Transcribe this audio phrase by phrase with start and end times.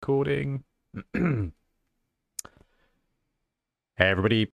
[0.00, 0.64] recording.
[1.12, 1.50] hey,
[3.98, 4.50] everybody.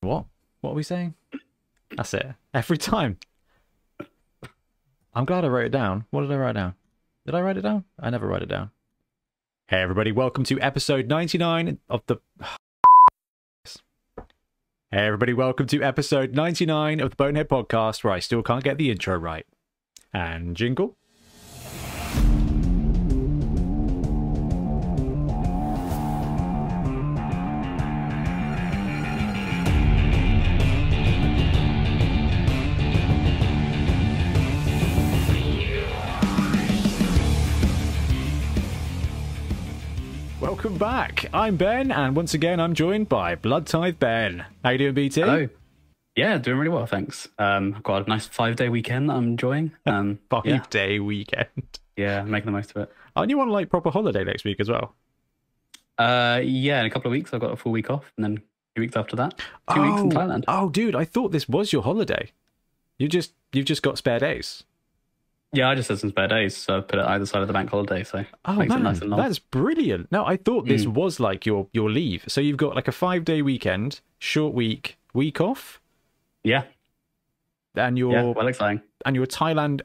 [0.00, 0.24] What?
[0.62, 1.14] What are we saying?
[1.94, 2.34] That's it.
[2.54, 3.18] Every time.
[5.12, 6.06] I'm glad I wrote it down.
[6.10, 6.76] What did I write down?
[7.26, 7.84] Did I write it down?
[7.98, 8.70] I never write it down.
[9.68, 10.12] Hey, everybody.
[10.12, 12.16] Welcome to episode 99 of the.
[14.92, 15.32] Hey, everybody.
[15.34, 19.16] Welcome to episode 99 of the Bonehead Podcast, where I still can't get the intro
[19.16, 19.46] right.
[20.12, 20.96] And jingle.
[40.70, 41.26] Welcome back.
[41.34, 44.44] I'm Ben, and once again, I'm joined by Blood Tithe Ben.
[44.62, 45.20] How you doing, BT?
[45.22, 45.48] Hello.
[46.14, 47.26] Yeah, doing really well, thanks.
[47.40, 49.72] Um, I've got a nice five day weekend that I'm enjoying.
[49.86, 51.80] Um, Five yeah, day weekend.
[51.96, 52.92] yeah, making the most of it.
[53.16, 54.94] Aren't you on like proper holiday next week as well?
[55.98, 58.36] Uh, yeah, in a couple of weeks I've got a full week off, and then
[58.76, 59.40] two weeks after that,
[59.74, 60.44] two weeks in Oh, Thailand.
[60.46, 62.30] Oh, dude, I thought this was your holiday.
[62.96, 64.62] You just you've just got spare days.
[65.52, 67.52] Yeah, I just had some spare days, so I put it either side of the
[67.52, 69.18] bank holiday, so Oh makes man, it nice and long.
[69.20, 70.10] that's brilliant.
[70.12, 70.92] No, I thought this Mm.
[70.94, 72.24] was like your your leave.
[72.28, 75.80] So you've got like a five day weekend, short week, week off,
[76.44, 76.64] Yeah,
[77.74, 78.80] and you're yeah, well exciting.
[79.04, 79.80] and you're Thailand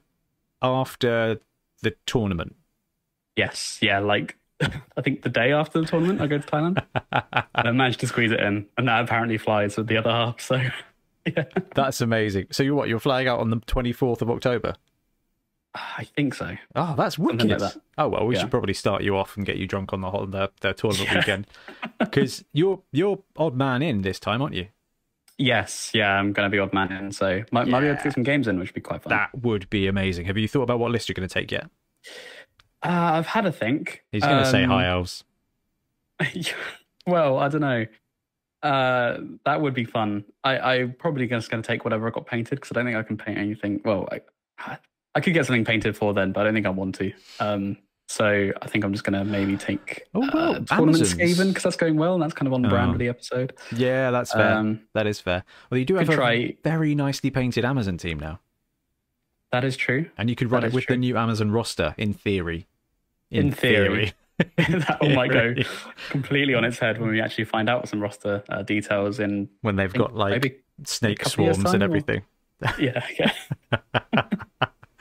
[0.62, 1.40] after
[1.82, 2.56] the tournament.
[3.36, 7.68] Yes, yeah, like I think the day after the tournament I go to Thailand, and
[7.68, 10.40] I managed to squeeze it in, and that apparently flies with the other half.
[10.42, 10.56] So
[11.26, 12.48] yeah, That's amazing.
[12.52, 12.88] So you're what?
[12.88, 14.76] You're flying out on the 24th of October.
[15.76, 16.56] I think so.
[16.76, 17.50] Oh, that's wicked.
[17.50, 17.78] Like that.
[17.98, 18.42] Oh well, we Yeah.
[18.42, 21.10] should probably start you off and get you drunk on the whole the, the tournament
[21.12, 21.18] Yeah.
[21.20, 21.48] weekend
[22.00, 24.68] because you're you're odd man in this time, aren't you?
[25.38, 28.04] Yes, yeah, I'm going to be odd man in, so might, might be able to
[28.06, 29.10] get some games in, which would be quite fun.
[29.12, 30.28] That would be amazing.
[30.28, 31.70] Have you thought about what list you're going to take yet?
[32.82, 34.04] Uh, I've had a think.
[34.14, 35.26] He's going to say Um, hi elves.
[37.06, 37.86] well, I don't know.
[38.64, 40.24] Uh, that would be fun.
[40.44, 42.98] I, I'm probably just going to take whatever I got painted because I don't think
[42.98, 43.82] I can paint anything.
[43.84, 44.08] Well,
[44.60, 44.78] I,
[45.16, 47.12] I could get something painted for then, but I don't think I want to.
[47.40, 47.78] Um,
[48.08, 51.64] so I think I'm just going to maybe take Oh, well, uh, tournament Skaven because
[51.64, 52.98] that's going well and that's kind of on brand Oh.
[52.98, 53.54] the episode.
[53.76, 54.54] Yeah, that's fair.
[54.58, 55.44] Um, that is fair.
[55.72, 58.42] Well, you do have a try- very nicely painted Amazon team now,
[59.52, 60.10] that is true.
[60.18, 62.68] and you could run That it with the new Amazon roster in theory.
[63.32, 64.14] In theory.
[64.58, 65.56] that one might go
[66.10, 69.78] completely on its head when we actually find out some roster uh, details in when
[69.78, 72.22] they've got like maybe snake swarms and time, or- everything.
[72.80, 73.32] yeah yeah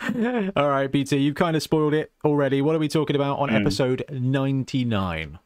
[0.56, 2.60] All right, BT, you've kind of spoiled it already.
[2.62, 3.56] What are we talking about on Hmm.
[3.56, 5.38] episode 99?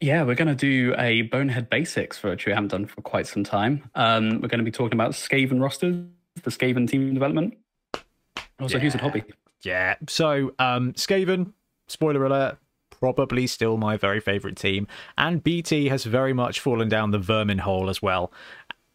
[0.00, 3.42] Yeah, we're going to do a Bonehead Basics, which we haven't done for quite some
[3.44, 3.90] time.
[3.94, 6.04] Um, we're going to be talking about Skaven rosters,
[6.42, 7.58] the Skaven team development.
[8.60, 9.24] Also, who's a hobby?
[9.62, 9.96] Yeah.
[10.08, 11.52] So, um, Skaven,
[11.88, 12.58] spoiler alert,
[12.90, 14.86] probably still my very favorite team.
[15.16, 18.32] And BT has very much fallen down the vermin hole as well.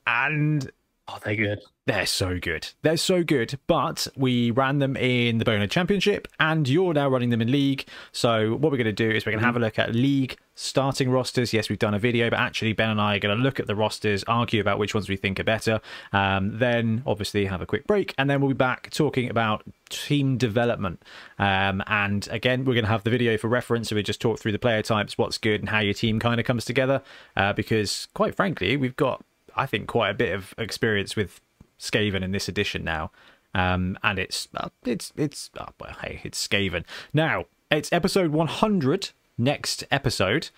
[0.08, 0.72] And
[1.08, 1.60] Oh, they're good.
[1.86, 2.70] they're so good.
[2.82, 3.60] They're so good.
[3.68, 7.86] But we ran them in the Bonehead Championship, and you're now running them in League.
[8.14, 10.38] So what we're going to do is we're going to have a look at League
[10.56, 11.52] starting rosters.
[11.52, 13.68] Yes, we've done a video, but actually Ben and I are going to look at
[13.68, 15.82] the rosters, argue about which ones we think are better.
[16.14, 20.38] Um, then obviously have a quick break, and then we'll be back talking about team
[20.38, 21.04] development.
[21.38, 23.90] Um, and again, we're going to have the video for reference.
[23.90, 26.40] So we just talk through the player types, what's good, and how your team kind
[26.40, 27.02] of comes together.
[27.36, 29.22] Uh, because quite frankly, we've got
[29.56, 31.42] I think quite a bit of experience with
[31.80, 33.12] Skaven in this edition now,
[33.54, 36.84] um, and it's uh, it's it's uh, well, hey, it's Skaven
[37.14, 37.46] now.
[37.72, 40.50] It's episode 100 next episode,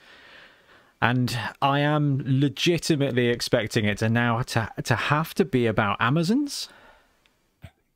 [1.02, 6.70] and I am legitimately expecting it to now to to have to be about Amazons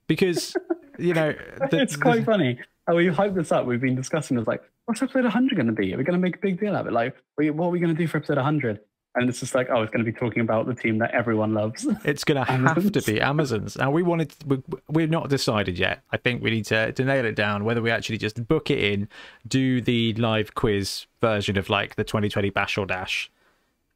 [0.07, 0.55] because
[0.99, 1.33] you know
[1.69, 2.59] the, it's quite funny.
[2.87, 3.65] Oh, we hyped this up.
[3.65, 4.37] We've been discussing.
[4.37, 5.93] It's like, what's episode 100 going to be?
[5.93, 6.93] Are we going to make a big deal out of it?
[6.93, 8.79] Like, what are we going to do for episode 100?
[9.19, 11.53] And it's just like, oh, it's going to be talking about the team that everyone
[11.53, 11.85] loves.
[12.05, 13.75] It's going to have to be Amazons.
[13.77, 16.01] Now we wanted, we, we're not decided yet.
[16.11, 18.79] I think we need to, to nail it down whether we actually just book it
[18.79, 19.09] in,
[19.47, 23.29] do the live quiz version of like the 2020 Bash or Dash.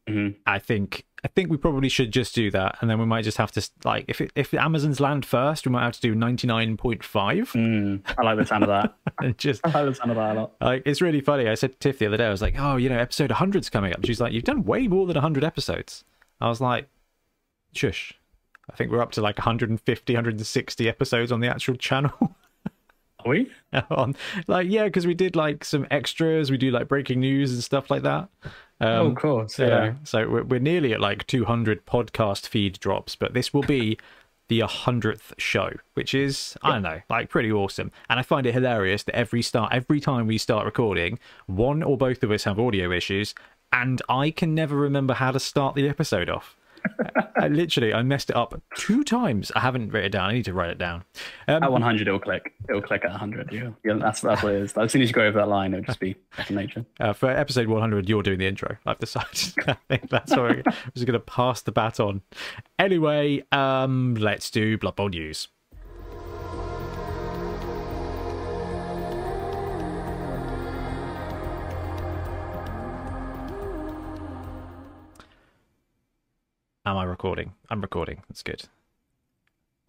[0.09, 0.35] Mhm.
[0.45, 3.37] I think I think we probably should just do that, and then we might just
[3.37, 6.99] have to like if it, if Amazons land first, we might have to do 99.5
[7.01, 9.37] Mm, I like the sound of that.
[9.37, 10.53] just I like the sound of that a lot.
[10.59, 11.47] like it's really funny.
[11.47, 13.69] I said to Tiff the other day, I was like, "Oh, you know, episode 100's
[13.69, 16.03] coming up." She's like, "You've done way more than 100 episodes."
[16.41, 16.89] I was like,
[17.73, 18.13] "Shush."
[18.71, 22.35] I think we're up to like 150, 160 episodes on the actual channel.
[23.25, 23.51] Are we?
[23.89, 24.15] on
[24.47, 26.51] like yeah, because we did like some extras.
[26.51, 28.29] We do like breaking news and stuff like that.
[28.79, 29.59] Um, oh, of course.
[29.59, 29.67] yeah.
[29.67, 29.93] Yeah.
[30.03, 33.97] So we're, we're nearly at like 200 podcast feed drops, but this will be
[34.49, 37.91] the 100th show, which is, I don't know, like pretty awesome.
[38.09, 41.17] And I find it hilarious that every start, every time we start recording,
[41.47, 43.33] one or both of us have audio issues,
[43.71, 46.57] and I can never remember how to start the episode off.
[47.35, 49.51] I literally, I messed it up two times.
[49.56, 50.30] I haven't written it down.
[50.30, 51.03] I need to write it down.
[51.47, 52.53] Um, At 100, it'll click.
[52.69, 53.51] It'll click at 100.
[53.51, 54.77] Yeah, yeah that's that's what it is.
[54.77, 56.85] As soon as you go over that line, it'll just be second nature.
[57.00, 58.77] uh, for episode 100, you're doing the intro.
[58.85, 59.53] I've decided.
[59.68, 62.21] I think that's we're, I'm just going to pass the baton.
[62.80, 65.47] Anyway, um, let's do Blood Bowl news.
[76.85, 77.53] Am I recording?
[77.69, 78.24] I'm recording.
[78.27, 78.63] That's good.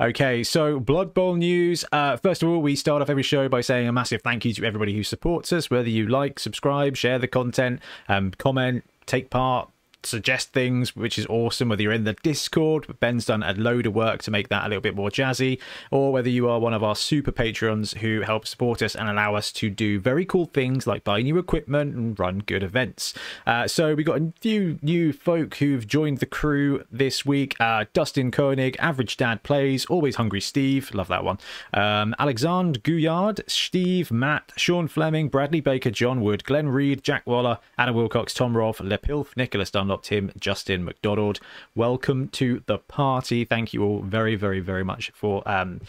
[0.00, 1.84] Okay, so Blood Bowl news.
[1.92, 4.52] Uh, first of all, we start off every show by saying a massive thank you
[4.54, 9.30] to everybody who supports us, whether you like, subscribe, share the content, um, comment, take
[9.30, 9.70] part,
[10.06, 11.68] suggest things, which is awesome.
[11.68, 14.68] Whether you're in the Discord, Ben's done a load of work to make that a
[14.68, 15.60] little bit more jazzy,
[15.90, 19.34] or whether you are one of our super patrons who help support us and allow
[19.34, 23.14] us to do very cool things like buy new equipment and run good events.
[23.46, 27.56] Uh, so we've got a few new folk who've joined the crew this week.
[27.60, 31.38] Uh, Dustin Koenig, Average Dad Plays, Always Hungry Steve, love that one.
[31.72, 37.58] Um, Alexandre Gouillard, Steve, Matt, Sean Fleming, Bradley Baker, John Wood, Glenn Reed, Jack Waller,
[37.78, 41.40] Anna Wilcox, Tom Roth, Lepilf, Nicholas Dunlop, Tim, Justin McDonald.
[41.74, 43.44] Welcome to the party.
[43.44, 45.80] Thank you all very, very, very much for um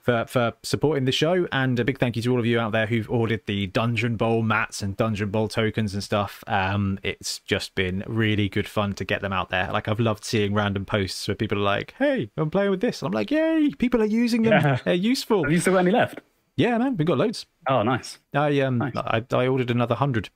[0.00, 2.72] for for supporting the show, and a big thank you to all of you out
[2.72, 6.42] there who've ordered the Dungeon Bowl mats and Dungeon Bowl tokens and stuff.
[6.46, 9.70] Um, it's just been really good fun to get them out there.
[9.72, 13.00] Like I've loved seeing random posts where people are like, "Hey, I'm playing with this,"
[13.00, 13.70] and I'm like, "Yay!
[13.78, 14.52] People are using them.
[14.52, 14.78] Yeah.
[14.84, 16.20] They're useful." Have you still got any left?
[16.56, 17.46] Yeah, man, we got loads.
[17.68, 18.18] Oh, nice.
[18.34, 18.92] I um, Nice.
[18.94, 20.28] I, I ordered another hundred.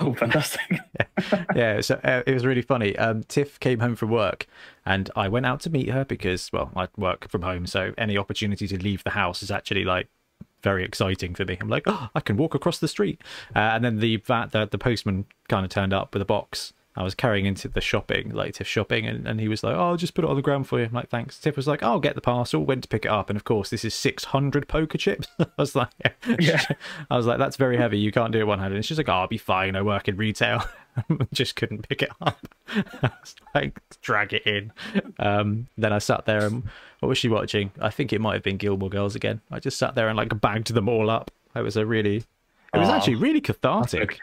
[0.00, 0.80] Oh, fantastic.
[1.54, 2.96] yeah, so uh, it was really funny.
[2.96, 4.46] Um, Tiff came home from work,
[4.84, 8.18] and I went out to meet her because, well, I work from home, so any
[8.18, 10.08] opportunity to leave the house is actually like
[10.62, 11.58] very exciting for me.
[11.60, 13.20] I'm like, oh, I can walk across the street,
[13.54, 16.72] uh, and then the the, the postman kind of turned up with a box.
[16.96, 19.88] I was carrying into the shopping, like Tiff shopping, and, and he was like, "Oh,
[19.90, 21.82] I'll just put it on the ground for you." I'm like, "Thanks." Tiff was like,
[21.82, 24.68] "I'll get the parcel." Went to pick it up, and of course, this is 600
[24.68, 25.26] poker chips.
[25.40, 25.88] I was like,
[26.38, 26.62] Yeah.
[27.10, 27.98] I was like, "That's very heavy.
[27.98, 29.74] You can't do it one handed." And she's like, "Oh, I'll be fine.
[29.76, 30.64] I work in retail."
[31.32, 32.46] just couldn't pick it up.
[32.68, 34.72] I was like, drag it in.
[35.18, 36.62] Um, then I sat there and
[37.00, 37.72] what was she watching?
[37.80, 39.40] I think it might have been Gilmore Girls again.
[39.50, 41.32] I just sat there and like bagged them all up.
[41.56, 42.18] It was a really,
[42.72, 42.96] it was Aw.
[42.96, 44.20] actually really cathartic.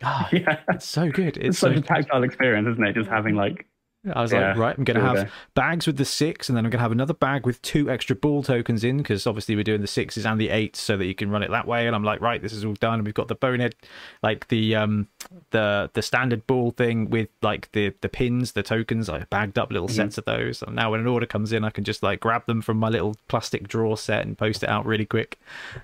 [0.00, 0.58] God, Yeah.
[0.70, 1.36] it's so good.
[1.36, 2.94] It's It's so such a tactile experience, isn't it?
[2.94, 3.66] Just having like
[4.14, 5.28] I was Yeah, like, right, I'm going to have day.
[5.54, 8.14] bags with the six, and then I'm going to have another bag with two extra
[8.14, 11.14] ball tokens in, because obviously we're doing the sixes and the eights, so that you
[11.14, 11.88] can run it that way.
[11.88, 13.00] And I'm like, right, this is all done.
[13.00, 13.74] And we've got the bonehead,
[14.22, 15.08] like the um,
[15.50, 19.08] the the standard ball thing with like the the pins, the tokens.
[19.08, 20.62] I bagged up little sets of those.
[20.62, 22.90] And now when an order comes in, I can just like grab them from my
[22.90, 25.36] little plastic drawer set and post it out really quick,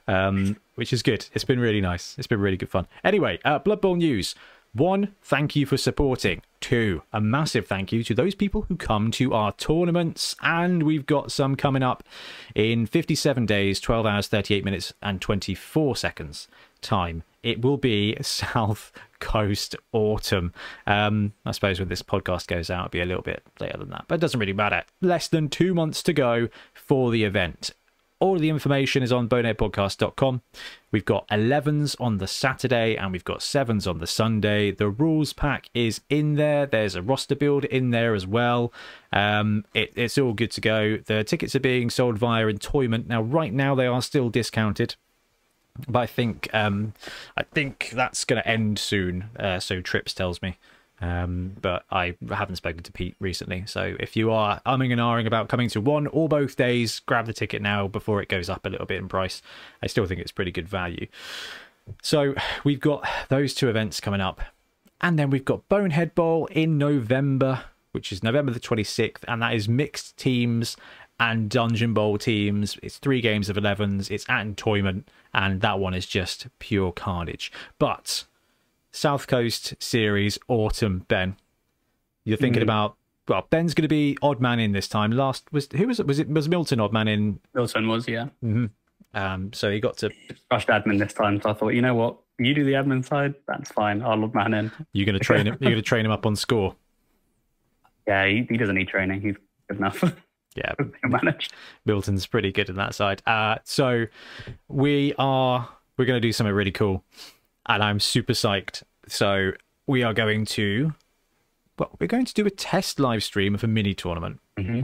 [0.06, 1.26] um, which is good.
[1.34, 2.16] It's been really nice.
[2.18, 2.86] It's been really good fun.
[3.04, 4.34] Anyway, uh, Blood Bowl news.
[4.74, 6.40] One, thank you for supporting.
[6.60, 10.34] Two, a massive thank you to those people who come to our tournaments.
[10.40, 12.02] And we've got some coming up
[12.54, 16.48] in 57 days, 12 hours, 38 minutes, and 24 seconds
[16.80, 17.22] time.
[17.42, 20.54] It will be South Coast Autumn.
[20.86, 23.90] Um, I suppose when this podcast goes out, it'll be a little bit later than
[23.90, 24.84] that, but it doesn't really matter.
[25.02, 27.72] Less than two months to go for the event.
[28.22, 30.42] All the information is on boneheadpodcast.com.
[30.92, 34.70] We've got 11s on the Saturday and we've got 7s on the Sunday.
[34.70, 36.64] The rules pack is in there.
[36.64, 38.72] There's a roster build in there as well.
[39.12, 40.98] Um, it, it's all good to go.
[40.98, 43.08] The tickets are being sold via Entoyment.
[43.08, 44.94] Now, right now, they are still discounted.
[45.88, 46.92] But I think um,
[47.36, 49.30] I think that's going to end soon.
[49.36, 50.58] Uh, so Trips tells me.
[51.02, 53.64] Um, but I haven't spoken to Pete recently.
[53.66, 57.26] So if you are umming and ahhing about coming to one or both days, grab
[57.26, 59.42] the ticket now before it goes up a little bit in price.
[59.82, 61.08] I still think it's pretty good value.
[62.02, 64.40] So we've got those two events coming up.
[65.00, 69.24] And then we've got Bonehead Bowl in November, which is November the 26th.
[69.26, 70.76] And that is mixed teams
[71.18, 72.78] and Dungeon Bowl teams.
[72.80, 74.08] It's three games of 11s.
[74.08, 75.02] It's at Entoyment.
[75.34, 77.50] And that one is just pure carnage.
[77.80, 78.24] But
[78.92, 81.36] South Coast Series Autumn, Ben.
[82.24, 82.64] You're thinking Mhm.
[82.64, 82.96] about
[83.28, 85.12] well, Ben's going to be odd man in this time.
[85.12, 86.06] Last was who was it?
[86.06, 87.38] Was it was Milton odd man in?
[87.54, 88.28] Milton was, yeah.
[89.14, 90.10] Um, so he got to.
[90.50, 92.16] Rushed admin this time, so I thought, you know what?
[92.38, 94.02] You do the admin side, that's fine.
[94.02, 94.72] I'll log man in.
[94.92, 95.56] You're going to train him.
[95.60, 96.74] You're going to train him up on score.
[98.08, 99.20] Yeah, he, he doesn't need training.
[99.20, 99.36] He's
[99.68, 100.02] good enough.
[100.54, 101.48] Yeah, He'll manage.
[101.86, 103.22] Milton's pretty good in that side.
[103.26, 104.04] Uh, so
[104.68, 107.02] we are we're going to do something really cool,
[107.66, 108.82] and I'm super psyched.
[109.08, 109.52] So
[109.86, 110.94] we are going to
[111.78, 114.40] well, we're going to do a test live stream of a mini tournament.
[114.58, 114.82] hmm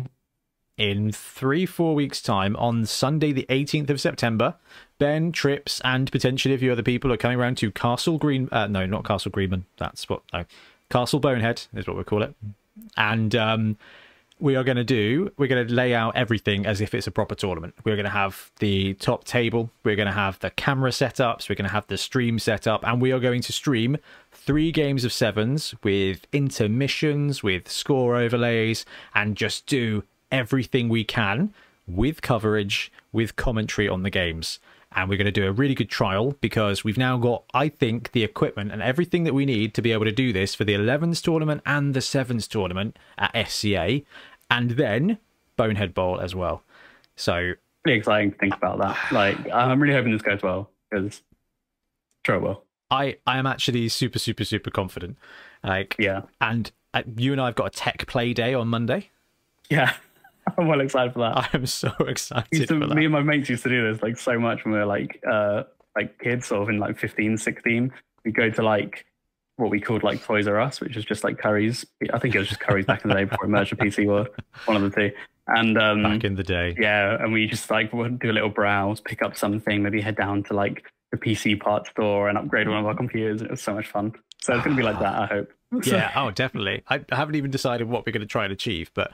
[0.78, 4.54] in three, four weeks' time on Sunday, the 18th of September.
[4.98, 8.48] Ben, Trips, and potentially a few other people are coming around to Castle Green.
[8.50, 9.66] Uh, no, not Castle Greenman.
[9.76, 10.22] That's what.
[10.32, 10.44] No,
[10.88, 12.34] Castle Bonehead is what we call it.
[12.96, 13.76] And um,
[14.40, 17.10] we are going to do, we're going to lay out everything as if it's a
[17.10, 17.74] proper tournament.
[17.84, 21.56] We're going to have the top table, we're going to have the camera setups, we're
[21.56, 23.96] going to have the stream set up, and we are going to stream
[24.32, 31.52] three games of sevens with intermissions, with score overlays, and just do everything we can
[31.86, 34.58] with coverage, with commentary on the games.
[34.92, 38.12] And we're going to do a really good trial because we've now got, I think,
[38.12, 40.74] the equipment and everything that we need to be able to do this for the
[40.74, 44.00] 11s tournament and the 7s tournament at SCA,
[44.50, 45.18] and then
[45.56, 46.62] Bonehead Bowl as well.
[47.16, 47.52] So,
[47.84, 48.96] Pretty exciting to think about that.
[49.12, 51.22] Like, I'm really hoping this goes well because
[52.26, 52.64] sure it will.
[52.90, 55.16] I, I am actually super, super, super confident.
[55.62, 56.22] Like, Yeah.
[56.40, 59.10] and uh, you and I have got a tech play day on Monday.
[59.70, 59.92] Yeah.
[60.58, 61.36] I'm well excited for that.
[61.36, 62.94] I am so excited used to, that.
[62.94, 65.22] me and my mates used to do this like so much when we were like
[65.30, 65.64] uh
[65.94, 67.92] like kids sort of in like 15 16
[68.24, 69.04] we go to like
[69.58, 71.84] what we called like toys r us which is just like curry's.
[72.12, 74.06] I think it was just curry's back in the day before it merged with pc
[74.06, 74.28] world
[74.64, 75.10] one of the two.
[75.46, 76.74] And um Back in the day.
[76.78, 80.16] yeah and we just like would do a little browse pick up something maybe head
[80.16, 83.40] down to like the pc parts store and upgrade one of our computers.
[83.42, 84.12] It was so much fun.
[84.42, 85.48] So it's going to be like that i hope.
[85.84, 86.82] Yeah, oh, definitely.
[86.88, 89.10] I I haven't even decided what we're going to try and achieve, but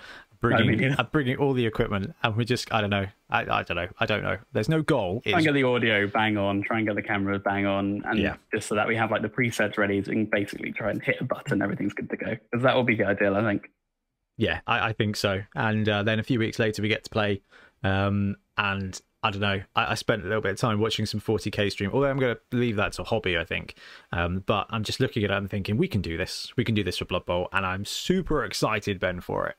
[0.51, 0.97] bringing me neither.
[0.99, 3.07] I'm bringing all the equipment, and we're just I don't know.
[3.31, 3.89] I, I don't know.
[3.99, 4.39] I don't know.
[4.53, 5.21] There's no goal.
[5.27, 8.19] try and get the audio bang on, try and get the cameras bang on, and
[8.19, 8.37] Yeah.
[8.55, 11.03] just so that we have like the presets ready, so we can basically try and
[11.03, 12.37] hit a button, everything's good to go.
[12.51, 13.69] Because that will be the ideal, I think.
[14.37, 15.43] yeah, I, I think so.
[15.55, 17.43] And uh, then a few weeks later, we get to play.
[17.83, 19.63] Um, and I don't know.
[19.75, 21.91] I, I spent a little bit of time watching some 40k stream.
[21.95, 23.75] Although I'm going to leave that to a hobby, I think.
[24.13, 26.53] Um, but I'm just looking at it and thinking we can do this.
[26.59, 29.57] We can do this for Blood Bowl, and I'm super excited, Ben, for it.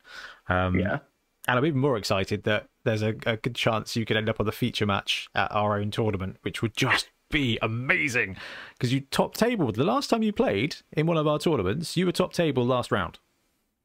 [0.48, 1.00] Um, Yeah.
[1.48, 4.40] And I'm even more excited that there's a, a good chance you could end up
[4.40, 8.36] on the feature match at our own tournament, which would just be amazing.
[8.74, 12.06] Because you top table the last time you played in one of our tournaments, you
[12.06, 13.20] were top table last round.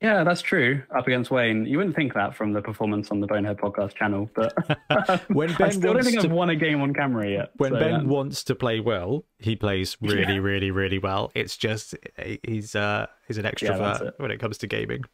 [0.01, 0.83] Yeah, that's true.
[0.97, 1.67] Up against Wayne.
[1.67, 4.55] You wouldn't think that from the performance on the Bonehead podcast channel, but
[5.29, 7.51] When I still don't think to I've won a game on camera yet.
[7.59, 8.03] when so, Ben yeah.
[8.07, 10.39] wants to play well, he plays really, Yeah.
[10.41, 11.31] really, really well.
[11.35, 11.95] It's just
[12.43, 14.15] he's uh he's an extrovert it.
[14.17, 15.05] when it comes to gaming.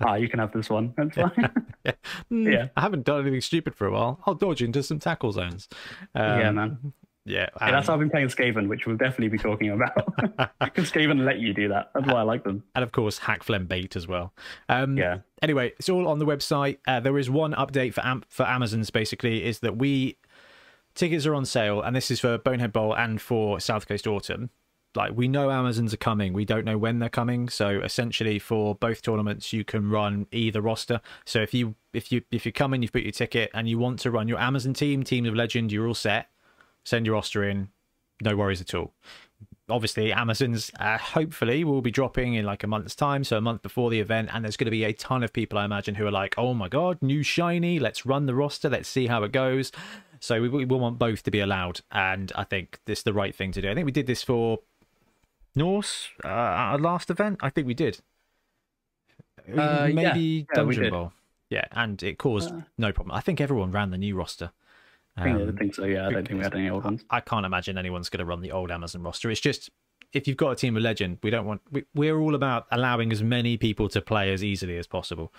[0.00, 0.94] ah, you can have this one.
[0.96, 1.50] That's fine.
[2.30, 2.68] Hmm, Yeah.
[2.76, 4.20] I haven't done anything stupid for a while.
[4.26, 5.68] I'll dodge into some tackle zones.
[6.14, 6.92] Um, yeah, man.
[7.28, 10.50] Yeah, Yeah, that's um, how I've been playing Skaven, which we'll definitely be talking about.
[10.60, 11.90] Because Skaven let you do that.
[11.94, 12.62] That's why I like them.
[12.74, 14.32] and of course Hakflem bait as well.
[14.68, 15.18] Um, Yeah.
[15.42, 16.78] Anyway, it's all on the website.
[16.86, 20.18] Uh, there is one update for Am- for Amazon's basically is that we
[20.94, 24.50] tickets are on sale, and this is for Bonehead Bowl and for South Coast Autumn.
[24.96, 27.48] Like we know Amazons are coming, we don't know when they're coming.
[27.48, 31.00] So essentially, for both tournaments, you can run either roster.
[31.24, 33.78] So if you if you if you come in, you've put your ticket, and you
[33.78, 36.30] want to run your Amazon team, Team of Legend, you're all set.
[36.88, 37.68] Send your roster in,
[38.22, 38.94] no worries at all.
[39.68, 43.60] Obviously amazon's uh, hopefully will be dropping in like a month's time so a month
[43.60, 46.06] before the event and there's going to be a ton of people i imagine who
[46.06, 49.30] are like oh my god new shiny let's run the roster let's see how it
[49.30, 49.70] goes.
[50.20, 53.12] So we, we will want both to be allowed and i think this is the
[53.12, 53.70] right thing to do.
[53.70, 54.60] I think we did this for
[55.54, 57.40] norse uh, our last event?
[57.42, 58.00] I think we did.
[59.54, 61.12] Uh, maybe Yeah, dungeon bowl
[61.50, 62.62] yeah and it caused Uh.
[62.78, 63.14] no problem.
[63.14, 64.52] I think everyone ran the new roster
[65.18, 66.06] I think, I Um, think so, yeah.
[66.06, 67.04] I don't think we had any old ones.
[67.10, 69.30] I can't imagine anyone's going to run the old Amazon roster.
[69.30, 69.70] It's just
[70.14, 71.60] if you've got a team of legend, we don't want.
[71.70, 75.34] We, we're all about allowing as many people to play as easily as possible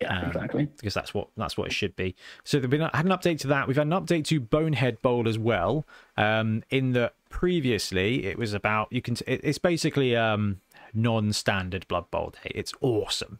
[0.00, 0.64] Yeah, um, exactly.
[0.78, 2.14] because that's what that's what it should be.
[2.42, 3.68] So we've been, had an update to that.
[3.68, 5.86] We've had an update to Bonehead Bowl as well.
[6.16, 9.16] Um, in that previously it was about you can.
[9.26, 10.60] It, it's basically um
[10.94, 12.52] non-standard Blood Bowl day.
[12.54, 13.38] It's awesome.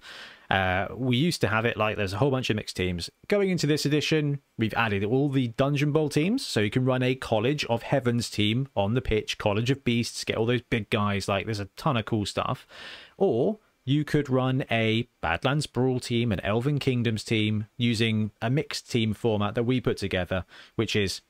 [0.54, 3.10] Uh, we used to have it like there's a whole bunch of mixed teams.
[3.26, 7.02] Going into this edition, we've added all the Dungeon Bowl teams, so you can run
[7.02, 10.90] a College of Heavens team on the pitch, College of Beasts, get all those big
[10.90, 11.26] guys.
[11.26, 12.68] Like there's a ton of cool stuff.
[13.16, 18.88] Or you could run a Badlands Brawl team, an Elven Kingdoms team, using a mixed
[18.88, 20.44] team format that we put together,
[20.76, 21.20] which is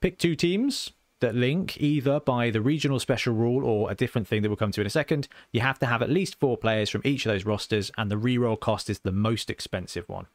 [0.00, 4.42] pick two teams that link either by the regional special rule or a different thing
[4.42, 5.28] that we'll come to in a second.
[5.52, 8.16] You have to have at least four players from each of those rosters, and the
[8.16, 10.26] reroll cost is the most expensive one.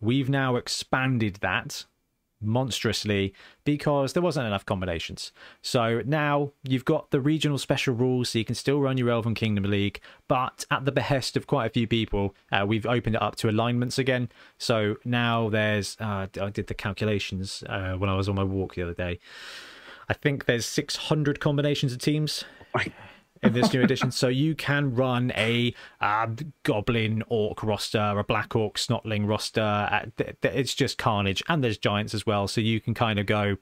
[0.00, 1.86] We've now expanded that
[2.42, 3.32] monstrously
[3.64, 5.32] because there wasn't enough combinations.
[5.60, 9.34] So now you've got the regional special rules, so you can still run your Elven
[9.34, 13.22] Kingdom League, but at the behest of quite a few people, uh, we've opened it
[13.22, 14.28] up to alignments again.
[14.58, 18.74] So now there's, uh, I did the calculations uh, when I was on my walk
[18.74, 19.18] the other day.
[20.08, 22.44] I think there's 600 combinations of teams.
[23.42, 24.12] In this new edition.
[24.12, 26.28] So you can run a uh,
[26.62, 29.60] goblin orc roster, a black orc snotling roster.
[29.60, 30.06] Uh,
[30.44, 32.46] it's just carnage, and there's giants as well.
[32.46, 33.56] So you can kind of go,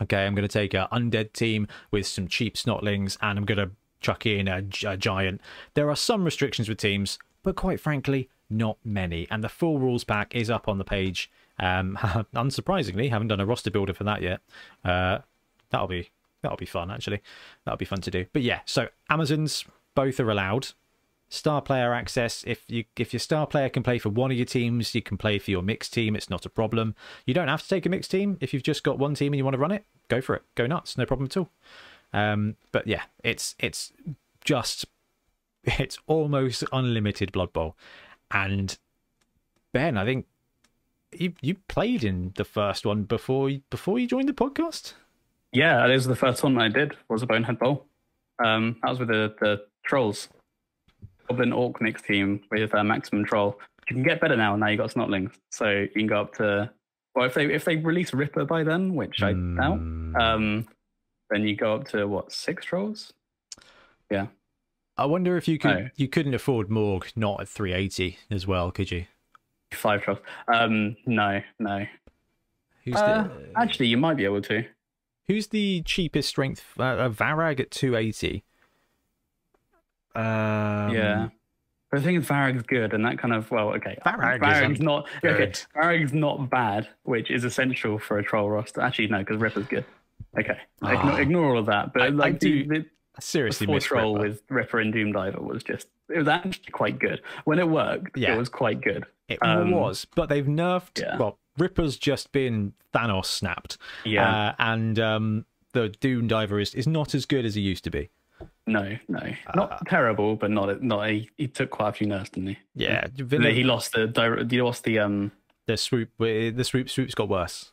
[0.00, 3.58] okay, I'm going to take a undead team with some cheap snotlings, and I'm going
[3.58, 5.42] to chuck in a, a giant.
[5.74, 9.26] There are some restrictions with teams, but quite frankly, not many.
[9.30, 11.30] And the full rules pack is up on the page.
[11.58, 11.96] Um,
[12.34, 14.40] unsurprisingly, haven't done a roster builder for that yet.
[14.84, 15.18] Uh,
[15.70, 16.10] that'll be
[16.42, 17.22] that'll be fun actually.
[17.64, 18.26] That'll be fun to do.
[18.32, 19.64] But yeah, so Amazons
[19.94, 20.68] both are allowed.
[21.28, 22.44] Star player access.
[22.46, 25.16] If you if your star player can play for one of your teams, you can
[25.16, 26.14] play for your mixed team.
[26.14, 26.94] It's not a problem.
[27.24, 29.38] You don't have to take a mixed team if you've just got one team and
[29.38, 29.84] you want to run it.
[30.08, 30.42] Go for it.
[30.54, 30.96] Go nuts.
[30.96, 31.50] No problem at all.
[32.12, 33.92] Um, but yeah, it's it's
[34.44, 34.86] just
[35.64, 37.76] it's almost unlimited Blood Bowl.
[38.30, 38.78] And
[39.72, 40.26] Ben, I think
[41.12, 44.94] you you played in the first one before before you joined the podcast.
[45.56, 47.86] Yeah, that is the first one I did was a Bonehead Bowl.
[48.44, 50.28] Um, that was with the the trolls,
[51.28, 53.58] Goblin Orc mix team with uh, maximum troll.
[53.88, 54.54] You can get better now.
[54.56, 56.70] Now you got Snotlings, so you can go up to.
[57.14, 59.56] Well, if they if they release Ripper by then, which I mm.
[59.56, 60.68] doubt, um,
[61.30, 63.14] then you go up to what six trolls?
[64.10, 64.26] Yeah.
[64.98, 68.90] I wonder if you could you couldn't afford Morg not at 380 as well, could
[68.90, 69.06] you?
[69.72, 70.18] Five trolls.
[70.52, 71.86] Um, no, no.
[72.84, 73.58] Who's uh, the...
[73.58, 74.66] Actually, you might be able to.
[75.28, 76.64] Who's the cheapest strength?
[76.78, 78.44] Uh, Varag at 280.
[80.14, 81.28] Um, yeah.
[81.90, 83.96] But I think Varag's good, and that kind of well, okay.
[84.04, 85.30] Varag Varag's not good.
[85.32, 85.52] okay.
[85.74, 88.80] Varag's not bad, which is essential for a troll roster.
[88.80, 89.84] Actually, no, because Ripper's good.
[90.38, 90.88] Okay, oh.
[90.88, 91.92] ignore, ignore, all of that.
[91.92, 92.66] But I, like, I do.
[92.66, 92.86] The,
[93.20, 94.28] seriously miss troll Ripper.
[94.28, 98.16] with Ripper and Doom Diver was just it was actually quite good when it worked.
[98.16, 98.34] Yeah.
[98.34, 99.04] it was quite good.
[99.28, 101.00] It um, was, but they've nerfed.
[101.00, 101.16] Yeah.
[101.18, 103.78] Well, Ripper's just been Thanos snapped.
[104.04, 107.84] Yeah, uh, and um, the Doom Diver is is not as good as he used
[107.84, 108.10] to be.
[108.66, 109.20] No, no,
[109.54, 111.08] not uh, terrible, but not not.
[111.10, 112.58] He, he took quite a few nerfs, didn't he?
[112.74, 115.32] Yeah, he lost the he lost the um
[115.66, 116.10] the swoop.
[116.18, 117.72] The swoop swoop's got worse.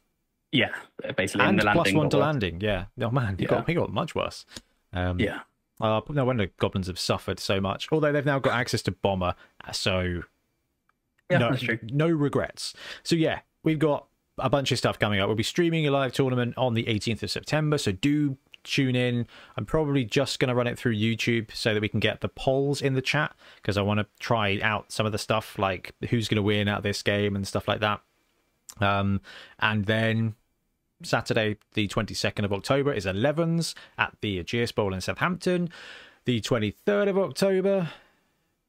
[0.52, 0.70] Yeah,
[1.18, 2.22] basically, and the plus one to worse.
[2.22, 2.62] landing.
[2.62, 3.50] Yeah, oh man, he yeah.
[3.50, 4.46] got he got much worse.
[4.94, 5.42] Um, yeah.
[5.82, 7.88] Uh, no wonder goblins have suffered so much.
[7.92, 9.34] Although they've now got access to bomber,
[9.72, 10.22] so
[11.30, 11.80] yeah, no, that's true.
[11.91, 12.74] no regrets.
[13.02, 15.28] So yeah, we've got a bunch of stuff coming up.
[15.28, 19.28] We'll be streaming a live tournament on the 18th of September, so do tune in.
[19.58, 22.30] I'm probably just going to run it through YouTube so that we can get the
[22.30, 25.93] polls in the chat because I want to try out some of the stuff like
[26.10, 28.02] who's going to win out this game and stuff like that.
[28.80, 29.21] Um,
[29.60, 30.36] and then
[31.04, 35.69] Saturday, the 22nd of October, is 11s at the Ageas Bowl in Southampton.
[36.26, 37.89] The 23rd of October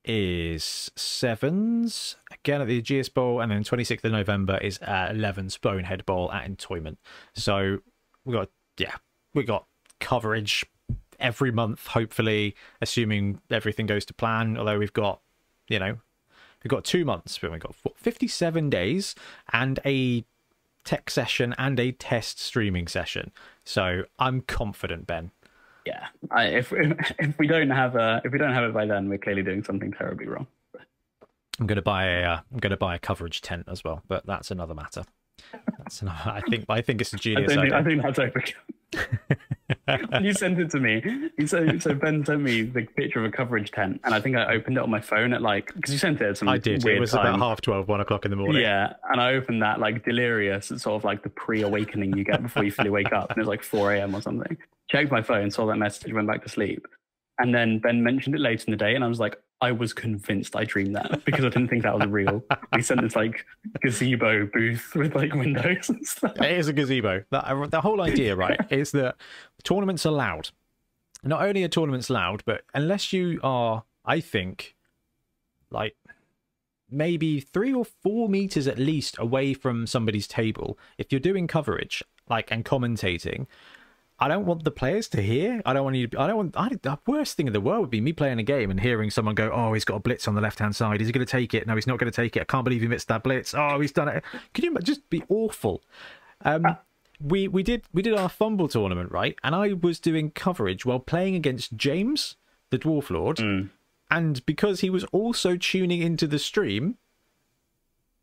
[0.05, 5.61] is sevens again at the Ageas Bowl, and then 26th of November is uh, 11s
[5.61, 6.97] Bonehead Bowl at Entoyment.
[7.35, 7.79] So
[8.25, 8.97] we got yeah,
[9.33, 9.67] we got
[10.01, 10.65] coverage
[11.19, 14.57] every month, hopefully, assuming everything goes to plan.
[14.57, 15.21] Although we've got
[15.69, 15.99] you know
[16.63, 19.15] we've got two months, but we've got 57 days
[19.53, 20.25] and a
[20.85, 23.33] tech session and a test streaming session.
[23.65, 25.31] So I'm confident, Ben.
[25.87, 26.73] Yeah, I, if
[27.19, 29.63] if we don't have a if we don't have it by then, we're clearly doing
[29.63, 30.47] something terribly wrong.
[31.61, 34.03] I'm going to buy a uh, I'm going to buy a coverage tent as well,
[34.09, 35.05] but that's another matter.
[36.07, 37.79] I think I think it's a genius I think, idea.
[37.79, 38.45] I think that's over.
[40.23, 41.03] you sent it to me.
[41.47, 44.55] So, so Ben sent me the picture of a coverage tent, and I think I
[44.55, 46.49] opened it on my phone at like because you sent it at some.
[46.49, 46.85] I did.
[46.85, 47.27] it was time.
[47.27, 48.63] about half twelve, one o'clock in the morning.
[48.63, 50.71] Yeah, and I opened that like delirious.
[50.71, 53.41] It's sort of like the pre-awakening you get before you fully wake up, and it
[53.41, 54.15] was like four a.m.
[54.15, 54.57] or something.
[54.91, 56.87] Checked my phone, saw that message, went back to sleep,
[57.39, 59.95] and then Ben mentioned it later in the day, and I was like, I was
[59.95, 62.45] convinced I dreamed that because I didn't think that was real.
[62.75, 63.47] We sent this like
[63.81, 66.39] gazebo booth with like windows and stuff.
[66.39, 67.25] It is a gazebo.
[67.31, 69.17] The, uh, the whole idea, right, is that
[69.63, 70.51] tournaments are loud.
[71.23, 74.75] Not only are tournaments loud, but unless you are, I think,
[75.71, 75.97] like
[76.91, 82.05] maybe three or four meters at least away from somebody's table, if you're doing coverage,
[82.29, 83.47] like and commentating,
[84.19, 85.61] I don't want the players to hear.
[85.67, 86.07] I don't want you.
[86.07, 86.57] To, I don't want.
[86.57, 89.11] I, the worst thing in the world would be me playing a game and hearing
[89.11, 91.01] someone go, "Oh, he's got a blitz on the left hand side.
[91.01, 91.67] Is he going to take it?
[91.67, 92.43] No, he's not going to take it.
[92.43, 93.55] I can't believe he missed that blitz.
[93.55, 94.23] Oh, he's done it.
[94.53, 95.83] Can you just be awful?"
[96.45, 96.75] Um, uh,
[97.21, 101.01] we we did we did our fumble tournament right, and I was doing coverage while
[101.01, 102.37] playing against James,
[102.71, 103.71] the Dwarf Lord, mm.
[104.11, 106.99] and because he was also tuning into the stream,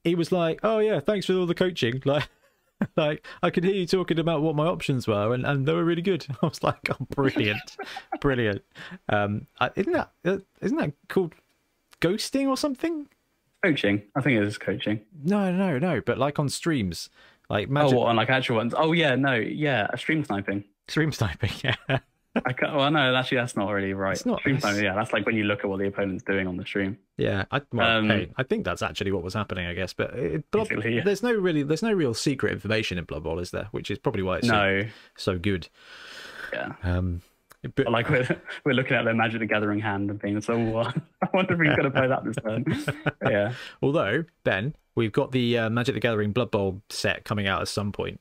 [0.05, 2.29] he was like, "Oh yeah, thanks for all the coaching." Like.
[2.95, 5.83] like I could hear you talking about what my options were, and, and they were
[5.83, 6.25] really good.
[6.41, 7.77] I was like, oh, brilliant,
[8.21, 8.63] brilliant.
[9.09, 11.33] Um, isn't that uh, isn't that called
[12.01, 13.07] ghosting or something?
[13.63, 15.01] Coaching, I think it is coaching.
[15.23, 16.01] No, no, no.
[16.01, 17.09] But like on streams,
[17.49, 17.93] like magic...
[17.93, 18.73] oh, what, on like actual ones.
[18.75, 20.63] Oh yeah, no, yeah, stream sniping.
[20.87, 21.99] Stream sniping, yeah.
[22.45, 24.13] I can't, well, no, actually, that's not really right.
[24.13, 26.47] It's not- Stream time, yeah, that's like when you look at what the opponent's doing
[26.47, 26.97] on the stream.
[27.17, 29.91] Yeah, I, well, Um, hey, I think that's actually what was happening, I guess.
[29.93, 31.03] But it, Blood, yeah.
[31.03, 33.67] there's no really, there's no real secret information in Blood Bowl, is there?
[33.71, 34.85] Which is probably why it's so, No,
[35.17, 35.67] so good.
[36.53, 36.73] yeah.
[36.83, 37.21] Um,
[37.63, 40.57] but But like we're, we're looking at their Magic the Gathering hand and being so,
[40.57, 40.95] what?
[41.21, 43.11] I wonder if he's going to play that this turn.
[43.29, 43.53] Yeah.
[43.83, 47.67] although Ben, we've got the uh, Magic the Gathering Blood Bowl set coming out at
[47.67, 48.19] some point.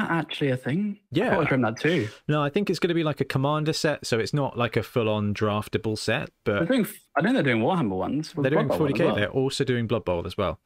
[0.00, 0.98] That actually a thing?
[1.10, 1.34] Yeah.
[1.34, 2.08] thought I dreamt that too.
[2.28, 4.76] No, I think it's going to be like a commander set, so it's not like
[4.76, 6.86] a full-on draftable set, but doing,
[7.16, 8.32] I know they're doing Warhammer ones.
[8.36, 9.04] they're doing Blood Bowl 40k.
[9.06, 9.14] well.
[9.14, 10.58] They're also doing Blood Bowl as well.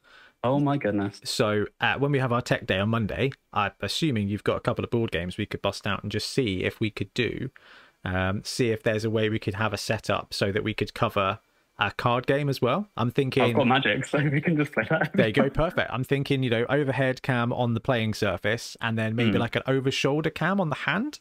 [0.42, 1.20] Oh my goodness.
[1.24, 4.60] So uh, when we have our tech day on Monday, I'm assuming you've got a
[4.60, 7.50] couple of board games we could bust out and just see if we could do,
[8.04, 10.92] um, see if there's a way we could have a setup so that we could
[10.92, 11.38] cover
[11.78, 12.88] a card game as well.
[12.96, 15.10] I'm thinking I've got Magic, so we can just play that.
[15.14, 15.90] There you go, perfect.
[15.92, 19.38] I'm thinking, you know, overhead cam on the playing surface, and then maybe Hmm.
[19.38, 21.20] like an over shoulder cam on the hand.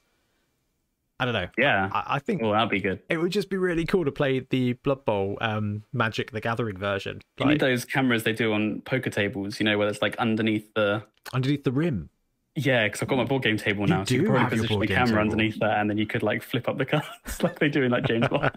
[1.20, 1.48] I don't know.
[1.58, 1.89] Yeah.
[1.94, 3.00] I, I think Well, that'd be good.
[3.08, 6.78] it would just be really cool to play the Blood Bowl um, Magic the Gathering
[6.78, 10.16] version, You need those cameras they do on poker tables, you know, where it's like
[10.18, 11.04] underneath the.
[11.34, 12.10] underneath the rim.
[12.56, 14.50] Yeah, because I've got my board game table You now, so you do could have
[14.50, 15.20] probably position the camera table.
[15.22, 17.08] underneath that, and then you could like flip up the cards
[17.44, 18.52] like they do in like James Bond.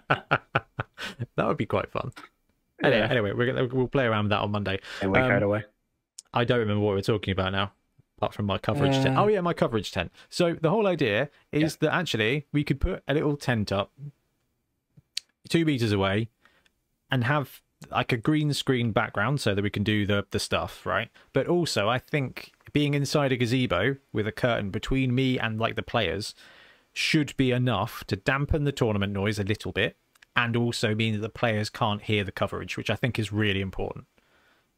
[1.35, 2.11] That would be quite fun.
[2.83, 3.09] Anyway, Yeah.
[3.09, 4.79] anyway, we're gonna we'll play around with that on Monday.
[5.01, 5.63] Um, away.
[6.33, 7.71] I don't remember what we we're talking about now,
[8.17, 9.17] apart from my coverage tent.
[9.17, 10.11] Uh, Oh yeah, my coverage tent.
[10.29, 13.91] So the whole idea is that actually we could put a little tent up
[15.49, 16.27] two meters away
[17.09, 20.85] and have like a green screen background so that we can do the the stuff,
[20.85, 21.09] right?
[21.33, 25.75] But also, I think being inside a gazebo with a curtain between me and like
[25.75, 26.35] the players
[26.93, 29.95] should be enough to dampen the tournament noise a little bit
[30.37, 33.59] and also mean that the players can't hear the coverage, which I think is really
[33.59, 34.05] important.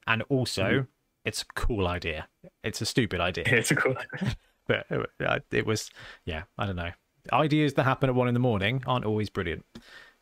[0.07, 0.87] And also,
[1.25, 2.27] it's a cool idea.
[2.63, 3.95] It's a stupid idea, It's a cool.
[4.13, 4.35] idea.
[4.67, 4.85] but
[5.23, 5.91] uh, it was,
[6.25, 6.91] yeah, I don't know.
[7.33, 9.65] Ideas that happen at one in the morning aren't always brilliant.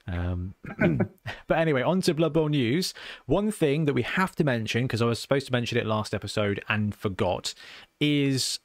[0.08, 0.56] Um,
[1.48, 2.96] but anyway, on to Blood Bowl news.
[3.28, 6.16] One thing that we have to mention, because I was supposed to mention it last
[6.16, 7.54] episode and forgot,
[8.02, 8.60] is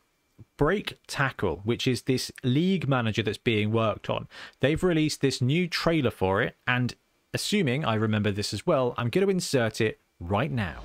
[0.62, 4.28] Break Tackle, which is this league manager that's being worked on.
[4.60, 6.94] They've released this new trailer for it, and
[7.34, 10.82] assuming I remember this as well, I'm going to insert it right now.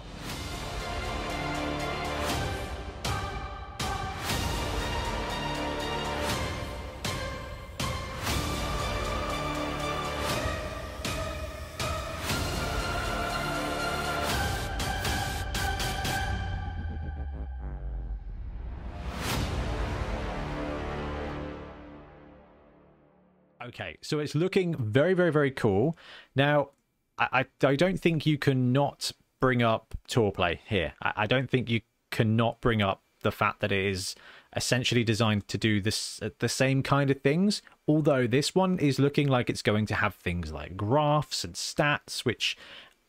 [23.67, 25.97] Okay, so it's looking very, very, very cool.
[26.35, 26.69] Now,
[27.17, 30.93] I, I, don't think you can not bring up Tourplay here.
[31.01, 34.15] I, I don't think you cannot bring up the fact that it is
[34.55, 37.61] essentially designed to do this uh, the same kind of things.
[37.87, 42.23] Although this one is looking like it's going to have things like graphs and stats,
[42.23, 42.57] which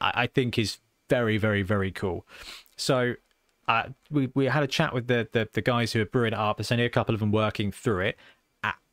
[0.00, 2.26] I, I think is very, very, very cool.
[2.76, 3.14] So
[3.68, 6.38] uh, we we had a chat with the, the the guys who are brewing it
[6.38, 6.56] up.
[6.56, 8.16] There's only a couple of them working through it,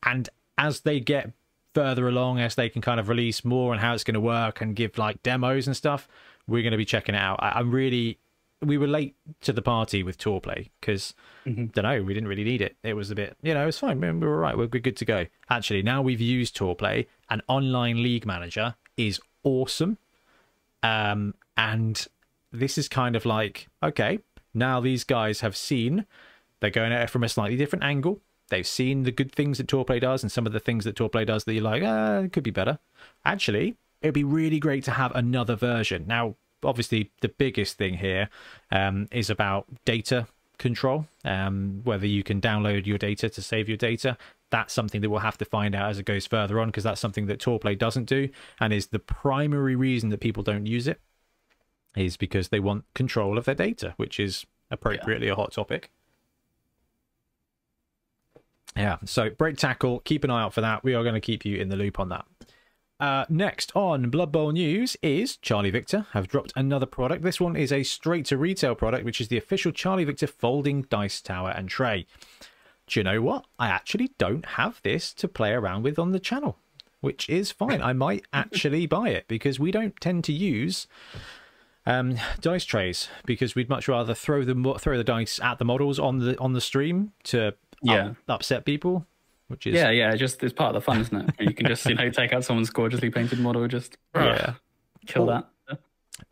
[0.04, 1.32] and as they get
[1.76, 4.62] further along, as they can kind of release more and how it's going to work
[4.62, 6.08] and give like demos and stuff,
[6.48, 7.38] we're going to be checking it out.
[7.42, 8.18] I, I'm really
[8.62, 11.12] we were late to the party with Tourplay because
[11.44, 12.76] don't know we didn't really need it.
[12.82, 14.00] It was a bit you know it's fine.
[14.00, 14.56] We we were all right.
[14.56, 15.26] We're, we're good to go.
[15.50, 19.98] Actually, now we've used Tourplay, an online league manager is awesome.
[20.82, 22.06] Um, and
[22.52, 24.20] this is kind of like, okay,
[24.54, 26.06] now these guys have seen,
[26.60, 28.22] they're going at it from a slightly different angle.
[28.48, 31.26] They've seen the good things that Tourplay does and some of the things that Tourplay
[31.26, 32.78] does that you're like, ah, it could be better.
[33.24, 36.04] Actually, it'd be really great to have another version.
[36.06, 38.28] Now, obviously, the biggest thing here
[38.70, 40.28] um, is about data
[40.58, 44.16] control, um, whether you can download your data to save your data.
[44.50, 47.00] That's something that we'll have to find out as it goes further on because that's
[47.00, 48.28] something that Tourplay doesn't do
[48.60, 51.00] and is the primary reason that people don't use it
[51.96, 55.90] is because they want control of their data, which is appropriately a hot topic.
[58.76, 60.84] Yeah, so break tackle, keep an eye out for that.
[60.84, 62.26] We are going to keep you in the loop on that.
[62.98, 67.22] Uh, next on Blood Bowl news is Charlie Victor have dropped another product.
[67.22, 70.82] This one is a straight to retail product, which is the official Charlie Victor folding
[70.82, 72.06] dice tower and tray.
[72.86, 73.46] Do you know what?
[73.58, 76.56] I actually don't have this to play around with on the channel,
[77.00, 77.82] which is fine.
[77.82, 80.86] I might actually buy it because we don't tend to use
[81.84, 85.98] um, dice trays because we'd much rather throw the throw the dice at the models
[85.98, 88.14] on the on the stream to Yeah.
[88.28, 89.06] upset people,
[89.48, 91.34] which is Yeah, yeah, just it's part of the fun, isn't it?
[91.40, 94.54] You can just you know take out someone's gorgeously painted model, just yeah.
[95.06, 95.48] kill that.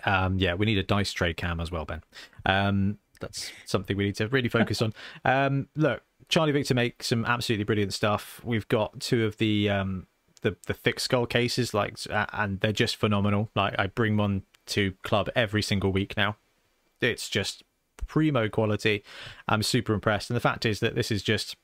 [0.04, 2.02] Um, yeah, we need a dice tray cam as well, Ben.
[2.46, 4.92] Um, that's something we need to really focus on.
[5.24, 8.40] Um, look, Charlie Victor make some absolutely brilliant stuff.
[8.44, 10.06] We've got two of the um,
[10.42, 13.50] the the thick skull cases, like, and they're just phenomenal.
[13.54, 16.36] Like I bring one to club every single week now.
[17.00, 17.62] It's just
[18.06, 19.04] primo quality.
[19.48, 21.56] I'm super impressed, and the fact is that this is just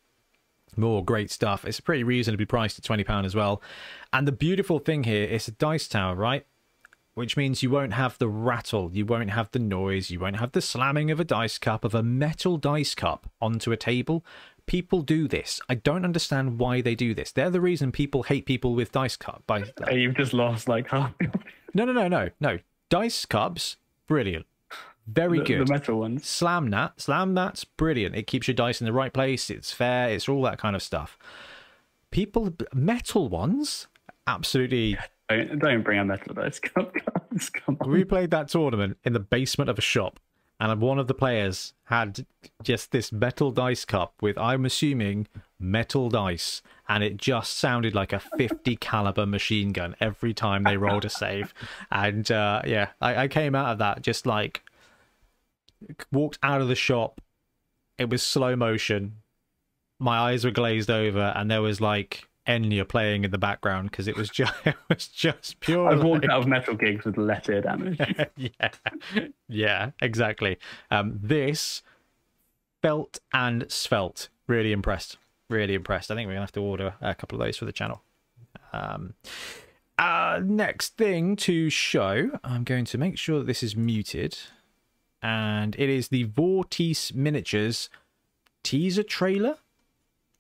[0.76, 1.64] more great stuff.
[1.64, 3.62] It's pretty reasonably priced at twenty pound as well.
[4.12, 6.46] And the beautiful thing here is a dice tower, right?
[7.14, 10.52] Which means you won't have the rattle, you won't have the noise, you won't have
[10.52, 14.24] the slamming of a dice cup of a metal dice cup onto a table.
[14.66, 15.60] People do this.
[15.68, 17.32] I don't understand why they do this.
[17.32, 19.42] They're the reason people hate people with dice cup.
[19.46, 21.12] By you've just lost like half.
[21.74, 22.58] no, no, no, no, no.
[22.88, 24.46] Dice cups, brilliant.
[25.12, 25.66] Very the, good.
[25.66, 26.26] The metal ones.
[26.26, 27.00] Slam that.
[27.00, 28.14] Slam that's brilliant.
[28.14, 29.50] It keeps your dice in the right place.
[29.50, 30.10] It's fair.
[30.10, 31.18] It's all that kind of stuff.
[32.10, 33.86] People, metal ones,
[34.26, 34.98] absolutely.
[35.28, 36.86] Don't, don't bring a metal dice Come,
[37.52, 37.86] come, cup.
[37.86, 40.18] we played that tournament in the basement of a shop,
[40.58, 42.26] and one of the players had
[42.62, 48.12] just this metal dice cup with, I'm assuming, metal dice, and it just sounded like
[48.12, 51.54] a 50 caliber machine gun every time they rolled a save.
[51.92, 54.62] And uh, yeah, I, I came out of that just like
[56.12, 57.20] walked out of the shop.
[57.98, 59.16] It was slow motion.
[59.98, 64.08] My eyes were glazed over, and there was like Enya playing in the background because
[64.08, 65.88] it was just it was just pure.
[65.88, 68.00] I've walked out of metal gigs with letter damage.
[68.36, 68.70] yeah,
[69.48, 70.58] yeah, exactly.
[70.90, 71.82] Um, this
[72.82, 74.28] felt and svelte.
[74.46, 75.18] Really impressed.
[75.48, 76.10] Really impressed.
[76.10, 78.02] I think we're gonna have to order a couple of those for the channel.
[78.72, 79.14] Um,
[79.98, 84.38] uh, next thing to show, I'm going to make sure that this is muted
[85.22, 87.88] and it is the Vortice Miniatures
[88.62, 89.56] teaser trailer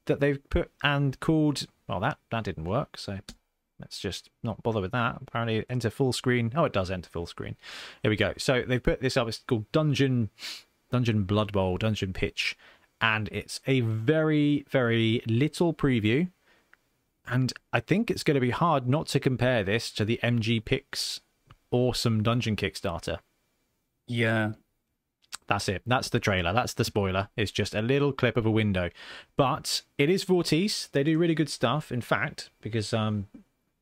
[0.06, 1.66] that they've put and called.
[1.88, 3.18] Well, that that didn't work, so
[3.78, 5.18] let's just not bother with that.
[5.22, 6.52] Apparently, enter full screen.
[6.54, 7.56] Oh, it does enter full screen.
[8.02, 8.34] Here we go.
[8.38, 9.28] So they've put this up.
[9.28, 10.30] It's called Dungeon
[10.90, 12.56] Dungeon Blood Bowl Dungeon Pitch,
[13.00, 16.30] and it's a very very little preview.
[17.26, 20.64] And I think it's going to be hard not to compare this to the MG
[20.64, 21.20] Picks
[21.70, 23.18] awesome dungeon Kickstarter.
[24.06, 24.52] Yeah,
[25.50, 25.82] that's it.
[25.84, 26.52] That's the trailer.
[26.52, 27.28] That's the spoiler.
[27.36, 28.88] It's just a little clip of a window.
[29.36, 30.88] But it is Vortice.
[30.92, 31.90] They do really good stuff.
[31.90, 33.26] In fact, because um,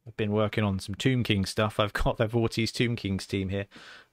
[0.07, 3.51] I've been working on some Tomb King stuff, I've got the Vortice Tomb Kings team
[3.51, 3.67] here.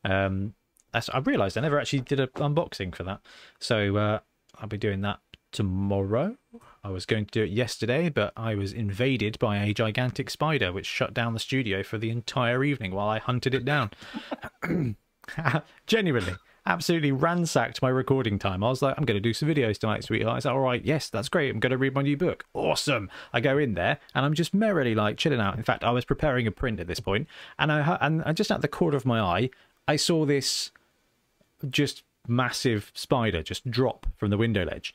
[0.03, 0.53] Um,
[0.93, 3.21] I realised I never actually did an unboxing for that.
[3.57, 4.19] So uh,
[4.59, 5.19] I'll be doing that
[5.53, 6.35] tomorrow.
[6.83, 10.73] I was going to do it yesterday, but I was invaded by a gigantic spider,
[10.73, 13.91] which shut down the studio for the entire evening while I hunted it down.
[15.87, 18.63] Genuinely absolutely ransacked my recording time.
[18.63, 20.37] I was like, I'm going to do some videos tonight, sweetheart.
[20.37, 21.53] I said, all right, yes, that's great.
[21.53, 22.45] I'm going to read my new book.
[22.53, 23.09] Awesome.
[23.33, 25.57] I go in there and I'm just merrily like chilling out.
[25.57, 27.27] In fact, I was preparing a print at this point,
[27.59, 29.49] and I and just at the corner of my eye,
[29.87, 30.71] I saw this
[31.69, 34.93] just massive spider just drop from the window ledge.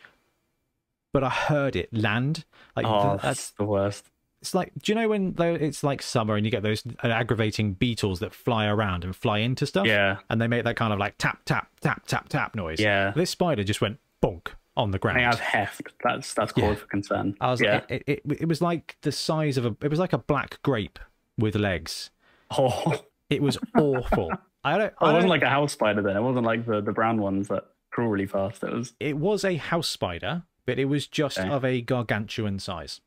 [1.12, 2.44] But I heard it land.
[2.76, 4.06] Like oh, that's the worst
[4.40, 7.74] it's like do you know when it's like summer and you get those uh, aggravating
[7.74, 9.86] beetles that fly around and fly into stuff?
[9.86, 10.18] Yeah.
[10.28, 12.80] And they make that kind of like tap tap tap tap tap noise.
[12.80, 13.12] Yeah.
[13.14, 15.18] This spider just went bonk on the ground.
[15.18, 15.92] I have heft.
[16.02, 16.74] That's that's cause yeah.
[16.74, 17.36] for concern.
[17.40, 17.74] I was yeah.
[17.74, 20.62] Like, it, it, it was like the size of a it was like a black
[20.62, 20.98] grape
[21.38, 22.10] with legs.
[22.56, 23.04] Oh.
[23.28, 24.32] It was awful.
[24.64, 26.16] I don't oh, it wasn't like a house spider then.
[26.16, 28.62] It wasn't like the the brown ones that crawl really fast.
[28.62, 31.48] It was it was a house spider but it was just okay.
[31.48, 33.00] of a gargantuan size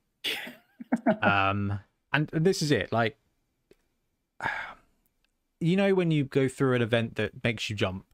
[1.22, 1.80] um,
[2.12, 2.92] and this is it.
[2.92, 3.18] Like,
[5.60, 8.06] you know, when you go through an event that makes you jump,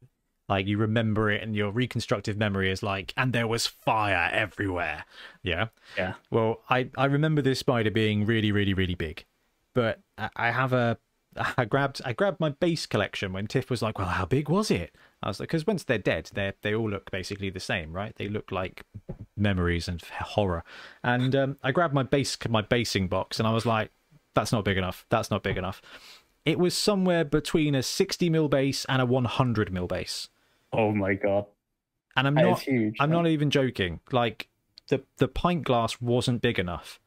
[0.47, 5.05] like you remember it, and your reconstructive memory is like, and there was fire everywhere.
[5.43, 5.67] Yeah.
[5.97, 6.13] Yeah.
[6.31, 9.25] Well, I I remember this spider being really, really, really big,
[9.75, 9.99] but
[10.35, 10.97] I have a
[11.57, 14.71] I grabbed I grabbed my base collection when Tiff was like, "Well, how big was
[14.71, 17.91] it?" I was like, "Because once they're dead, they they all look basically the same,
[17.91, 18.15] right?
[18.15, 18.83] They look like
[19.35, 20.63] memories and horror."
[21.03, 23.91] And um, I grabbed my base my basing box, and I was like,
[24.33, 25.05] "That's not big enough.
[25.09, 25.81] That's not big enough."
[26.45, 30.29] It was somewhere between a 60 mil base and a 100 mil base.
[30.71, 31.45] Oh my god!
[32.15, 33.99] And I'm that not huge, I'm not even joking.
[34.11, 34.47] Like
[34.87, 36.99] the the pint glass wasn't big enough.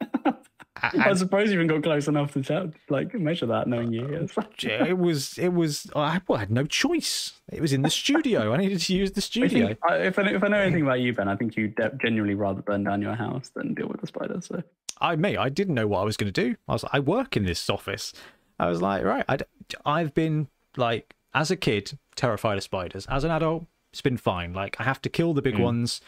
[0.82, 4.28] I suppose you even got close enough to like measure that, knowing you.
[4.62, 5.90] it was, it was.
[5.94, 7.34] I, well, I had no choice.
[7.52, 8.52] It was in the studio.
[8.52, 9.64] I needed to use the studio.
[9.64, 12.34] I think, if I, if I know anything about you, Ben, I think you genuinely
[12.34, 14.40] rather burn down your house than deal with the spider.
[14.40, 14.62] So,
[15.00, 15.36] I may.
[15.36, 16.56] I didn't know what I was going to do.
[16.68, 16.82] I was.
[16.82, 18.12] Like, I work in this office.
[18.58, 19.24] I was like, right.
[19.28, 19.38] I,
[19.84, 23.06] I've been like, as a kid, terrified of spiders.
[23.06, 24.52] As an adult, it's been fine.
[24.52, 25.60] Like, I have to kill the big mm.
[25.60, 26.00] ones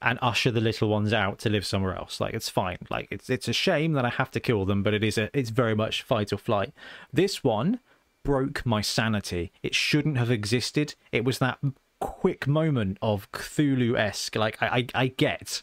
[0.00, 2.20] and usher the little ones out to live somewhere else.
[2.20, 2.78] Like it's fine.
[2.90, 5.36] Like it's it's a shame that I have to kill them, but it is a
[5.36, 6.72] it's very much fight or flight.
[7.12, 7.80] This one
[8.22, 9.52] broke my sanity.
[9.62, 10.94] It shouldn't have existed.
[11.12, 11.58] It was that
[12.00, 14.36] quick moment of Cthulhu esque.
[14.36, 15.62] Like I, I, I get,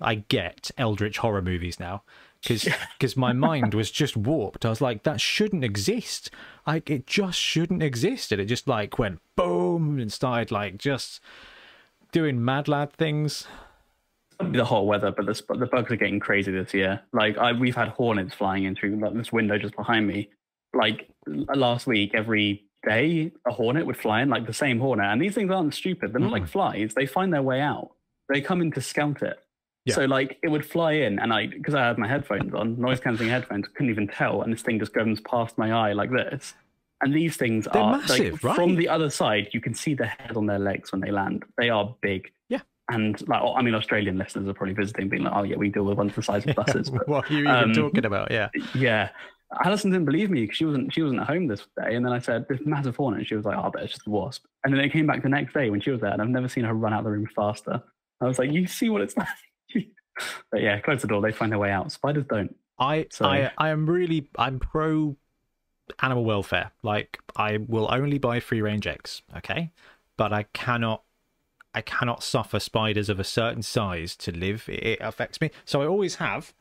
[0.00, 2.02] I get Eldritch horror movies now
[2.42, 2.68] because
[2.98, 4.64] because my mind was just warped.
[4.64, 6.30] I was like, that shouldn't exist.
[6.66, 11.20] Like it just shouldn't exist, and it just like went boom and started like just
[12.12, 13.46] doing mad lad things.
[14.52, 17.00] The hot weather, but the the bugs are getting crazy this year.
[17.12, 20.28] Like I, we've had hornets flying in through like, this window just behind me.
[20.72, 25.06] Like last week, every day a hornet would fly in, like the same hornet.
[25.06, 26.12] And these things aren't stupid.
[26.12, 26.52] They're not like mm-hmm.
[26.52, 26.94] flies.
[26.94, 27.90] They find their way out.
[28.32, 29.38] They come in to scout it.
[29.84, 29.94] Yeah.
[29.94, 33.00] So like it would fly in, and I because I had my headphones on, noise
[33.00, 36.54] cancelling headphones, couldn't even tell, and this thing just goes past my eye like this.
[37.02, 38.56] And these things They're are massive, like, right?
[38.56, 39.48] from the other side.
[39.52, 41.44] You can see the head on their legs when they land.
[41.58, 42.32] They are big.
[42.90, 45.84] And like, I mean, Australian listeners are probably visiting, being like, "Oh yeah, we deal
[45.84, 48.30] with ones the size of buses." But what are you even um, talking about?
[48.30, 48.50] Yeah.
[48.74, 49.08] yeah,
[49.64, 51.94] Alison didn't believe me because she wasn't she wasn't at home this day.
[51.94, 53.94] And then I said, "This massive hornet." And she was like, "Oh, I bet it's
[53.94, 56.10] just a wasp." And then it came back the next day when she was there,
[56.12, 57.82] and I've never seen her run out of the room faster.
[58.20, 59.28] I was like, "You see what it's like?"
[60.50, 61.22] but yeah, close the door.
[61.22, 61.90] They find their way out.
[61.90, 62.54] Spiders don't.
[62.78, 65.16] I, So- I I am really I'm pro
[66.02, 66.70] animal welfare.
[66.82, 69.70] Like I will only buy free range eggs, okay?
[70.16, 71.02] But I cannot
[71.74, 74.68] I cannot suffer spiders of a certain size to live.
[74.68, 75.50] It, affects me.
[75.64, 76.54] So I always have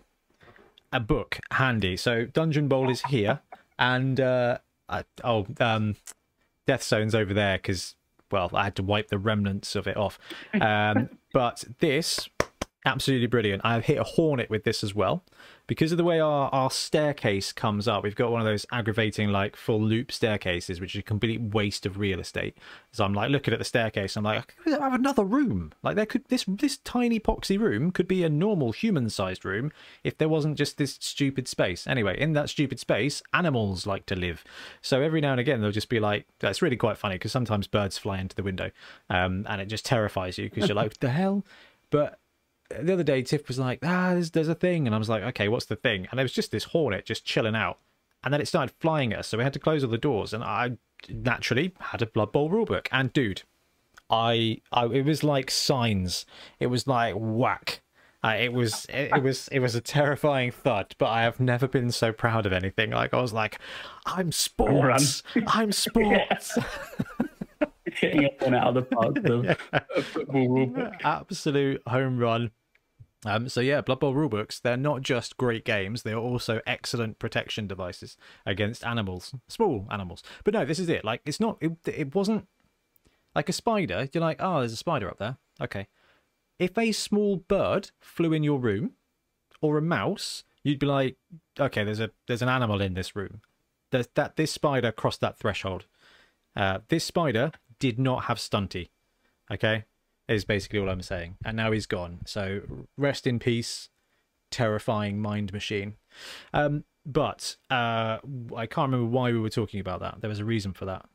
[0.91, 1.97] a book handy.
[1.97, 3.41] So Dungeon Bowl is here
[3.79, 4.57] and uh
[4.89, 5.95] I, oh um
[6.67, 7.95] Death Zone's over there cuz
[8.31, 10.19] well, I had to wipe the remnants of it off.
[10.53, 12.27] Um but this
[12.85, 13.61] absolutely brilliant.
[13.65, 15.23] I've hit a hornet with this as well.
[15.65, 19.29] Because of the way our, our staircase comes up, we've got one of those aggravating,
[19.29, 22.57] like, full loop staircases, which is a complete waste of real estate.
[22.91, 25.71] So I'm like looking at the staircase, I'm like, I have another room.
[25.81, 29.71] Like, there could this this tiny poxy room could be a normal human sized room
[30.03, 31.87] if there wasn't just this stupid space.
[31.87, 34.43] Anyway, in that stupid space, animals like to live.
[34.81, 37.67] So every now and again, they'll just be like, that's really quite funny because sometimes
[37.67, 38.71] birds fly into the window
[39.09, 41.45] um, and it just terrifies you because you're like, the hell?
[41.89, 42.19] But
[42.69, 44.85] the other day Tiff was like, ah, there's, there's a thing.
[44.85, 46.07] And I was like, okay, what's the thing?
[46.09, 47.79] And there was just this hornet just chilling out.
[48.23, 49.27] And then it started flying at us.
[49.27, 50.33] So we had to close all the doors.
[50.33, 50.77] And I
[51.09, 52.87] naturally had a Blood Bowl rulebook.
[52.91, 53.43] And dude,
[54.09, 56.25] I, I it was like signs.
[56.59, 57.81] It was like whack.
[58.25, 61.67] Uh, it was it, it was it was a terrifying thud, but I have never
[61.67, 62.91] been so proud of anything.
[62.91, 63.59] Like I was like,
[64.05, 66.57] I'm sports, I'm sports.
[68.03, 69.15] Hitting it one out of the park.
[69.15, 70.93] The a football rule book.
[71.03, 72.51] absolute home run.
[73.25, 77.67] Um, so yeah, Blood Bowl rulebooks, they're not just great games, they're also excellent protection
[77.67, 80.23] devices against animals, small animals.
[80.43, 81.05] But no, this is it.
[81.05, 82.47] Like it's not it, it wasn't
[83.35, 84.09] like a spider.
[84.11, 85.87] You're like, "Oh, there's a spider up there." Okay.
[86.59, 88.91] If a small bird flew in your room
[89.61, 91.17] or a mouse, you'd be like,
[91.59, 93.41] "Okay, there's a there's an animal in this room."
[93.91, 95.85] There's that this spider crossed that threshold.
[96.55, 97.51] Uh, this spider
[97.83, 98.87] did not have stunty.
[99.51, 99.83] Okay,
[100.29, 101.35] is basically all I'm saying.
[101.43, 102.19] And now he's gone.
[102.25, 102.61] So
[102.97, 103.89] rest in peace,
[104.51, 105.95] terrifying mind machine.
[106.53, 108.19] Um, but uh,
[108.55, 110.21] I can't remember why we were talking about that.
[110.21, 111.05] There was a reason for that.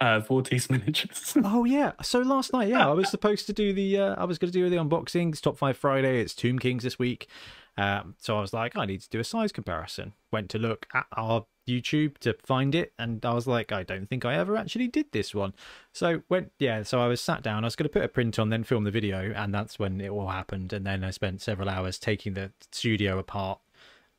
[0.00, 1.36] Uh, Vortex miniatures.
[1.44, 1.92] Oh yeah.
[2.00, 3.98] So last night, yeah, I was supposed to do the.
[3.98, 5.38] Uh, I was going to do the unboxings.
[5.42, 6.18] Top Five Friday.
[6.22, 7.28] It's Tomb Kings this week.
[7.76, 10.14] Um, so I was like, I need to do a size comparison.
[10.32, 14.08] Went to look at our YouTube to find it, and I was like, I don't
[14.08, 15.54] think I ever actually did this one.
[15.92, 16.82] So went, yeah.
[16.82, 17.64] So I was sat down.
[17.64, 20.00] I was going to put a print on, then film the video, and that's when
[20.00, 20.72] it all happened.
[20.72, 23.60] And then I spent several hours taking the studio apart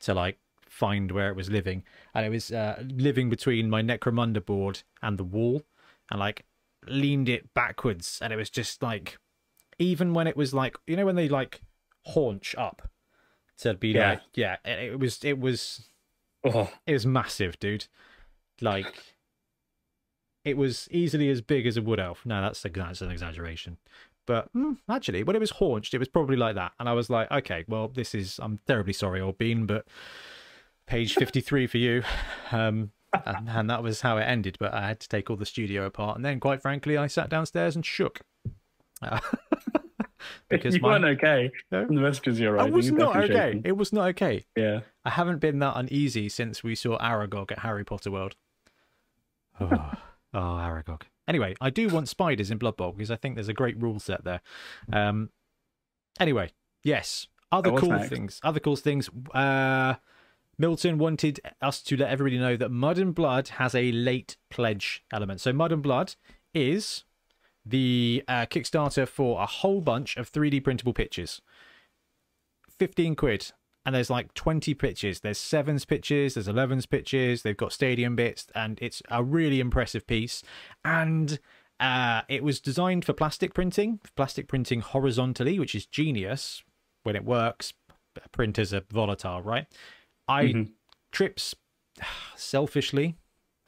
[0.02, 4.44] to like find where it was living, and it was uh, living between my Necromunda
[4.44, 5.64] board and the wall,
[6.10, 6.46] and like
[6.88, 9.18] leaned it backwards, and it was just like,
[9.80, 11.62] even when it was like, you know, when they like
[12.08, 12.90] haunch up
[13.60, 14.10] to be Yeah.
[14.10, 15.88] like, yeah, it, it was, it was,
[16.46, 17.88] Oh, it was massive, dude.
[18.62, 19.16] Like,
[20.44, 22.26] it was easily as big as a wood elf.
[22.26, 23.78] No, that's, that's an exaggeration.
[24.26, 26.74] But mm, actually, when it was haunched, it was probably like that.
[26.80, 29.86] And I was like, okay, well, this is, I'm terribly sorry, old bean, but
[30.86, 32.04] page 53 for you.
[32.52, 32.92] Um,
[33.26, 34.58] and, and that was how it ended.
[34.60, 36.16] But I had to take all the studio apart.
[36.16, 38.22] And then, quite frankly, I sat downstairs and shook.
[40.50, 41.52] Because you my, weren't okay.
[41.72, 41.86] No.
[41.86, 43.34] The messages you're I was not okay.
[43.34, 43.62] shaking.
[43.66, 44.46] It was not okay.
[44.56, 44.82] Yeah.
[45.04, 48.36] I haven't been that uneasy since we saw Aragog at Harry Potter World.
[49.60, 49.70] Oh,
[50.34, 51.04] oh Aragog.
[51.28, 54.00] Anyway, I do want spiders in Blood Bowl because I think there's a great rule
[54.00, 54.42] set there.
[54.92, 55.30] Um.
[56.20, 56.52] Anyway,
[56.84, 57.28] yes.
[57.52, 58.10] Other cool next?
[58.10, 58.40] things.
[58.44, 59.10] Other cool things.
[59.34, 59.96] Uh,
[60.58, 65.04] Milton wanted us to let everybody know that Mud and Blood has a late pledge
[65.12, 65.42] element.
[65.42, 66.16] So Mud and Blood
[66.54, 67.04] is
[67.66, 71.42] the uh, Kickstarter for a whole bunch of 3D printable pictures.
[72.70, 73.52] 15 quid
[73.86, 78.48] and there's like 20 pitches there's sevens pitches there's 11s pitches they've got stadium bits
[78.56, 80.44] and it's a really impressive piece
[80.84, 81.40] and
[81.80, 86.64] Uh, it was designed for plastic printing, plastic printing horizontally, which is genius
[87.02, 87.74] when it works.
[88.32, 89.66] Printers are volatile, right?
[90.28, 90.72] I Mhm.
[91.12, 91.56] trips
[92.36, 93.16] selfishly.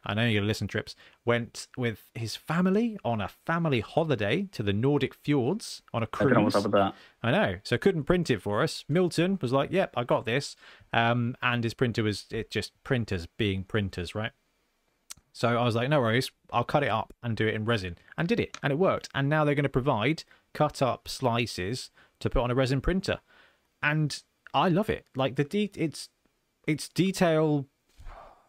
[0.05, 0.95] I know you're listen trips.
[1.25, 6.23] Went with his family on a family holiday to the Nordic fjords on a I
[6.23, 6.65] don't know what's cruise.
[6.65, 6.95] up with that.
[7.23, 7.59] I know.
[7.63, 8.85] So couldn't print it for us.
[8.87, 10.55] Milton was like, "Yep, I got this."
[10.93, 14.31] Um, and his printer was it just printers being printers, right?
[15.33, 17.97] So I was like, "No worries, I'll cut it up and do it in resin,"
[18.17, 19.09] and did it, and it worked.
[19.13, 21.89] And now they're going to provide cut up slices
[22.19, 23.19] to put on a resin printer,
[23.83, 24.21] and
[24.53, 25.05] I love it.
[25.15, 26.09] Like the de- it's
[26.67, 27.67] it's detail.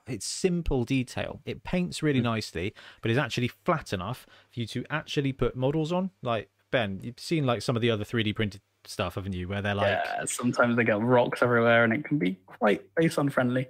[0.07, 1.41] It's simple detail.
[1.45, 5.93] It paints really nicely, but is actually flat enough for you to actually put models
[5.93, 6.11] on.
[6.23, 9.49] Like Ben, you've seen like some of the other 3D printed stuff, haven't you?
[9.49, 13.19] Where they're like, yeah, sometimes they get rocks everywhere, and it can be quite base
[13.19, 13.67] unfriendly.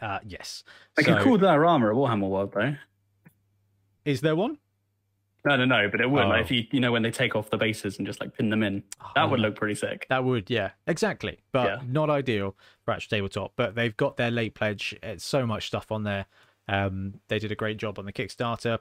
[0.00, 0.64] uh, yes.
[0.96, 2.74] They So, could call that armor a Warhammer world, though.
[4.04, 4.58] is there one?
[5.46, 5.88] No, no, no.
[5.88, 6.24] But it would.
[6.26, 6.42] Like, Oh.
[6.44, 8.62] if you, you know, when they take off the bases and just like pin them
[8.62, 8.82] in,
[9.14, 10.06] that would Oh, look pretty sick.
[10.10, 11.38] That would, yeah, exactly.
[11.52, 11.78] But Yeah.
[11.86, 13.52] not ideal for actual tabletop.
[13.56, 14.94] But they've got their late pledge.
[15.02, 16.26] It's so much stuff on there.
[16.68, 18.80] Um, they did a great job on the Kickstarter,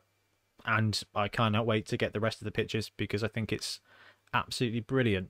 [0.66, 3.80] and I cannot wait to get the rest of the pictures because I think it's
[4.34, 5.30] absolutely brilliant.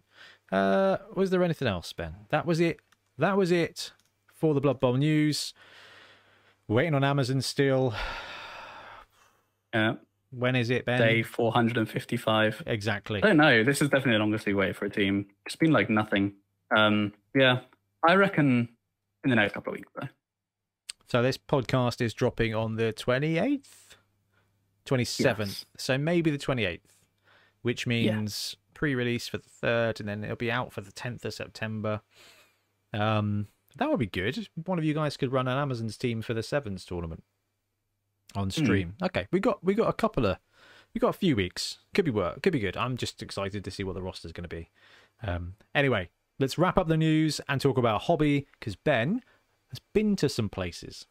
[0.51, 2.15] Uh, was there anything else, Ben?
[2.29, 2.79] That was it.
[3.17, 3.91] That was it
[4.33, 5.53] for the Blood Bowl news.
[6.69, 7.93] Waiting on Amazon still.
[9.73, 9.95] Yeah.
[10.37, 10.99] When is it, Ben?
[10.99, 12.63] Day 455.
[12.67, 13.23] Exactly.
[13.23, 13.63] I don't know.
[13.63, 15.27] This is definitely the longest we wait for a team.
[15.45, 16.33] It's been like nothing.
[16.75, 17.61] Um, yeah,
[18.05, 18.67] I reckon
[19.23, 20.07] in the next couple of weeks though.
[21.07, 23.95] So this podcast is dropping on the 28th,
[24.85, 25.37] 27th.
[25.39, 25.65] Yes.
[25.77, 26.81] So maybe the 28th,
[27.61, 31.33] which means pre-release for the 3rd and then it'll be out for the 10th of
[31.33, 32.01] September.
[32.93, 34.49] Um that would be good.
[34.65, 37.23] One of you guys could run an Amazon's team for the Sevens tournament
[38.35, 38.95] on stream.
[39.01, 40.37] Okay, we got we got a couple of
[40.93, 41.79] we got a few weeks.
[41.93, 42.41] Could be work.
[42.41, 42.77] Could be good.
[42.77, 44.69] I'm just excited to see what the roster's going to be.
[45.21, 46.09] Um, anyway,
[46.39, 49.21] let's wrap up the news and talk about hobby because Ben
[49.69, 51.05] has been to some places.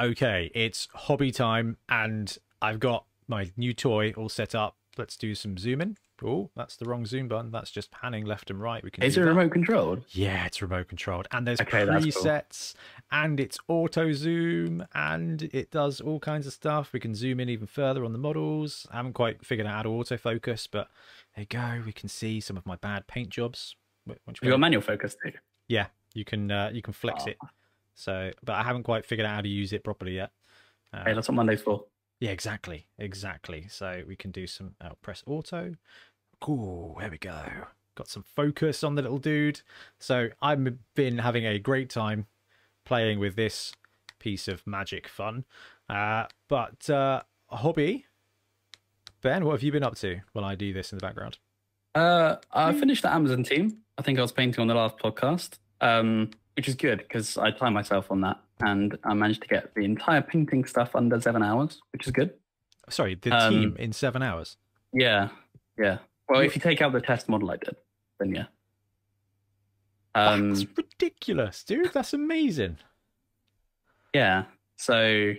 [0.00, 4.76] Okay, it's hobby time, and I've got my new toy all set up.
[4.96, 5.96] Let's do some zooming.
[6.24, 7.52] Oh, that's the wrong zoom button.
[7.52, 8.82] That's just panning left and right.
[8.82, 9.26] We can Is it that.
[9.28, 10.04] remote controlled?
[10.10, 12.24] Yeah, it's remote controlled, and there's Okay, that's cool.
[12.24, 12.74] presets,
[13.12, 16.92] and it's auto zoom, and it does all kinds of stuff.
[16.92, 18.88] We can zoom in even further on the models.
[18.90, 20.88] I haven't quite figured out how to autofocus, but
[21.36, 21.82] there you go.
[21.86, 23.76] We can see some of my bad paint jobs.
[24.08, 25.30] Wh- which We got manual focus too.
[25.68, 27.30] yeah, you can uh, you can flex Oh.
[27.30, 27.38] it.
[27.94, 30.30] So, but I haven't quite figured out how to use it properly yet.
[30.92, 31.84] Uh, Hey, that's what Monday's for.
[32.20, 33.66] Yeah, exactly, exactly.
[33.68, 35.74] So we can do some oh, press auto.
[36.40, 37.42] Cool, there we go.
[37.94, 39.62] Got some focus on the little dude.
[39.98, 42.26] So I've been having a great time
[42.84, 43.72] playing with this
[44.18, 45.44] piece of magic fun.
[45.88, 48.06] Uh, but uh, hobby,
[49.20, 51.38] Ben, what have you been up to while I do this in the background?
[51.94, 53.78] Uh, I finished the Amazon team.
[53.96, 57.50] I think I was painting on the last podcast, um, which is good because I
[57.50, 61.42] timed myself on that and I managed to get the entire painting stuff under seven
[61.42, 62.34] hours, which is good.
[62.88, 64.56] Sorry, the Um, team in seven hours.
[64.92, 65.28] Yeah,
[65.78, 65.98] yeah.
[66.28, 67.76] Well, if you take out the test model I did,
[68.18, 68.44] then yeah.
[70.14, 71.92] Um, That's ridiculous, dude.
[71.92, 72.78] That's amazing.
[74.14, 74.44] yeah.
[74.76, 75.34] So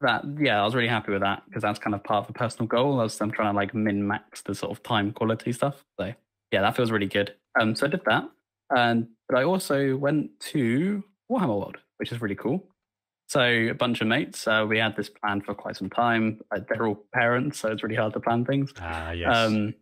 [0.00, 2.32] that yeah, I was really happy with that because that's kind of part of a
[2.32, 2.98] personal goal.
[3.00, 5.84] I was I'm trying to like min max the sort of time quality stuff.
[6.00, 6.12] So
[6.50, 7.34] yeah, that feels really good.
[7.60, 8.28] Um, so I did that,
[8.70, 12.66] and but I also went to Warhammer World, which is really cool.
[13.28, 16.40] So a bunch of mates, uh, we had this plan for quite some time.
[16.50, 18.72] Uh, they're all parents, so it's really hard to plan things.
[18.80, 19.32] Ah, yes.
[19.32, 19.74] Um,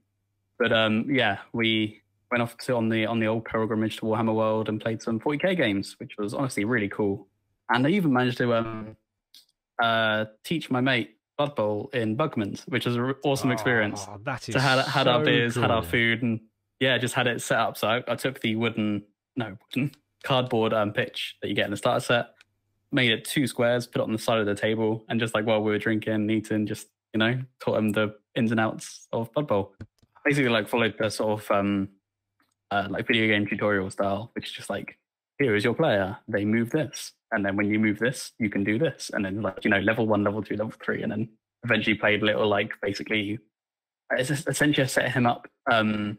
[0.58, 4.34] but um, yeah, we went off to on the on the old pilgrimage to Warhammer
[4.34, 7.26] World and played some 40k games, which was honestly really cool.
[7.70, 8.96] And I even managed to um,
[9.82, 14.04] uh, teach my mate Blood Bowl in Bugman's, which was an awesome experience.
[14.06, 16.40] Oh, that is So had had our so beers, had our food, and
[16.80, 17.78] yeah, just had it set up.
[17.78, 19.04] So I, I took the wooden,
[19.36, 19.92] no, wooden
[20.24, 22.26] cardboard um, pitch that you get in the starter set,
[22.92, 25.46] made it two squares, put it on the side of the table, and just like
[25.46, 29.32] while we were drinking, eating, just you know, taught him the ins and outs of
[29.32, 29.74] Blood Bowl.
[30.24, 31.88] Basically, like followed the sort of um,
[32.70, 34.98] uh, like video game tutorial style, which is just like,
[35.38, 36.16] here is your player.
[36.28, 39.42] They move this, and then when you move this, you can do this, and then
[39.42, 41.28] like you know, level one, level two, level three, and then
[41.64, 43.38] eventually played little like basically
[44.12, 46.18] it's essentially set him up um,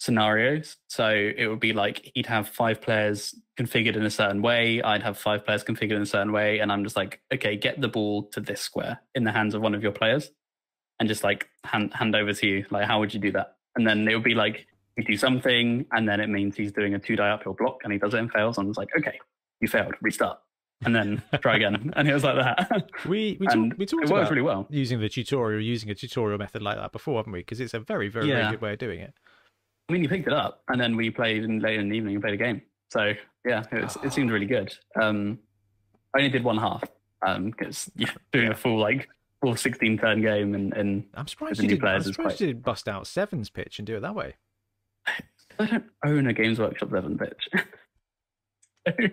[0.00, 0.76] scenarios.
[0.88, 4.82] So it would be like he'd have five players configured in a certain way.
[4.82, 7.80] I'd have five players configured in a certain way, and I'm just like, okay, get
[7.80, 10.30] the ball to this square in the hands of one of your players,
[10.98, 12.66] and just like hand hand over to you.
[12.70, 13.56] Like, how would you do that?
[13.76, 16.94] and then it would be like you do something, and then it means he's doing
[16.94, 19.18] a two die uphill block, and he does it and fails, and it's like, okay,
[19.60, 20.38] you failed, restart,
[20.84, 22.90] and then try again, and it was like that.
[23.06, 24.66] We we, talk, we talked it about really well.
[24.68, 27.40] using the tutorial, using a tutorial method like that before, haven't we?
[27.40, 29.14] Because it's a very very, very good way of doing it.
[29.90, 32.14] I mean, you picked it up, and then we played in, later in the evening
[32.14, 32.62] and played a game.
[32.90, 33.12] So
[33.44, 34.72] yeah, it, was, it seemed really good.
[35.00, 35.40] Um,
[36.14, 36.84] I only did one half
[37.44, 39.08] because yeah, doing a full like
[39.40, 41.84] full sixteen turn game and and I'm surprised you didn't.
[41.84, 44.36] I'm surprised quite- you didn't bust out Seven's pitch and do it that way.
[45.58, 47.48] I don't own a Games Workshop Seven pitch.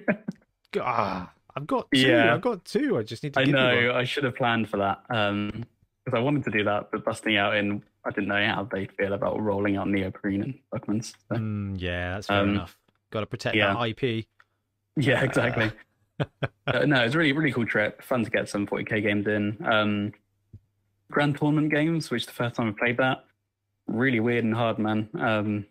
[0.80, 2.02] Ah, I've got two.
[2.02, 2.34] Yeah.
[2.34, 2.98] I've got two.
[2.98, 3.40] I just need to.
[3.40, 3.94] I know.
[3.96, 7.56] I should have planned for that because I wanted to do that, but busting out
[7.56, 11.14] in I didn't know how they feel about rolling out neoprene and Bugman's.
[11.30, 12.78] So, Mm, yeah, that's fair Um, enough.
[13.12, 13.74] Got to protect yeah.
[13.74, 14.26] that IP.
[14.96, 15.72] Yeah, exactly.
[16.66, 18.02] Uh, no, it's a really, really cool trip.
[18.02, 19.56] Fun to get some 40k games in.
[19.64, 20.12] Um,
[21.12, 23.24] Grand Tournament games, which is the first time I played that.
[23.86, 25.08] Really weird and hard, man.
[25.14, 25.66] Um,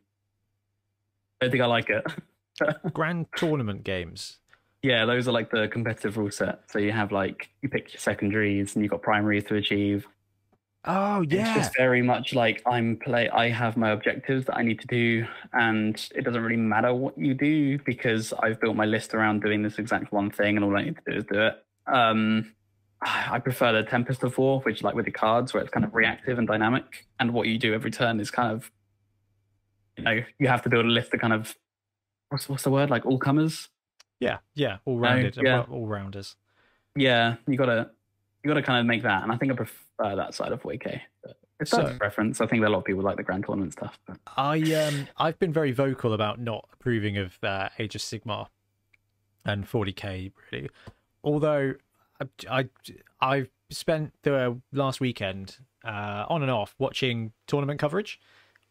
[1.43, 2.05] I don't think I like it.
[2.93, 4.39] Grand tournament games.
[4.83, 6.61] yeah, those are like the competitive rule set.
[6.71, 10.07] So you have like, you pick your secondaries and you've got primaries to achieve.
[10.87, 11.49] Oh yeah.
[11.49, 13.29] It's just very much like I'm play.
[13.29, 17.19] I have my objectives that I need to do, and it doesn't really matter what
[17.19, 20.77] you do because I've built my list around doing this exact one thing, and all
[20.77, 21.65] I need to do is do it.
[21.93, 22.55] Um,
[23.03, 25.95] I prefer the Tempest of War, which like with the cards, where it's kind of
[25.95, 28.71] reactive and dynamic, and what you do every turn is kind of,
[29.97, 31.57] you know, you have to build a list of kind of,
[32.29, 33.69] what's what's the word like all comers.
[34.21, 35.65] Yeah, yeah, all rounded, yeah.
[35.69, 36.37] all rounders.
[36.95, 37.91] Yeah, you gotta
[38.47, 41.01] you gotta kind of make that, and I think I prefer that side of 40k.
[41.25, 42.41] But It's So- so, preference.
[42.41, 43.99] I think a lot of people like the Grand Tournament stuff.
[44.07, 48.47] But I um I've been very vocal about not approving of uh, Age of Sigmar
[49.45, 50.69] and 40k really.
[51.25, 51.75] Although
[52.21, 52.69] I I
[53.21, 58.21] I've spent the last weekend uh, on and off watching tournament coverage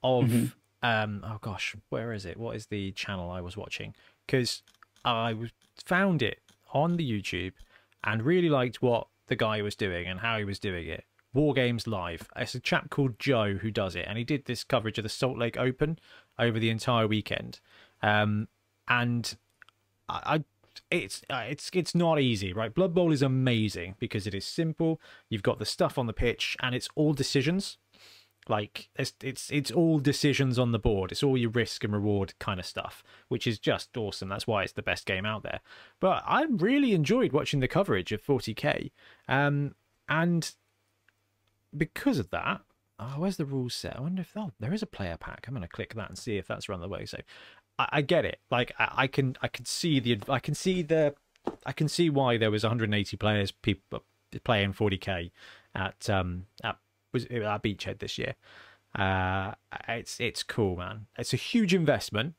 [0.03, 0.53] of Mhm.
[0.84, 3.95] um oh gosh where is it what is the channel I was watching
[4.28, 4.61] because
[5.03, 5.36] I
[5.84, 6.39] found it
[6.73, 7.53] on the YouTube
[8.03, 11.05] and really liked what the guy was doing and how he was doing it.
[11.34, 12.30] War Games Live.
[12.36, 15.09] It's a chap called Joe who does it, and he did this coverage of the
[15.09, 15.99] Salt Lake Open
[16.39, 17.59] over the entire weekend.
[18.01, 18.47] Um,
[18.88, 19.36] and
[20.07, 20.43] I, I
[20.91, 22.73] it's uh, it's it's not easy, right?
[22.73, 25.01] Blood Bowl is amazing because it is simple.
[25.30, 27.78] You've got the stuff on the pitch, and it's all decisions.
[28.47, 31.11] Like it's it's it's all decisions on the board.
[31.11, 34.29] It's all your risk and reward kind of stuff, which is just awesome.
[34.29, 35.61] That's why it's the best game out there.
[35.99, 38.91] But I really enjoyed watching the coverage of 40k,
[39.27, 39.73] um,
[40.07, 40.51] and
[41.75, 42.61] because of that,
[42.99, 43.97] oh, where's the rules set?
[43.97, 45.45] I wonder if oh, there is a player pack.
[45.47, 47.05] I'm gonna click that and see if that's run the way.
[47.05, 47.17] So,
[47.79, 48.39] I, I get it.
[48.51, 51.15] Like I, I can I can see the I can see the
[51.65, 54.03] I can see why there was 180 players people
[54.43, 55.31] playing 40k
[55.73, 56.77] at um at
[57.16, 58.36] was at Beachhead this year.
[58.93, 59.53] Uh,
[59.88, 61.07] it's it's cool, man.
[61.18, 62.36] It's a huge investment,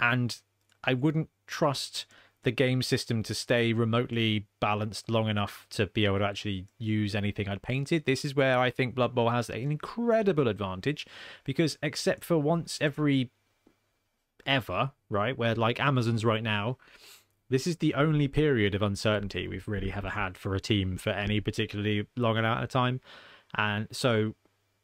[0.00, 0.36] and
[0.82, 2.06] I wouldn't trust
[2.42, 7.14] the game system to stay remotely balanced long enough to be able to actually use
[7.14, 8.04] anything I'd painted.
[8.04, 11.06] This is where I think Blood Bowl has an incredible advantage
[11.44, 13.30] because except for once every
[14.44, 16.76] ever, right, where like Amazon's right now,
[17.48, 21.10] this is the only period of uncertainty we've really ever had for a team for
[21.10, 23.00] any particularly long amount of time.
[23.56, 24.34] And so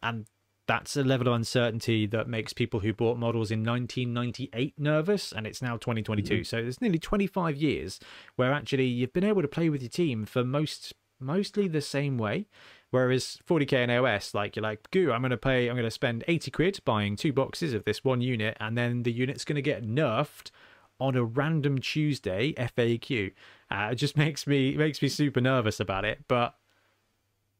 [0.02, 0.26] and
[0.66, 5.44] that's a level of uncertainty that makes people who bought models in 1998 nervous and
[5.44, 7.98] it's now 2022 so there's nearly 25 years
[8.36, 12.18] where actually you've been able to play with your team for most mostly the same
[12.18, 12.46] way.
[12.90, 15.92] Whereas 40k and AOS like you're like goo I'm going to pay I'm going to
[15.92, 19.56] spend 80 quid buying two boxes of this one unit and then the unit's going
[19.56, 20.50] to get nerfed
[20.98, 23.32] on a random Tuesday FAQ
[23.70, 26.56] uh, it just makes me makes me super nervous about it but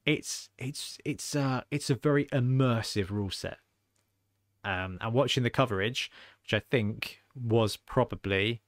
[0.07, 3.59] it's it's it's uh it's a very immersive rule set
[4.65, 6.11] um and watching the coverage
[6.43, 8.63] which i think was probably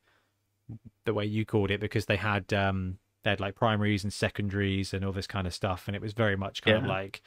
[1.04, 4.92] the way you called it because they had um they had like primaries and secondaries
[4.92, 7.22] and all this kind of stuff and it was very much kind of like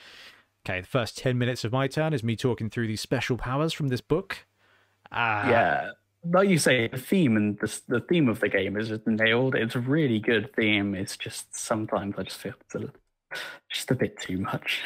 [0.66, 3.74] okay the first 10 minutes of my turn is me talking through these special powers
[3.74, 4.45] from this book
[5.12, 5.91] uh yeah,
[6.32, 9.56] like you say, the theme and the the theme of the game is just nailed.
[9.56, 10.95] It's a really good theme.
[10.95, 12.91] It's just sometimes I just feel it's a,
[13.70, 14.82] just a bit too much.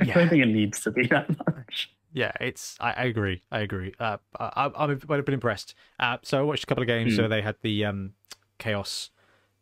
[0.00, 0.14] I Yeah.
[0.14, 1.90] don't think it needs to be that much.
[2.14, 6.38] yeah it's i, I agree i agree uh I, I- i've been impressed uh so
[6.38, 7.16] i watched a couple of games Hmm.
[7.16, 8.12] so they had the um
[8.58, 9.08] chaos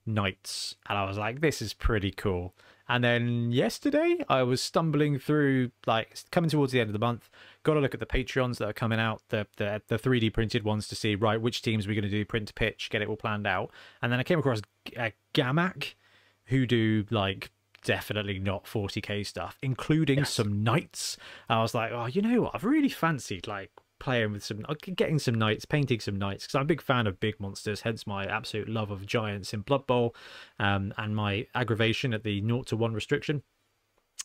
[0.07, 2.55] knights and i was like this is pretty cool
[2.89, 7.28] and then yesterday i was stumbling through like coming towards the end of the month
[7.62, 10.64] got to look at the patreons that are coming out the the, the 3d printed
[10.64, 13.07] ones to see right which teams we're going to do print to pitch get it
[13.09, 13.70] all planned out
[14.03, 14.61] and then i came across
[14.97, 15.95] uh, gamac
[16.47, 17.51] who do like
[17.85, 20.33] definitely not 40k stuff, including Yes.
[20.33, 21.16] some knights.
[21.49, 22.55] I was like, oh, you know what?
[22.55, 26.55] I've really fancied like playing with some, uh, getting some knights, painting some knights, because
[26.55, 27.83] I'm a big fan of big monsters.
[27.83, 30.14] Hence my absolute love of giants in Blood Bowl,
[30.59, 33.43] um, and my aggravation at the 0 to 1 restriction.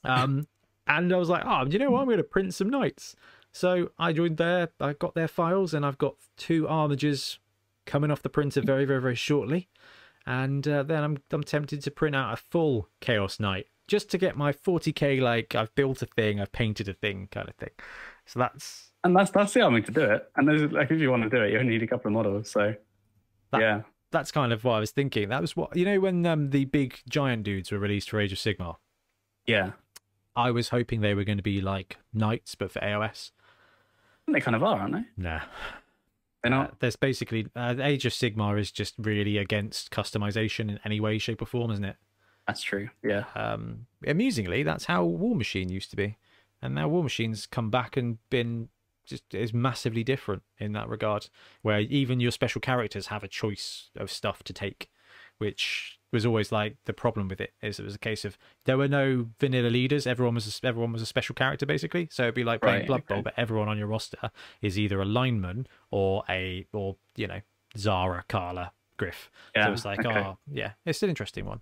[0.03, 0.47] Um,
[0.85, 2.01] and I was like, oh, you know what?
[2.01, 3.15] I'm going to print some knights.
[3.51, 4.69] So I joined there.
[4.79, 7.39] I got their files, and I've got two armigers
[7.87, 9.67] coming off the printer very, very, very shortly.
[10.25, 14.17] And uh, then I'm I'm tempted to print out a full Chaos Knight just to
[14.17, 17.69] get my 40k like I've built a thing, I've painted a thing kind of thing.
[18.25, 20.27] So that's And that's that's the army to do it.
[20.35, 22.13] And there's like if you want to do it, you only need a couple of
[22.13, 22.49] models.
[22.49, 22.73] So
[23.51, 25.29] That- yeah, that's kind of what I was thinking.
[25.29, 28.31] That was what you know when um, the big giant dudes were released for Age
[28.33, 28.77] of Sigmar.
[29.45, 29.71] yeah.
[30.37, 33.31] I was hoping they were going to be like knights, but for AOS.
[34.27, 35.03] They kind of are, aren't they?
[35.15, 35.39] Nah,
[36.45, 40.99] They're Uh, there's basically uh, Age of Sigmar is just really against customization in any
[40.99, 41.95] way, shape, or form, isn't it?
[42.47, 42.89] That's true.
[43.03, 43.23] Yeah.
[43.35, 46.17] Um, amusingly, that's how Warmachine used to be,
[46.61, 48.69] and now Warmachine's come back and been
[49.05, 51.29] just is massively different in that regard,
[51.61, 54.89] where even your special characters have a choice of stuff to take,
[55.37, 58.77] which was always like the problem with it is it was a case of there
[58.77, 62.33] were no vanilla leaders everyone was a, everyone was a special character basically so it'd
[62.35, 63.23] be like playing Right, blood bowl okay.
[63.25, 67.41] but everyone on your roster is either a lineman or a or you know
[67.77, 69.65] zara Karla griff Yeah.
[69.67, 70.19] so it's like, okay.
[70.19, 71.59] oh, yeah, it's an interesting one.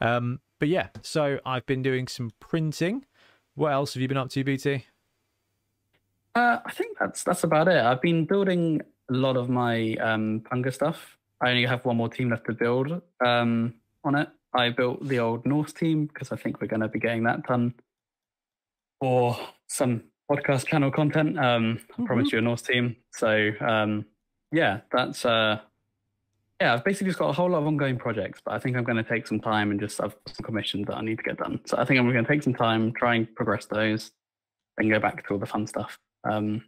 [0.00, 3.06] Um, but yeah, so I've been doing some printing.
[3.54, 4.84] What else have you been up to, BT?
[6.34, 7.76] Uh, I think that's that's about it.
[7.82, 8.80] I've been building
[9.10, 11.16] a lot of my um, Punga stuff.
[11.40, 13.74] I only have one more team left to build um,
[14.04, 14.28] on it.
[14.54, 17.44] I built the old Norse team because I think we're going to be getting that
[17.46, 17.74] done
[19.00, 19.36] for
[19.68, 21.38] some podcast channel content.
[21.38, 24.06] Um, I promised you a Norse team, so um,
[24.52, 25.58] yeah, that's uh,
[26.60, 26.74] yeah.
[26.74, 29.02] I've basically just got a whole lot of ongoing projects, but I think I'm going
[29.02, 31.60] to take some time and just have some commissions that I need to get done.
[31.66, 34.12] So I think I'm going to take some time, try and progress those,
[34.78, 35.98] then go back to all the fun stuff.
[36.28, 36.64] Um,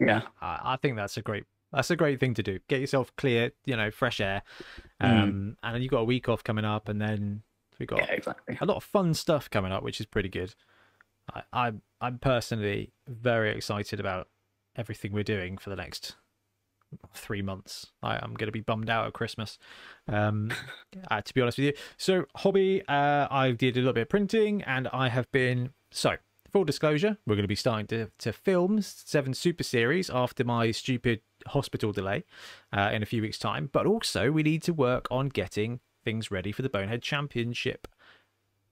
[0.00, 2.58] yeah, I I think that's a great that's a great thing to do.
[2.68, 4.42] Get yourself clear, you know, fresh air.
[5.02, 5.22] Mm.
[5.22, 7.42] Um, and then you've got a week off coming up, and then
[7.78, 8.58] we've got yeah, exactly.
[8.60, 10.54] a lot of fun stuff coming up, which is pretty good.
[11.32, 14.28] I, I'm I'm personally very excited about
[14.76, 16.16] everything we're doing for the next
[17.14, 17.86] three months.
[18.02, 19.58] I, I'm going to be bummed out at Christmas,
[20.08, 20.52] um,
[21.10, 21.72] uh, to be honest with you.
[21.96, 26.16] So hobby, uh, I did a little bit of printing, and I have been so.
[26.52, 30.70] Full disclosure, we're going to be starting to, to film Seven Super Series after my
[30.70, 32.24] stupid hospital delay
[32.72, 33.70] uh, in a few weeks' time.
[33.72, 37.88] But also, we need to work on getting things ready for the Bonehead Championship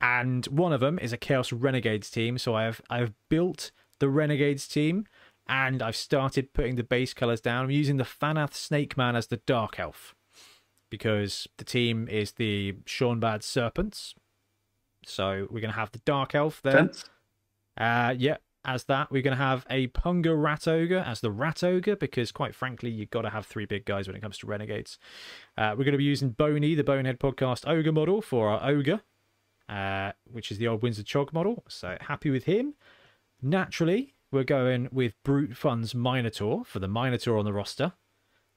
[0.00, 2.38] and one of them is a Chaos Renegades team.
[2.38, 5.06] So I have I've built the Renegades team,
[5.46, 7.64] and I've started putting the base colors down.
[7.64, 10.14] I'm using the Fanath Snake Man as the Dark Elf
[10.88, 12.72] because the team is the
[13.16, 14.14] Bad Serpents.
[15.04, 16.90] So we're gonna have the Dark Elf there.
[17.80, 19.10] Uh, yeah, as that.
[19.10, 22.90] We're going to have a Punga Rat Ogre as the Rat Ogre because, quite frankly,
[22.90, 24.98] you've got to have three big guys when it comes to Renegades.
[25.56, 29.00] Uh, we're going to be using Boney, the Bonehead Podcast Ogre model, for our Ogre,
[29.68, 31.64] uh, which is the old Windsor Chog model.
[31.68, 32.74] So happy with him.
[33.42, 37.94] Naturally, we're going with Brute Fun's Minotaur for the Minotaur on the roster.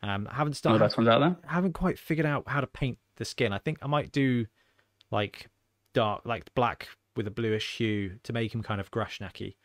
[0.02, 1.38] Um, haven't started best ones out there.
[1.50, 3.54] haven't quite figured out how to paint the skin.
[3.54, 4.48] I think I might do
[5.12, 5.48] like
[5.94, 9.55] dark, like black with a bluish hue to make him kind of Grashnacky.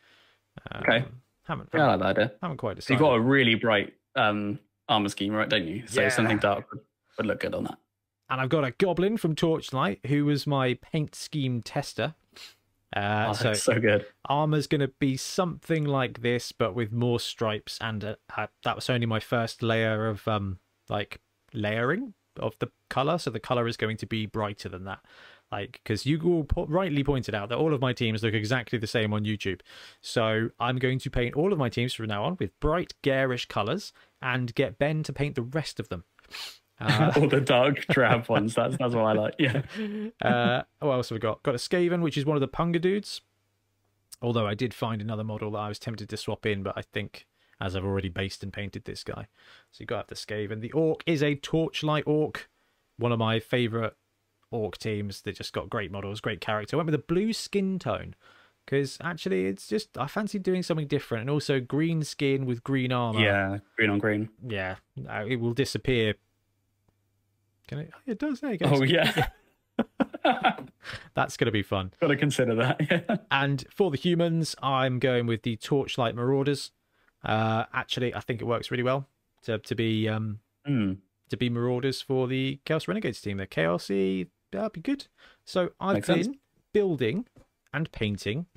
[0.71, 1.05] Um, Okay.
[1.43, 2.31] Haven't Yeah, I haven't, like that idea.
[2.41, 2.87] haven't quite decided.
[2.87, 5.49] So you've got a really bright um, armor scheme, right?
[5.49, 5.87] Don't you?
[5.87, 6.09] So Yeah.
[6.09, 6.81] something dark would,
[7.17, 7.77] would look good on that.
[8.29, 12.13] And I've got a goblin from Torchlight who was my paint scheme tester.
[12.95, 14.05] Uh, Oh, so that's so good.
[14.27, 17.77] armor's going to be something like this, but with more stripes.
[17.81, 21.21] And uh, uh, that was only my first layer of um like
[21.53, 23.17] layering of the color.
[23.17, 24.99] So the color is going to be brighter than that.
[25.51, 28.77] Like because you all po- rightly pointed out that all of my teams look exactly
[28.77, 29.61] the same on YouTube.
[30.01, 33.47] So I'm going to paint all of my teams from now on with bright garish
[33.47, 33.91] colors
[34.21, 36.03] and get Ben to paint the rest of them.
[36.81, 38.55] Uh, All the dark drab ones.
[38.55, 39.35] That's that's what I like.
[39.37, 39.63] Yeah.
[40.21, 41.43] uh, what else have we got?
[41.43, 43.19] Got a Skaven, which is one of the Punga dudes.
[44.21, 46.81] Although I did find another model that I was tempted to swap in, but I
[46.81, 47.27] think
[47.59, 49.27] as I've already based and painted this guy,
[49.71, 50.61] so you got to have the Skaven.
[50.61, 52.49] The Orc is a Torchlight Orc,
[52.97, 53.91] one of my favourite
[54.51, 56.75] Orc teams that just got great models, great character.
[56.75, 58.15] I went with a blue skin tone
[58.65, 62.91] because actually it's just I fancy doing something different, and also green skin with green
[62.91, 63.19] armor.
[63.19, 63.57] Yeah.
[63.77, 64.29] Green on green.
[64.47, 64.75] yeah,
[65.07, 66.15] uh, it will disappear.
[67.67, 67.91] Can it?
[68.07, 68.39] It does.
[68.39, 68.65] There you go.
[68.71, 69.27] Oh yeah.
[71.13, 71.91] That's going to be fun.
[72.01, 72.79] Got to consider that.
[73.09, 73.17] Yeah.
[73.31, 76.71] And for the humans, I'm going with the Torchlight Marauders.
[77.23, 79.07] Uh, actually, I think it works really well
[79.43, 80.93] to to be um Hmm.
[81.29, 83.37] to be Marauders for the Chaos Renegades team.
[83.37, 84.27] They're chaosy.
[84.51, 85.07] That'd be good.
[85.45, 86.37] So I've Makes been sense.
[86.73, 87.25] building
[87.73, 88.47] and painting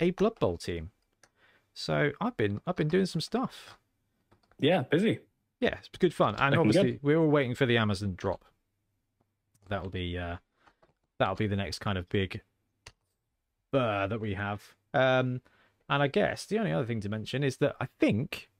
[0.00, 0.90] a Blood Bowl team.
[1.74, 3.78] So I've been I've been doing some stuff.
[4.58, 5.20] Yeah, busy.
[5.60, 7.00] Yeah, it's good fun, and Looking obviously good.
[7.02, 8.44] we're all waiting for the Amazon drop.
[9.68, 10.36] That'll be uh,
[11.18, 12.42] that'll be the next kind of big
[13.70, 14.74] burr that we have.
[14.92, 15.40] Um,
[15.88, 18.50] and I guess the only other thing to mention is that I think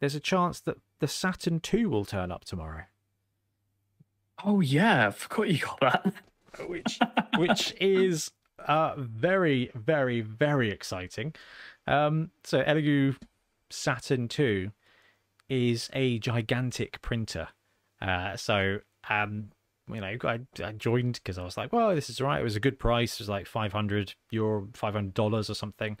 [0.00, 2.84] there's a chance that the Saturn 2 will turn up tomorrow,
[4.44, 6.12] Oh yeah, forgot you got that.
[6.66, 6.98] which
[7.36, 8.30] which is
[8.66, 11.34] uh, very very very exciting.
[11.86, 13.16] Um, so Elegoo
[13.70, 14.72] Saturn Two
[15.48, 17.48] is a gigantic printer.
[18.00, 19.50] Uh, so um,
[19.92, 22.40] you know, I, I joined because I was like, well, this is right.
[22.40, 23.14] It was a good price.
[23.14, 25.96] It was like 500 euro, 500 dollars or something.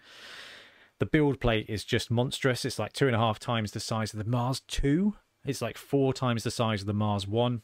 [0.98, 2.64] The build plate is just monstrous.
[2.64, 5.14] It's like two and a half times the size of the Mars 2.
[5.44, 7.62] It's like four times the size of the Mars 1.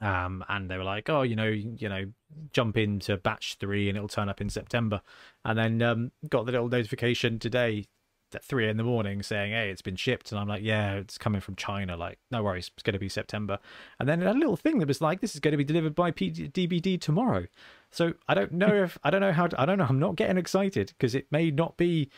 [0.00, 2.04] Um, and they were like, oh, you know, you know,
[2.52, 5.00] jump into batch three and it'll turn up in September.
[5.44, 7.86] And then um, got the little notification today
[8.34, 10.32] at three in the morning saying, hey, it's been shipped.
[10.32, 11.96] And I'm like, yeah, it's coming from China.
[11.96, 13.58] Like, no worries, it's going to be September.
[13.98, 16.10] And then a little thing that was like, this is going to be delivered by
[16.10, 17.46] P- DBD tomorrow.
[17.90, 20.16] So I don't know if, I don't know how, to, I don't know, I'm not
[20.16, 22.10] getting excited because it may not be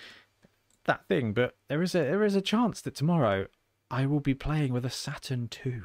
[0.87, 3.47] that thing, but there is a, there is a chance that tomorrow
[3.91, 5.83] I will be playing with a Saturn II.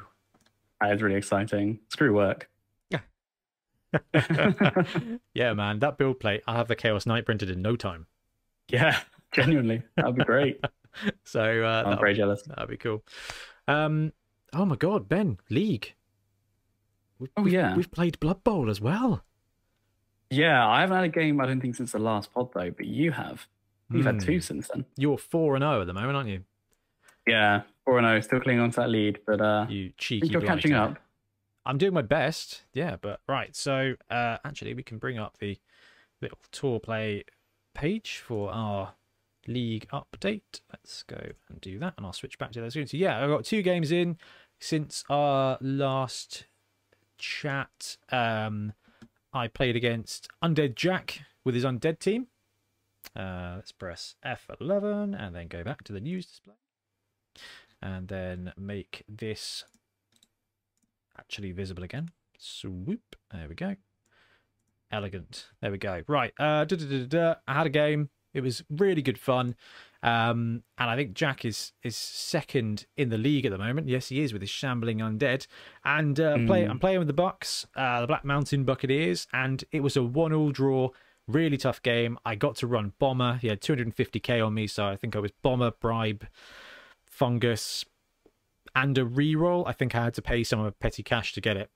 [0.82, 1.78] That is really exciting.
[1.88, 2.48] Screw work.
[5.34, 8.06] yeah, man, that build plate, I'll have the Chaos Knight printed in no time.
[8.68, 8.98] Yeah,
[9.32, 10.64] genuinely, that'd be great.
[11.24, 12.42] So uh, I'm that'll, very jealous.
[12.42, 13.02] That'd be cool.
[13.68, 14.12] Um,
[14.54, 15.94] oh my god, Ben, League.
[17.18, 17.76] We've, Oh, we've- yeah.
[17.76, 19.24] we've played Blood Bowl as well.
[20.30, 21.40] Yeah, I haven't had a game.
[21.42, 23.46] I don't think since the last pod though, but you have.
[23.90, 24.26] You've had Hmm.
[24.26, 24.86] two since then.
[24.96, 26.44] You're four and zero at the moment, aren't you?
[27.26, 30.28] Yeah, four and zero, still clinging on to that lead, but uh, You cheeky.
[30.28, 30.98] you're catching up.
[31.64, 32.62] I'm doing my best.
[32.74, 33.54] Yeah, but right.
[33.54, 35.56] So uh, actually, we can bring up the
[36.20, 37.22] little Tourplay
[37.74, 38.94] page for our
[39.46, 40.60] league update.
[40.72, 42.86] Let's go and do that, and I'll switch back to that soon.
[42.88, 44.18] So yeah, I've got two games in
[44.58, 46.46] since our last
[47.18, 47.96] chat.
[48.10, 48.72] Um,
[49.32, 52.26] I played against Undead Jack with his undead team.
[53.16, 56.54] Uh, let's press F11 and then go back to the news display,
[57.80, 59.64] and then make this
[61.18, 62.10] actually visible again.
[62.38, 63.16] Swoop.
[63.32, 63.76] There we go.
[64.90, 65.46] Elegant.
[65.60, 66.02] There we go.
[66.06, 66.32] Right.
[66.38, 67.34] Uh, da, da, da, da, da.
[67.46, 68.10] I had a game.
[68.34, 69.54] It was really good fun.
[70.02, 73.88] Um, and I think Jack is is second in the league at the moment.
[73.88, 75.46] Yes, he is with his shambling undead.
[75.84, 79.80] And uh, play, I'm playing with the Bucks, uh, the Black Mountain Buccaneers, and it
[79.80, 80.90] was a one-all draw.
[81.28, 82.18] Really tough game.
[82.24, 83.38] I got to run Bomber.
[83.40, 86.26] He had 250k on me, so I think I was Bomber, Bribe,
[87.12, 87.84] Fungus,
[88.74, 89.64] and a reroll.
[89.66, 91.70] I think I had to pay some of petty cash to get it.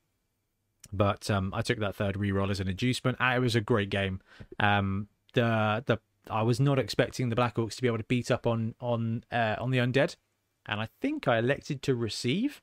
[0.92, 3.18] But um, I took that third reroll as an inducement.
[3.20, 4.20] It was a great game.
[4.58, 5.98] Um, the the
[6.30, 9.56] I was not expecting the Blackhawks to be able to beat up on on uh,
[9.58, 10.16] on the undead,
[10.64, 12.62] and I think I elected to receive,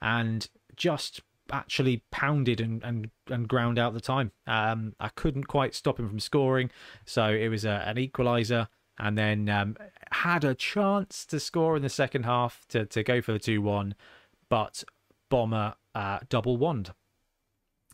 [0.00, 1.20] and just
[1.52, 4.32] actually pounded and and, and ground out the time.
[4.46, 6.70] Um, I couldn't quite stop him from scoring,
[7.04, 8.68] so it was a, an equalizer,
[8.98, 9.76] and then um,
[10.12, 13.60] had a chance to score in the second half to to go for the two
[13.60, 13.94] one,
[14.48, 14.84] but
[15.28, 16.92] Bomber uh, double wand.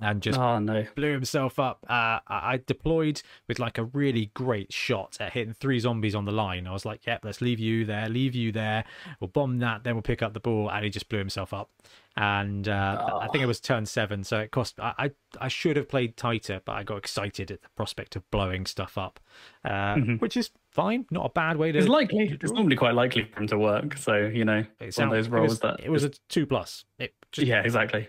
[0.01, 0.87] And just Oh no.
[0.95, 1.85] blew himself up.
[1.89, 6.33] Uh, I deployed with like a really great shot at hitting three zombies on the
[6.33, 6.67] line.
[6.67, 8.85] I was like, "Yep, let's leave you there, leave you there.
[9.21, 11.71] We'll bomb that, then we'll pick up the ball." And he just blew himself up.
[12.17, 14.81] And uh, I think it was turn seven, so it cost.
[14.81, 18.29] I, I I should have played tighter, but I got excited at the prospect of
[18.31, 19.21] blowing stuff up,
[19.65, 21.07] uh, which is fine.
[21.11, 21.79] Not a bad way to.
[21.79, 22.37] It's likely.
[22.43, 23.97] It's normally quite likely for him to work.
[23.97, 26.11] So you know, it it's one of those roles it was, that it was a
[26.29, 26.85] two plus.
[26.99, 28.09] It just yeah, exactly.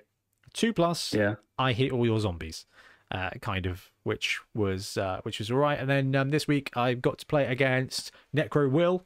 [0.53, 1.13] Two plus.
[1.13, 1.35] Yeah.
[1.57, 2.65] I hit all your zombies,
[3.11, 5.79] uh, kind of, which was uh, which was all right.
[5.79, 9.03] And then um, this week I got to play against Necro Will.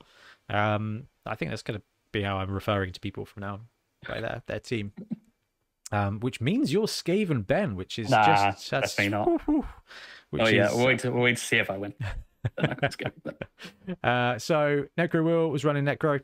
[0.49, 3.61] Um, I think that's going to be how I'm referring to people from now on,
[4.07, 4.93] by their their team.
[5.91, 9.65] Um, which means you're Skaven Ben, which is Nah, just that's, definitely not.
[10.31, 11.93] Which oh yeah, is, we'll wait, to, we'll wait to see if I win.
[12.57, 13.11] Then I can.
[14.03, 16.21] Uh, so Necro Will was running Necro.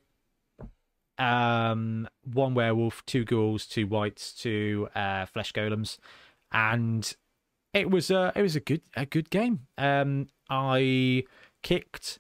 [1.22, 6.00] Um, one werewolf, two ghouls, two wights, two uh, flesh golems,
[6.52, 7.16] and
[7.74, 9.68] it was a it was a good a good game.
[9.78, 11.26] Um, I
[11.62, 12.18] kicked,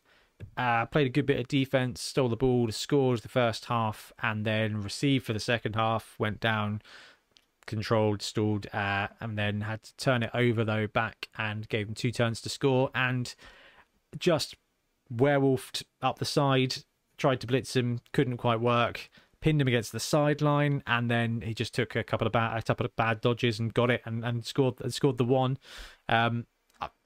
[0.56, 4.45] uh, played a good bit of defense, stole the ball, scored the first half, and
[4.45, 6.16] then received for the second half.
[6.20, 6.84] Went down,
[7.66, 11.95] controlled, stalled, uh, and then had to turn it over though back and gave them
[11.95, 13.34] two turns to score and
[14.20, 14.56] just
[15.12, 16.84] werewolfed up the side,
[17.22, 19.10] tried to blitz him, couldn't quite work,
[19.42, 22.62] pinned him against the sideline, and then he just took a couple of bad a
[22.62, 25.58] couple of bad dodges and got it and, and scored scored the one.
[26.10, 26.48] Um,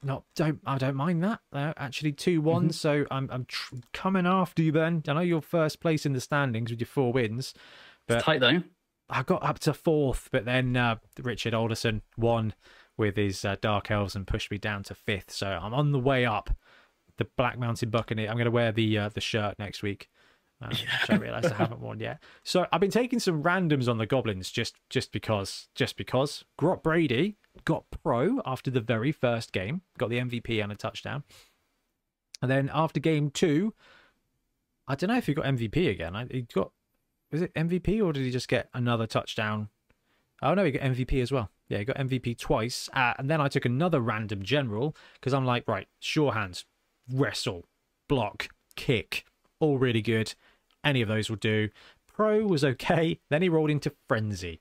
[0.01, 1.41] not don't I don't mind that.
[1.51, 2.71] Uh, actually, two one.
[2.71, 4.71] So I'm I'm tr- coming after you.
[4.71, 7.53] Then I know you're first place in the standings with your four wins.
[8.07, 8.63] But It's tight though.
[9.09, 12.55] I got up to fourth, but then uh, Richard Alderson won
[12.97, 15.31] with his uh, Dark Elves and pushed me down to fifth.
[15.31, 16.55] So I'm on the way up.
[17.17, 18.29] The Black Mountain Buccaneer.
[18.29, 20.09] I'm going to wear the uh, the shirt next week.
[20.61, 22.23] Uh, Which I realised I haven't worn yet.
[22.43, 26.43] So I've been taking some randoms on the goblins just just because just because.
[26.57, 27.35] Grot Brady
[27.65, 31.23] got pro after the very first game, got the MVP and a touchdown.
[32.41, 33.73] And then after game two,
[34.87, 36.15] I don't know if he got MVP again.
[36.15, 36.71] I, he got
[37.31, 39.69] was it MVP or did he just get another touchdown?
[40.41, 41.49] Oh no, he got MVP as well.
[41.67, 42.89] Yeah, he got MVP twice.
[42.93, 46.65] Uh, and then I took another random general because I'm like, right, sure hands,
[47.11, 47.65] wrestle,
[48.07, 49.25] block, kick,
[49.59, 50.33] all really good.
[50.83, 51.69] Any of those will do.
[52.07, 53.19] Pro was okay.
[53.29, 54.59] Then he rolled into frenzy,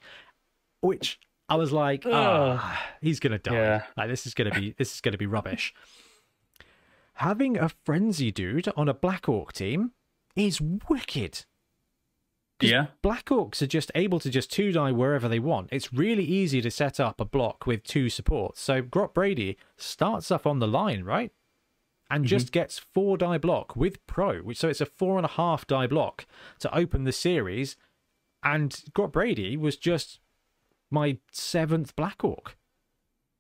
[0.81, 3.55] which I was like, ah, he's gonna die.
[3.55, 3.83] Yeah.
[3.97, 5.75] Like this is gonna be this is gonna be rubbish.
[7.19, 9.93] Having a frenzy dude on a Black Orc team
[10.35, 11.45] is wicked.
[12.61, 12.87] Yeah.
[13.03, 15.69] Black Orcs are just able to just two die wherever they want.
[15.71, 18.61] It's really easy to set up a block with two supports.
[18.61, 21.33] So Grot Brady starts up on the line, right?
[22.11, 25.31] And just gets four die block with pro, which so it's a four and a
[25.31, 26.27] half die block
[26.61, 27.77] to open the series.
[28.43, 30.21] And Grot Brady was just
[30.91, 32.57] my seventh Black Orc.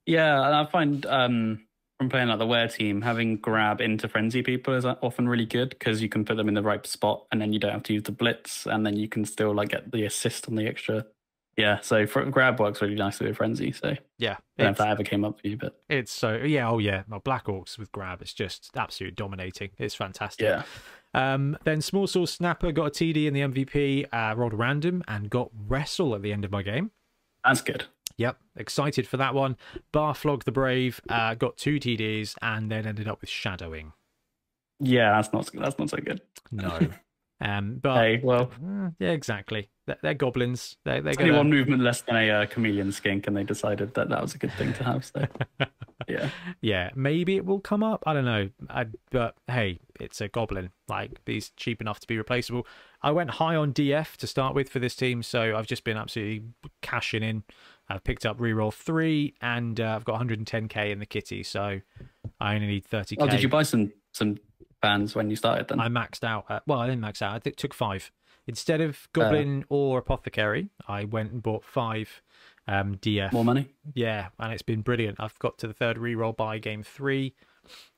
[0.07, 1.67] Yeah, and I find um,
[1.99, 5.71] from playing like the wear team, having grab into frenzy people is often really good
[5.71, 7.93] because you can put them in the right spot, and then you don't have to
[7.93, 11.07] use the blitz, and then you can still like get the assist on the extra.
[11.57, 13.71] Yeah, so grab works really nicely with frenzy.
[13.73, 17.05] So Yeah, if that ever came up for you, but it's so yeah, oh yeah,
[17.09, 19.71] well, Black Orcs with grab, it's just absolutely dominating.
[19.79, 20.45] It's fantastic.
[20.45, 20.63] yeah,
[21.15, 25.31] Um, then Small Soul Snapper got a TD in the MVP, uh, rolled random, and
[25.31, 26.91] got Wrestle at the end of my game.
[27.45, 27.85] that's good.
[28.17, 29.57] Yep, excited for that one.
[29.93, 33.93] Barflog the Brave uh, got two TDs and then ended up with Shadowing.
[34.81, 36.21] Yeah, that's not that's not so good.
[36.51, 36.79] No.
[37.41, 39.69] um, but Hey, well, Mm, yeah, exactly.
[39.87, 40.77] They're, they're goblins.
[40.85, 41.37] They're, they're only gonna.
[41.39, 44.39] one movement less than a uh, chameleon skink, and they decided that that was a
[44.39, 45.05] good thing to have.
[45.05, 45.27] So
[46.09, 46.31] yeah,
[46.63, 48.03] Yeah, maybe it will come up.
[48.07, 48.49] I don't know.
[48.71, 50.71] I, but hey, it's a goblin.
[50.89, 52.67] Like he's cheap enough to be replaceable.
[53.03, 55.99] I went high on DF to start with for this team, so I've just been
[55.99, 56.45] absolutely
[56.81, 57.43] cashing in.
[57.89, 61.81] I've picked up reroll three, and uh, I've got 110k in the kitty, so
[62.41, 63.17] I only need 30k.
[63.19, 64.39] oh, did you buy some some
[64.85, 65.69] bands when you started?
[65.69, 66.45] Then I maxed out.
[66.49, 67.35] At, well, I didn't max out.
[67.35, 68.11] I think took five
[68.47, 70.71] instead of goblin or apothecary.
[70.87, 72.23] I went and bought five
[72.67, 73.33] um, DF.
[73.33, 73.69] more money.
[73.95, 75.19] Yeah, and it's been brilliant.
[75.21, 77.35] I've got to the third reroll by game three.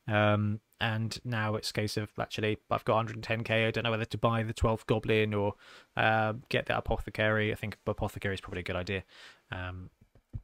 [0.08, 3.68] Um, and now it's a case of actually, I've got 110k.
[3.68, 5.54] I don't know whether to buy the 12th goblin or
[5.96, 7.50] uh, get that apothecary.
[7.50, 9.02] I think apothecary is probably a good idea.
[9.50, 9.90] Um,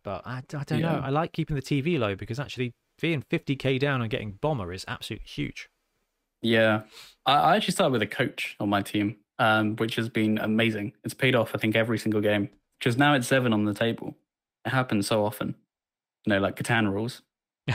[0.03, 1.01] but I, I don't know.
[1.05, 4.84] I like keeping the TV low because actually being 50k down and getting bomber is
[4.88, 5.68] absolutely huge.
[6.43, 6.82] Yeah,
[7.24, 10.93] I, I actually started with a coach on my team, um, which has been amazing.
[11.05, 12.51] It's paid off, I think, every single game.
[12.78, 14.16] Because now it's seven on the table.
[14.64, 15.55] It happens so often.
[16.26, 17.22] You know, like Catan rules.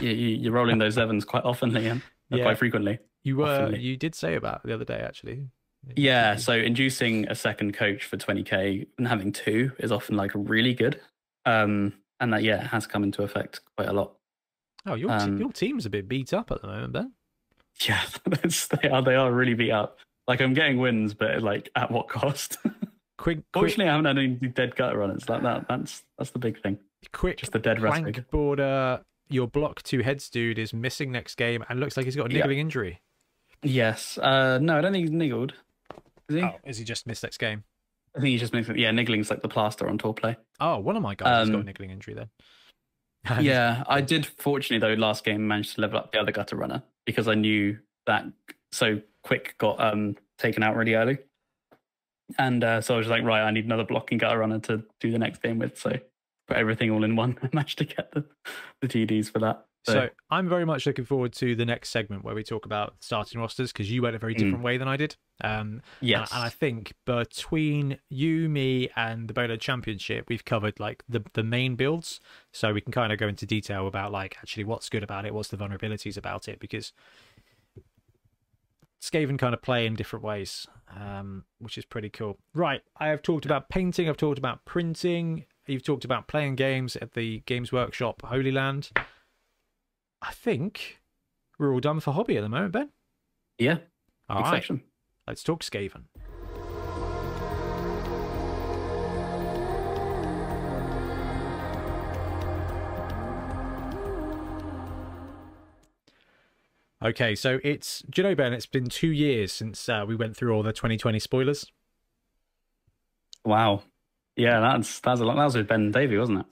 [0.02, 2.02] you, you, you're rolling those sevens quite often, Liam.
[2.30, 2.44] Yeah.
[2.44, 3.00] Quite frequently.
[3.24, 3.80] You were Often.
[3.80, 5.48] you did say about the other day actually.
[5.96, 10.74] Yeah, so inducing a second coach for 20k and having two is often like really
[10.74, 11.00] good.
[11.46, 14.16] Um, and that, yeah, has come into effect quite a lot.
[14.86, 17.14] Oh, your Um, your team's a bit beat up at the moment, Ben.
[17.86, 20.00] Yeah, that's, they are they are really beat up.
[20.28, 22.58] Like I'm getting wins, but like at what cost?
[23.20, 25.68] Quick, quick, Fortunately, I haven't had any dead gutter runners like that.
[25.68, 26.78] That's that's the big thing.
[27.12, 29.02] quick Just the dead rest plank border.
[29.30, 32.34] Your block two heads dude is missing next game and looks like he's got a
[32.34, 32.42] Yeah.
[32.42, 33.02] niggling injury.
[33.64, 34.20] Yes.
[34.20, 35.54] Uh, no, I don't think he's niggled.
[36.30, 36.42] Is he?
[36.44, 37.64] Oh, is he just missed next game?
[38.16, 38.78] I think he just it.
[38.78, 40.38] Yeah, niggling's like the plaster on Tourplay.
[40.60, 42.30] Oh, one of my guys has got a Um, niggling injury then.
[43.44, 44.26] yeah, I did.
[44.28, 47.80] Fortunately, though, last game managed to level up the other gutter runner because I knew
[48.06, 48.26] that
[48.72, 51.18] so quick got um taken out really early,
[52.38, 55.12] and uh, so I was like, right, I need another blocking gutter runner to do
[55.12, 55.80] the next game with.
[55.80, 55.98] So
[56.48, 57.40] put everything all in one.
[57.44, 58.24] I managed to get the
[58.82, 59.66] the TDs for that.
[59.94, 63.40] So I'm very much looking forward to the next segment where we talk about starting
[63.40, 65.16] rosters because you went a very different way than I did.
[65.44, 70.80] Um, yes, And, and I think between you, me, and the Bolo Championship, we've covered
[70.80, 72.20] like the the main builds,
[72.52, 75.34] so we can kind of go into detail about like actually what's good about it,
[75.34, 76.92] what's the vulnerabilities about it, because
[79.02, 80.66] Skaven kind of play in different ways,
[80.96, 82.38] um, which is pretty cool.
[82.54, 86.96] Right, I have talked about painting, I've talked about printing, you've talked about playing games
[86.96, 88.90] at the Games Workshop Holy Land.
[90.28, 91.00] I think
[91.58, 92.90] we're all done for hobby at the moment, Ben.
[93.58, 93.78] yeah,
[94.28, 94.82] All right, section.
[95.26, 96.04] let's talk Skaven.
[107.04, 108.54] Okay, so it's do you know Ben?
[108.54, 111.72] It's been two years since uh, we went through all the 2020 spoilers.
[113.46, 113.84] Wow.
[114.36, 115.36] Yeah, that's that's a lot.
[115.36, 116.46] That was with Ben Davey, wasn't it?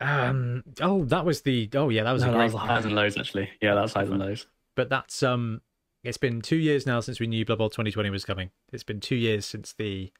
[0.00, 0.62] Um.
[0.80, 1.68] Oh, that was the.
[1.74, 3.48] Oh, yeah, that was No, a that was the highs and lows actually.
[3.62, 4.46] Yeah, that's highs and lows.
[4.74, 5.62] But that's um.
[6.04, 8.50] It's been two years now since we knew Blood Bowl 2020 was coming.
[8.72, 10.12] It's been two years since the.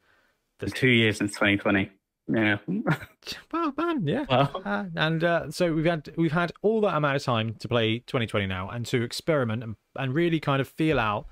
[0.59, 1.91] the Two years since 2020.
[2.29, 2.57] Yeah.
[3.53, 4.24] well, man, yeah.
[4.29, 7.68] Well, Uh, and uh, so we've had we've had all that amount of time to
[7.68, 11.27] play 2020 now, and to experiment and, and really kind of feel out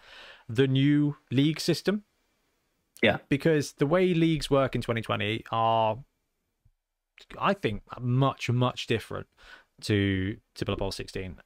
[0.48, 2.04] the new league system.
[3.02, 3.18] Yeah.
[3.28, 5.98] because the way leagues work in 2020 are,
[7.38, 9.26] I think, much much different
[9.82, 11.38] to to Blood Bowl 16.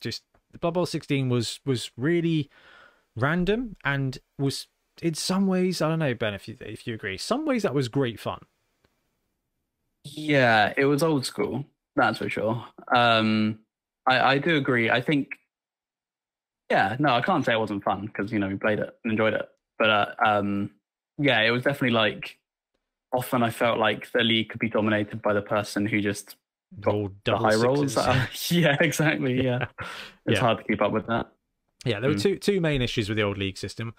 [0.00, 0.22] Just
[0.60, 2.50] Blood Bowl 16 was was really
[3.16, 4.68] random and was
[5.02, 7.18] in some ways I don't know Ben if you if you agree.
[7.18, 8.40] Some ways that was great fun.
[10.04, 11.64] yeah, it was old school.
[11.96, 12.64] That's for sure.
[12.94, 13.60] Um,
[14.06, 14.90] I I do agree.
[14.90, 15.28] I think.
[16.70, 19.12] Yeah, no, I can't say it wasn't fun because you know we played it and
[19.12, 19.48] enjoyed it.
[19.78, 20.70] But uh, um,
[21.18, 22.38] yeah, it was definitely like.
[23.16, 26.36] Often I felt like the league could be dominated by the person who just
[26.80, 27.96] got the high rolls.
[28.50, 29.42] yeah, exactly.
[29.44, 29.66] Yeah,
[30.26, 30.40] it's Yeah.
[30.40, 31.32] hard to keep up with that.
[31.84, 32.22] Yeah, there were Mm.
[32.22, 33.94] two two main issues with the old league system.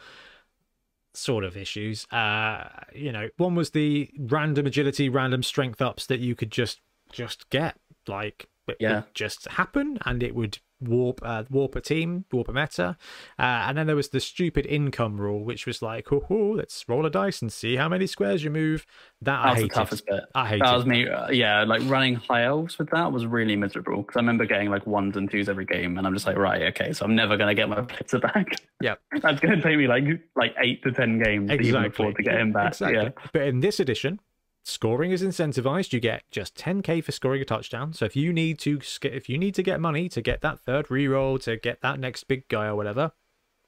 [1.14, 2.06] Sort of issues.
[2.12, 6.80] Uh, you know, one was the random agility, random strength ups that you could just
[7.12, 7.76] just get.
[8.08, 8.96] Like it Yeah.
[8.96, 12.98] would just happen and it would warp uh, warp a team, warp a meta.
[13.40, 17.06] Uh, and then there was the stupid income rule, which was like, oh, let's roll
[17.06, 18.86] a dice and see how many squares you move.
[19.22, 20.24] That, I That was the toughest bit.
[20.36, 20.62] I hated.
[20.66, 21.08] That was me.
[21.08, 24.70] uh, yeah, like running high elves with that was really miserable because I remember getting
[24.70, 27.38] like ones and twos every game, and I'm just like, right, okay, so I'm never
[27.38, 28.48] gonna get my blitzer back.
[28.82, 29.00] Yep.
[29.22, 30.04] that's gonna take me like
[30.36, 31.88] like eight to ten games to even Exactly.
[31.90, 32.74] afford to get him back.
[32.74, 32.98] Exactly.
[32.98, 34.20] Yeah, But in this edition,
[34.68, 35.94] scoring is incentivized.
[35.94, 37.94] You get just 10k for scoring a touchdown.
[37.94, 40.88] So if you need to if you need to get money to get that third
[40.88, 43.12] reroll to get that next big guy or whatever,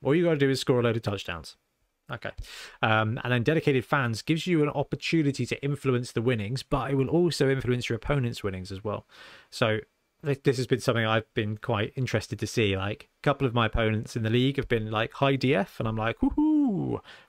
[0.03, 1.55] all you got to do is score a load of touchdowns.
[2.11, 2.31] Okay.
[2.81, 6.95] Um, and then dedicated fans gives you an opportunity to influence the winnings, but it
[6.95, 9.05] will also influence your opponent's winnings as well.
[9.51, 9.79] So
[10.21, 12.75] this has been something I've been quite interested to see.
[12.75, 15.87] Like a couple of my opponents in the league have been like high DF, and
[15.87, 16.48] I'm like, woohoo,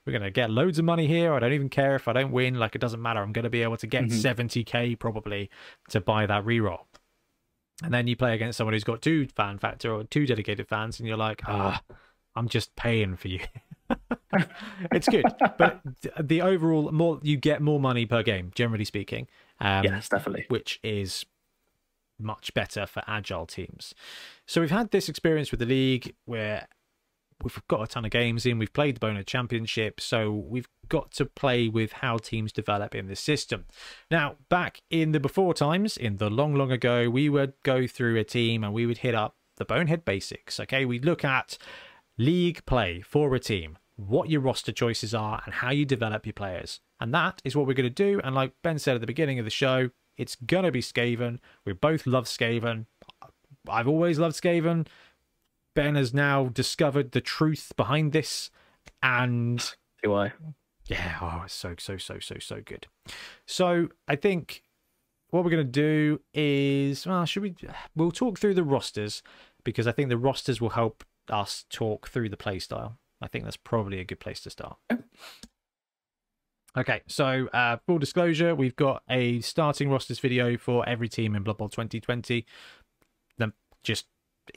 [0.05, 1.33] we're gonna get loads of money here.
[1.33, 2.55] I don't even care if I don't win.
[2.55, 3.21] Like it doesn't matter.
[3.21, 4.11] I'm gonna be able to get Mhm.
[4.21, 5.49] 70k probably
[5.89, 6.85] to buy that reroll.
[7.83, 10.99] And then you play against someone who's got two fan factor or two dedicated fans,
[10.99, 11.81] and you're like, ah,
[12.35, 13.39] I'm just paying for you.
[14.91, 15.25] it's good,
[15.57, 15.81] but
[16.19, 19.27] the overall more you get more money per game, generally speaking.
[19.59, 20.45] Um, yes, definitely.
[20.49, 21.25] which is
[22.19, 23.93] much better for agile teams.
[24.47, 26.67] So we've had this experience with the league where
[27.43, 31.11] we've got a ton of games in, we've played the Bonehead Championship, so we've got
[31.13, 33.65] to play with how teams develop in this system.
[34.09, 38.17] Now, back in the before times, in the long, long ago, we would go through
[38.17, 40.59] a team and we would hit up the bonehead basics.
[40.59, 41.57] Okay, we'd look at
[42.17, 46.33] league play for a team, what your roster choices are, and how you develop your
[46.33, 46.79] players.
[46.99, 48.21] And that is what we're going to do.
[48.23, 51.39] And like Ben said at the beginning of the show, it's going to be Skaven.
[51.65, 52.85] We both love Skaven.
[53.69, 54.87] I've always loved Skaven.
[55.75, 58.49] Ben has now discovered the truth behind this.
[59.01, 59.63] And
[60.03, 60.33] Do I?
[60.85, 62.87] yeah, oh, it's so, so, so, so, so good.
[63.45, 64.63] So I think
[65.29, 67.55] what we're going to do is, well, should we?
[67.95, 69.23] We'll talk through the rosters
[69.63, 72.97] because I think the rosters will help us talk through the play style.
[73.21, 74.77] I think that's probably a good place to start.
[76.77, 81.43] Okay, so uh, full disclosure, we've got a starting rosters video for every team in
[81.43, 82.45] Blood Bowl 2020.
[83.37, 83.49] That
[83.83, 84.07] just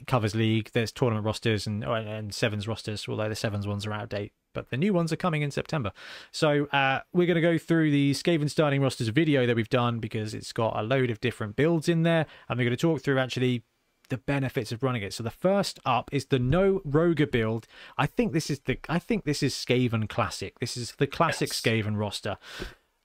[0.07, 0.69] covers league.
[0.73, 4.33] There's tournament rosters and and sevens rosters, although the sevens ones are out of date.
[4.53, 5.91] But the new ones are coming in September.
[6.31, 9.99] So uh, we're going to go through the Skaven starting rosters video that we've done
[9.99, 13.01] because it's got a load of different builds in there, and we're going to talk
[13.01, 13.63] through actually
[14.09, 15.13] the benefits of running it.
[15.13, 17.67] So the first up is the no Roger build.
[17.97, 20.59] I think this is the I think this is Skaven classic.
[20.59, 21.61] This is the classic Yes.
[21.61, 22.37] Skaven roster.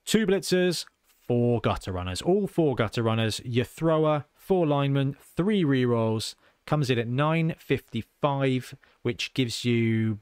[0.04, 0.84] Two blitzers,
[1.26, 2.22] four gutter runners.
[2.22, 3.40] All four gutter runners.
[3.44, 6.34] Your thrower, four linemen, three rerolls.
[6.70, 10.20] Comes in at 955, which gives you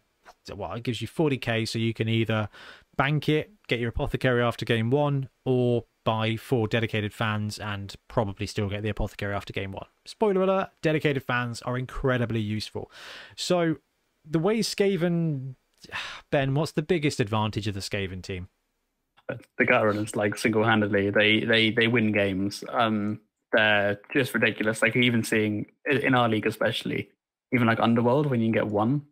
[0.56, 2.48] well, it gives you 40k, so you can either
[2.96, 8.46] bank it, get your apothecary after game one, or buy four dedicated fans and probably
[8.46, 9.88] still get the apothecary after game one.
[10.06, 12.90] Spoiler alert: dedicated fans are incredibly useful.
[13.36, 13.76] So
[14.24, 15.56] the way Skaven,
[16.30, 18.48] Ben, what's the biggest advantage of the Skaven team?
[19.58, 23.20] the gut runners like single-handedly they they they win games um
[23.52, 24.82] they're just ridiculous.
[24.82, 27.10] Like even seeing in our league especially
[27.52, 29.02] even like underworld when you can get one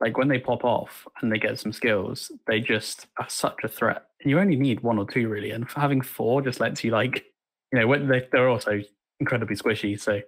[0.00, 3.68] like when they pop off and they get some skills they just are such a
[3.68, 4.06] threat.
[4.20, 5.50] And you only need one or two really.
[5.50, 7.24] And having four just lets you like
[7.72, 8.82] you know when they, they're also
[9.20, 9.98] incredibly squishy.
[10.00, 10.20] So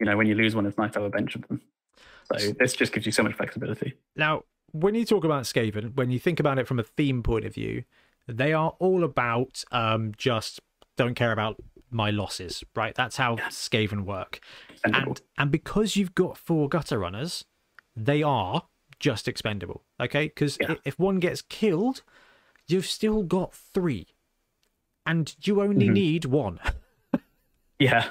[0.00, 1.60] you know when you lose one it's nice to have a bench of them.
[2.32, 3.94] So this just gives you so much flexibility.
[4.16, 7.44] Now, when you talk about Skaven, when you think about it from a theme point
[7.44, 7.84] of view,
[8.26, 10.60] they are all about um, just
[10.96, 11.62] don't care about
[11.94, 12.94] my losses, right?
[12.94, 14.40] That's how Skaven work.
[14.84, 17.44] And and because you've got four gutter runners,
[17.96, 18.64] they are
[19.00, 19.84] just expendable.
[20.00, 20.74] Okay, because Yeah.
[20.84, 22.02] if one gets killed,
[22.66, 24.08] you've still got three,
[25.06, 25.92] and you only Mhm.
[25.92, 26.58] need one.
[27.80, 28.10] Yeah,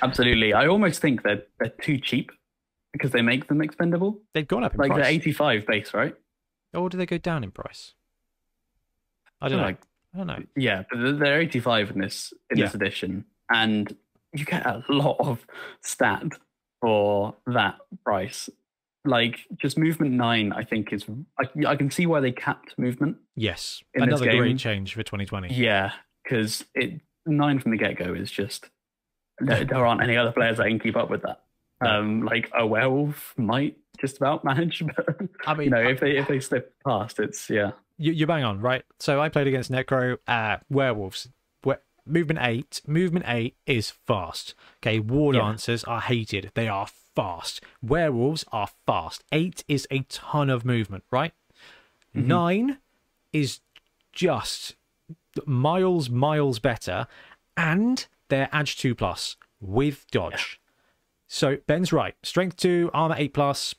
[0.00, 0.54] absolutely.
[0.54, 2.32] I almost think they're they're too cheap
[2.92, 4.22] because they make them expendable.
[4.32, 5.02] They've gone up in Like price.
[5.04, 6.14] they're 85 base, right?
[6.72, 7.92] Or do they go down in price?
[9.40, 9.64] I don't know.
[9.64, 9.80] Like
[10.14, 10.42] I don't know.
[10.56, 13.94] yeah, but they're- they're 85 in this in this edition, and
[14.32, 15.44] you get a lot of
[15.82, 16.24] stat
[16.80, 18.48] for that price.
[19.06, 21.04] Like just movement nine, I think is
[21.38, 23.18] I, I can see why they capped movement.
[23.36, 25.52] Yes, another great game- change for 2020.
[25.54, 25.92] Yeah,
[26.22, 28.70] because it nine from the get go is just
[29.40, 31.42] there, there aren't any other players that can keep up with that.
[31.80, 36.16] Um, like a werewolf might just about manage, but I mean, you know if they
[36.16, 37.72] if they slip past, it's yeah.
[37.98, 38.84] You, you bang on, right?
[38.98, 41.28] So I played against Necro uh, werewolves.
[42.06, 44.54] Movement eight, movement eight is fast.
[44.82, 45.40] Okay, war Yeah.
[45.40, 46.50] dancers are hated.
[46.52, 47.62] They are fast.
[47.82, 49.24] Werewolves are fast.
[49.32, 51.32] Eight is a ton of movement, right?
[52.14, 52.28] Mm-hmm.
[52.28, 52.78] Nine
[53.32, 53.60] is
[54.12, 54.76] just
[55.46, 57.06] miles, miles better,
[57.56, 60.60] and they're Edge two plus with dodge.
[61.26, 62.16] So Ben's right.
[62.22, 63.74] Strength two, armor eight plus,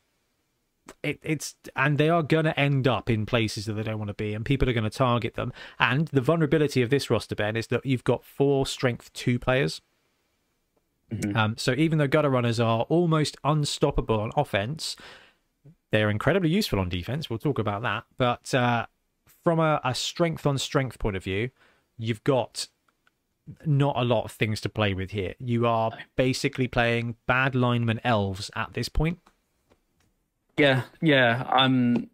[1.03, 4.09] it, it's and they are going to end up in places that they don't want
[4.09, 5.51] to be and people are going to target them.
[5.79, 9.81] And the vulnerability of this roster ben is that you've got four strength two players.
[11.11, 11.35] Mhm.
[11.35, 14.95] um, so even though gutter runners are almost unstoppable on offense
[15.91, 17.29] they're incredibly useful on defense.
[17.29, 18.05] We'll talk about that.
[18.17, 18.87] But uh,
[19.43, 21.51] from a, a strength on strength point of view
[21.97, 22.67] you've got
[23.65, 25.35] not a lot of things to play with here.
[25.39, 29.19] You are basically playing bad lineman elves at this point
[30.57, 31.43] Yeah, yeah.
[31.51, 32.09] Um,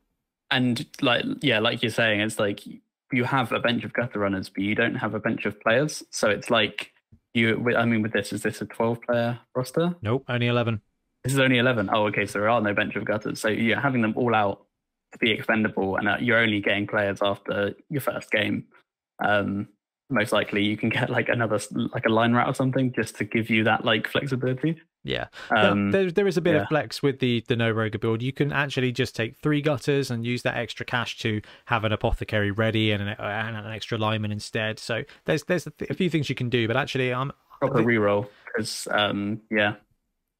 [0.49, 2.61] and like yeah, like you're saying, it's like
[3.11, 6.03] you have a bench of gutter runners, but you don't have a bench of players.
[6.11, 6.91] So it's like
[7.33, 7.73] you.
[7.75, 9.95] I mean, with this, is this a 12 player roster?
[10.01, 10.81] nope only 11
[11.23, 11.89] This is only 11.
[11.93, 12.25] Oh, okay.
[12.25, 13.39] So there are no bench of gutters.
[13.39, 14.65] So you're having them all out
[15.13, 18.65] to be expendable, and uh, you're only getting players after your first game.
[19.23, 19.67] Um,
[20.09, 21.59] most likely, you can get like another
[21.93, 24.81] like a line route or something just to give you that like flexibility.
[25.03, 26.61] Yeah, Um, there there is a bit yeah.
[26.61, 28.21] of flex with the the no roger build.
[28.21, 31.91] You can actually just take three gutters and use that extra cash to have an
[31.91, 34.77] apothecary ready and an, and an extra lineman instead.
[34.77, 37.31] So there's there's a, th- a few things you can do, but actually I'm
[37.61, 39.75] Drop a the- reroll because um, yeah,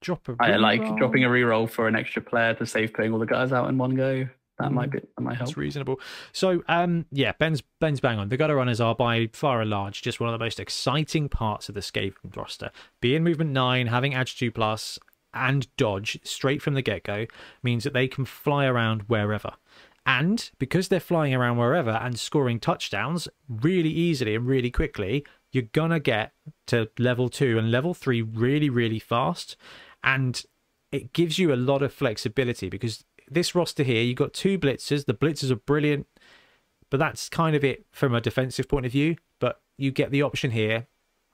[0.01, 3.19] drop a I like dropping a reroll for an extra player to save putting all
[3.19, 4.27] the guys out in one go.
[4.61, 5.49] That might be that might help.
[5.49, 5.99] That's reasonable.
[6.31, 8.29] So, um, yeah, Ben's Ben's bang on.
[8.29, 11.67] The gutter runners are by far and large just one of the most exciting parts
[11.67, 12.71] of the Skaven roster.
[13.01, 14.99] Being movement nine, having edge two plus,
[15.33, 17.25] and dodge straight from the get go
[17.63, 19.53] means that they can fly around wherever.
[20.05, 25.63] And because they're flying around wherever and scoring touchdowns really easily and really quickly, you're
[25.73, 26.33] gonna get
[26.67, 29.55] to level two and level three really, really fast.
[30.03, 30.43] And
[30.91, 35.05] it gives you a lot of flexibility because this roster here, you've got two blitzers.
[35.05, 36.07] The blitzers are brilliant,
[36.89, 39.15] but that's kind of it from a defensive point of view.
[39.39, 40.87] But you get the option here,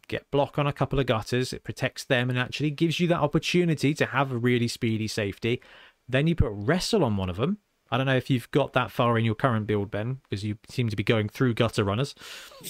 [0.07, 1.51] get block on a couple of gutters.
[1.53, 5.61] It protects them and actually gives you that opportunity to have a really speedy safety.
[6.07, 7.57] Then you put wrestle on one of them.
[7.89, 10.57] I don't know if you've got that far in your current build, Ben, because you
[10.67, 12.15] seem to be going through gutter runners.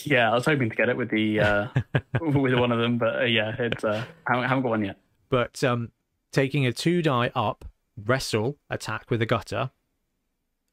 [0.04, 1.68] Yeah, I was hoping to get it with the uh,
[2.22, 4.98] with one of them, but uh, yeah, it's uh, I haven't, haven't got one yet.
[5.30, 5.92] But um,
[6.32, 7.66] taking a two die up
[8.06, 9.72] wrestle attack with a gutter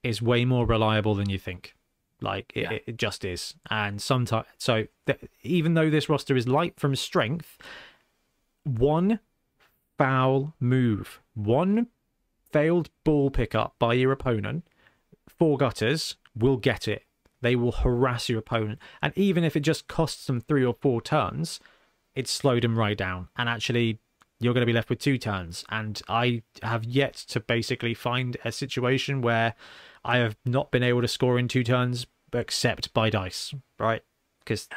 [0.02, 1.74] is way more reliable than you think.
[2.20, 2.78] Like it, Yeah.
[2.86, 3.54] it- just is.
[3.70, 7.58] And sometimes, so th- even though this roster is light from strength,
[8.64, 9.20] one
[9.98, 11.88] foul move, one
[12.50, 14.66] failed ball pickup by your opponent,
[15.28, 17.04] four gutters will get it.
[17.40, 18.78] They will harass your opponent.
[19.02, 21.60] And even if it just costs them three or four turns,
[22.14, 23.28] it slowed them right down.
[23.36, 23.98] And actually,
[24.44, 25.64] you're going to be left with two turns.
[25.70, 29.54] And I have yet to basically find a situation where
[30.04, 34.02] I have not been able to score in two turns except by dice, right?
[34.40, 34.68] Because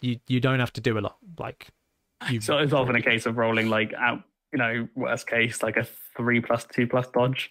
[0.00, 1.16] you you don't have to do a lot.
[1.38, 1.68] Like
[2.30, 4.22] you, So it's often a case of rolling like out,
[4.52, 5.86] you know, worst case like a
[6.16, 7.50] three plus two plus dodge,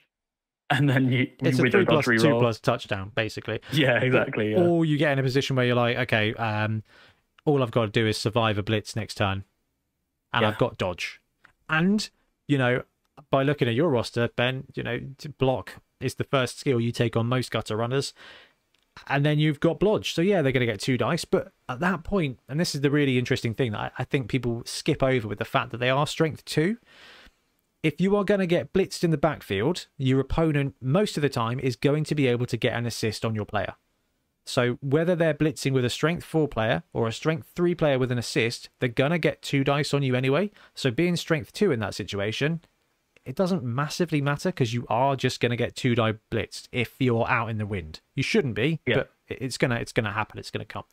[0.70, 3.60] and then you it's a with three plus two plus touchdown, basically.
[3.72, 4.52] Yeah, exactly.
[4.52, 4.62] Yeah.
[4.62, 6.84] Or you get in a position where you're like, okay, um,
[7.46, 9.46] all I've got to do is survive a blitz next turn,
[10.32, 10.50] and Yeah.
[10.50, 11.22] I've got dodge.
[11.70, 12.10] And
[12.48, 12.84] you know,
[13.32, 15.00] by looking at your roster, Ben, you know,
[15.38, 18.14] block is the first skill you take on most gutter runners,
[19.08, 20.14] and then you've got blodge.
[20.14, 22.82] So yeah, they're going to get two dice, but at that point, and this is
[22.82, 25.78] the really interesting thing that I, I think people skip over with the fact that
[25.78, 26.78] they are strength two.
[27.86, 31.30] if you are going to get blitzed in the backfield, your opponent most of the
[31.30, 33.76] time is going to be able to get an assist on your player.
[34.46, 38.12] So whether they're blitzing with a strength four player or a strength three player with
[38.12, 40.52] an assist, they're gonna get two dice on you anyway.
[40.76, 42.62] So being strength two in that situation,
[43.26, 47.28] it doesn't massively matter because you are just gonna get two die blitzed if you're
[47.28, 48.02] out in the wind.
[48.14, 48.96] You shouldn't be, Yeah.
[48.98, 50.40] but it's gonna it's gonna happen.
[50.40, 50.84] It's gonna come.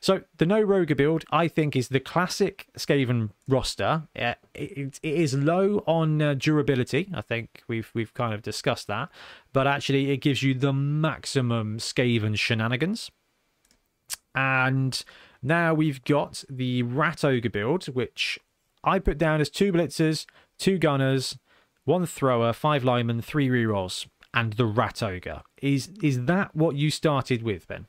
[0.00, 4.08] So the no rogue build, I think, is the classic Skaven roster.
[4.18, 7.10] Uh, It, it is low on uh, durability.
[7.14, 9.10] I think we've we've kind of discussed that,
[9.52, 13.10] but actually it gives you the maximum Skaven shenanigans.
[14.34, 15.02] And
[15.42, 18.38] now we've got the Rat Ogre build, which
[18.84, 20.26] I put down as two blitzers,
[20.58, 21.38] two gunners,
[21.84, 25.42] one thrower, five linemen, three rerolls, and the Rat Ogre.
[25.62, 27.86] Is is that what you started with, Ben?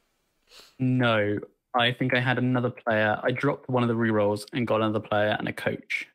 [0.80, 1.40] No,
[1.74, 3.20] I think I had another player.
[3.24, 6.08] I dropped one of the rerolls and got another player and a coach.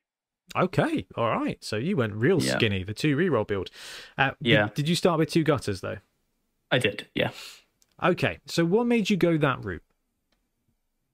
[0.54, 1.62] Okay, all right.
[1.64, 2.52] So you went real Yeah.
[2.56, 3.70] skinny, the two reroll build.
[4.16, 4.68] Uh, did- Yeah.
[4.74, 5.98] Did, you start with two gutters though?
[6.70, 7.30] I did, yeah.
[8.02, 8.38] Okay.
[8.46, 9.82] So what made you go that route?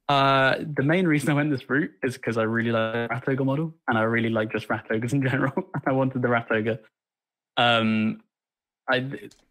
[0.08, 3.24] Uh, the main reason I went this route is because I really like the Rat
[3.28, 5.52] Ogre model, and I really like just Rat Ogres in general.
[5.86, 6.78] I wanted the Rat Ogre.
[7.56, 8.20] Um,
[8.90, 9.00] I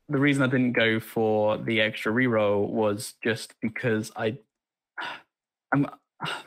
[0.10, 4.38] the reason I didn't go for the extra reroll was just because I,
[5.74, 5.86] I'm,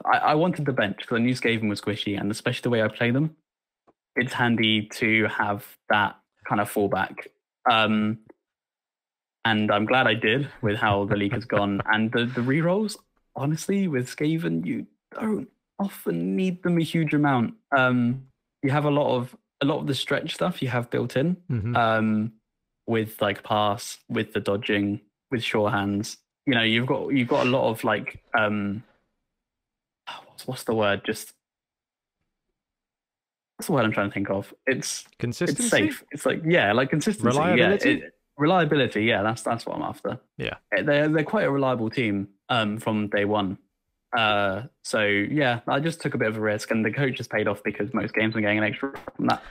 [0.04, 2.82] I, I wanted the bench because I knew Skaven was squishy, and especially the way
[2.82, 3.34] I play them,
[4.16, 6.16] it's handy to have that
[6.46, 7.26] kind of fallback.
[7.70, 8.18] Um,
[9.46, 11.80] and I'm glad I did with how the league has gone.
[11.92, 12.96] And the the rerolls,
[13.36, 14.86] honestly, with Skaven, you
[15.18, 15.48] don't
[15.78, 17.54] often need them a huge amount.
[17.76, 18.26] Um,
[18.62, 21.36] you have a lot of a lot of the stretch stuff you have built in
[21.50, 21.76] Mhm.
[21.76, 22.32] um,
[22.86, 25.00] with like pass, with the dodging,
[25.30, 26.18] with sure hands.
[26.46, 28.82] You know, you've got you've got a lot of like um,
[30.26, 31.02] what's what's the word?
[31.04, 31.32] Just
[33.56, 34.52] what's the word I'm trying to think of?
[34.66, 35.62] It's Consistency.
[35.62, 36.04] it's safe.
[36.12, 37.26] It's like yeah, like consistency.
[37.26, 37.90] Reliability?
[37.90, 39.04] Yeah, it- reliability.
[39.04, 40.18] Yeah, that's that's what I'm after.
[40.36, 40.54] Yeah.
[40.76, 43.58] Eh, they're they're quite a reliable team um, from day one.
[44.16, 47.28] Uh, so yeah, I just took a bit of a risk, and the coach has
[47.28, 49.42] paid off because most games are getting an extra from that.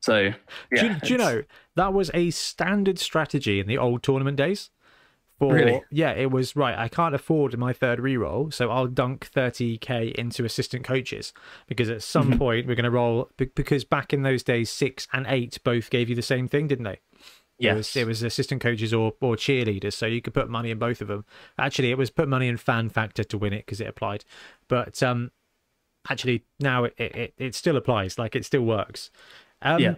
[0.00, 0.30] So
[0.70, 1.42] yeah, do, you, do you know
[1.76, 4.70] that was a standard strategy in the old tournament days?
[5.38, 5.82] For Really?
[5.90, 6.78] yeah, it was right.
[6.78, 11.32] I can't afford my third reroll, so I'll dunk 30k into assistant coaches
[11.66, 12.38] because at some Mm-hmm.
[12.38, 16.08] point we're going to roll because back in those days six and eight both gave
[16.08, 17.00] you the same thing, didn't they?
[17.62, 17.96] It was, Yes.
[18.02, 21.08] it was assistant coaches or, or cheerleaders, so you could put money in both of
[21.08, 21.24] them.
[21.58, 24.24] Actually, it was put money in fan factor to win it because it applied.
[24.68, 25.30] But um,
[26.10, 29.10] actually, now it, it, it still applies, like it still works.
[29.60, 29.94] Um, Yeah.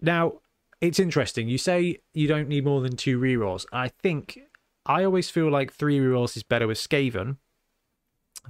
[0.00, 0.40] Now,
[0.80, 1.48] it's interesting.
[1.48, 3.66] You say you don't need more than two rerolls.
[3.72, 4.38] I think
[4.86, 7.36] I always feel like three rerolls is better with Skaven,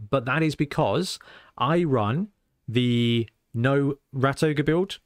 [0.08, 1.18] but that is because
[1.58, 2.28] I run
[2.68, 5.00] the no Rat Ogre build.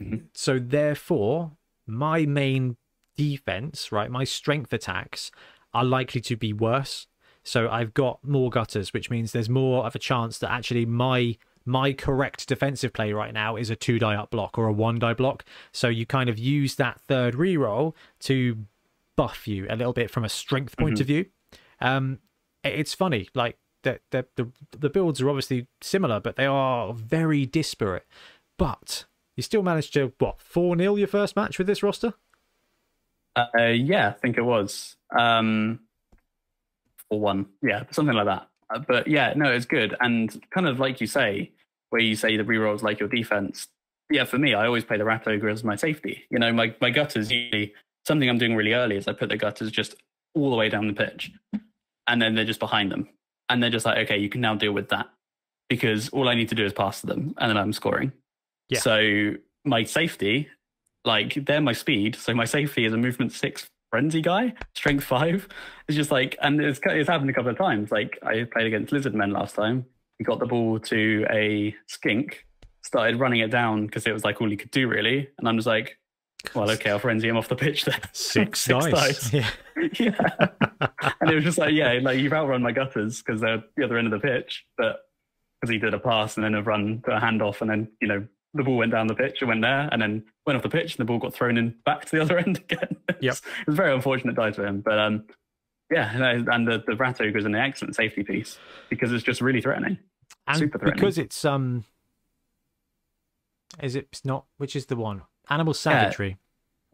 [0.00, 0.24] Mhm.
[0.34, 1.52] So therefore,
[1.86, 2.76] my main
[3.16, 5.30] defense, right, my strength attacks
[5.74, 7.06] are likely to be worse.
[7.44, 11.36] So I've got more gutters, which means there's more of a chance that actually my
[11.64, 14.98] my correct defensive play right now is a two die up block or a one
[14.98, 15.44] die block.
[15.72, 18.66] So you kind of use that third reroll to
[19.16, 21.26] buff you a little bit from a strength point of view.
[21.80, 22.18] Um,
[22.64, 27.46] it's funny, like the, the the the builds are obviously similar, but they are very
[27.46, 28.06] disparate.
[28.58, 29.06] But
[29.42, 32.14] you still managed to what four 0 your first match with this roster?
[33.34, 34.96] Uh, yeah, I think it was.
[35.16, 35.80] Um,
[37.10, 37.46] or one.
[37.60, 38.48] Yeah, something like that.
[38.70, 39.96] Uh, but yeah, no, it's good.
[40.00, 41.50] And kind of like you say,
[41.90, 43.68] where you say the rerolls like your defense.
[44.10, 46.24] Yeah, for me, I always play the Rat Ogre as my safety.
[46.30, 47.74] You know, my, my gutters usually,
[48.06, 49.96] something I'm doing really early is I put the gutters just
[50.34, 51.32] all the way down the pitch.
[52.06, 53.08] And then they're just behind them.
[53.48, 55.08] And they're just like, okay, you can now deal with that.
[55.68, 58.12] Because all I need to do is pass to them and then I'm scoring.
[58.72, 58.80] Yeah.
[58.80, 59.34] So
[59.64, 60.48] my safety
[61.04, 62.16] like they're my speed.
[62.16, 65.48] So my safety is a movement six frenzy guy, strength five.
[65.88, 67.90] It's just like, and it's it's happened a couple of times.
[67.90, 69.86] Like I played against lizard men last time.
[70.18, 72.46] He got the ball to a skink,
[72.82, 75.28] started running it down because it was like all he could do really.
[75.38, 75.98] And I'm just like,
[76.54, 78.00] well, okay, I'll frenzy him off the pitch then.
[78.12, 79.30] Six, Six dice.
[79.30, 79.32] dice.
[79.32, 79.50] Yeah.
[79.98, 80.48] yeah.
[81.20, 83.98] and it was just like, yeah, like you've outrun my gutters because they're the other
[83.98, 85.00] end of the pitch, but
[85.60, 88.08] because he did a pass and then a run to a handoff and then, you
[88.08, 90.68] know, the ball went down the pitch and went there and then went off the
[90.68, 92.96] pitch and the ball got thrown in back to the other end again.
[93.20, 93.34] Yep.
[93.60, 94.80] It was very unfortunate die for him.
[94.80, 95.24] But um,
[95.90, 96.10] yeah,
[96.50, 98.58] and the, the Rat Ogre is an excellent safety piece
[98.90, 99.98] because it's just really threatening.
[100.46, 101.00] and Super threatening.
[101.00, 101.84] because it's um,
[103.82, 106.36] is it it's not which is the one animal savagery?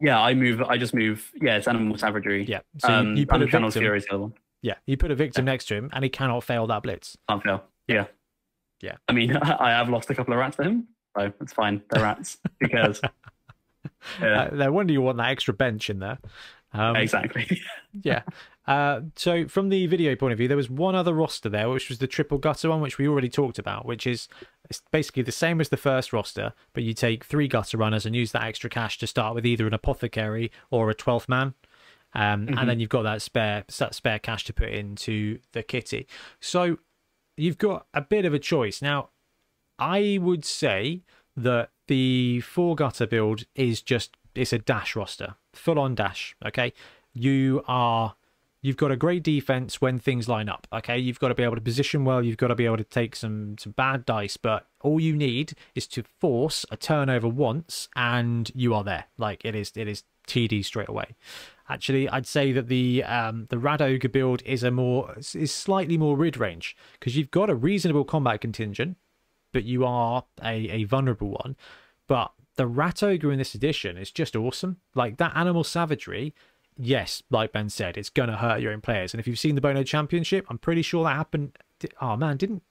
[0.01, 2.45] Yeah, I move, I just move, yeah, it's animal savagery.
[2.45, 2.61] Yeah.
[2.77, 3.69] So you- um, you, put a victim.
[3.69, 4.33] Fury the other one.
[4.61, 7.17] Yeah, you put a victim next to him, and he cannot fail that blitz.
[7.29, 7.63] Can't fail.
[7.87, 8.05] Yeah.
[8.81, 8.95] Yeah.
[9.09, 10.87] I mean, I have lost a couple of rats to him.
[11.19, 11.81] So it's fine.
[11.89, 12.37] They're rats.
[12.59, 13.01] because
[14.21, 14.43] yeah.
[14.43, 16.19] Uh, no wonder you want that extra bench in there.
[16.73, 17.61] Um, exactly.
[18.03, 18.21] yeah.
[18.67, 21.89] Uh, so from the video point of view, there was one other roster there, which
[21.89, 24.27] was the triple gutter one, which we already talked about, which is
[24.69, 28.15] it's basically the same as the first roster, but you take three gutter runners and
[28.15, 31.55] use that extra cash to start with either an apothecary or a twelfth man.
[32.13, 32.57] Um, mm-hmm.
[32.57, 36.07] and then you've got that spare that spare cash to put into the kitty.
[36.39, 36.77] So
[37.37, 38.81] you've got a bit of a choice.
[38.81, 39.09] Now,
[39.79, 41.01] I would say
[41.35, 46.35] that the four gutter build is just it's a dash roster, full on dash.
[46.45, 46.73] Okay,
[47.13, 48.15] you are
[48.61, 50.67] you've got a great defense when things line up.
[50.71, 52.23] Okay, you've got to be able to position well.
[52.23, 55.53] You've got to be able to take some some bad dice, but all you need
[55.75, 59.05] is to force a turnover once, and you are there.
[59.17, 61.15] Like it is, it is TD straight away.
[61.67, 65.97] Actually, I'd say that the um, the Rat Ogre build is a more is slightly
[65.97, 68.97] more rid range because you've got a reasonable combat contingent,
[69.51, 71.55] but you are a, a vulnerable one.
[72.07, 74.77] But the Rat Ogre in this edition is just awesome.
[74.95, 76.33] Like that animal savagery,
[76.77, 79.13] yes, like Ben said, it's gonna hurt your own players.
[79.13, 81.57] And if you've seen the Bonehead Championship, I'm pretty sure that happened.
[82.01, 82.63] Oh man, didn't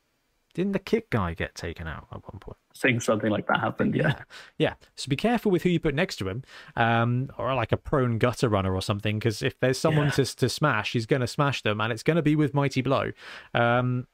[0.54, 2.56] didn't the kick guy get taken out at one point?
[2.74, 3.94] I think something like that happened.
[3.94, 4.08] Yeah.
[4.08, 4.22] yeah,
[4.58, 4.74] yeah.
[4.96, 6.42] So be careful with who you put next to him,
[6.74, 10.12] um, or like a prone gutter runner or something, because if there's someone yeah.
[10.12, 12.82] to to smash, he's going to smash them, and it's going to be with mighty
[12.82, 13.12] blow,
[13.52, 14.06] because um,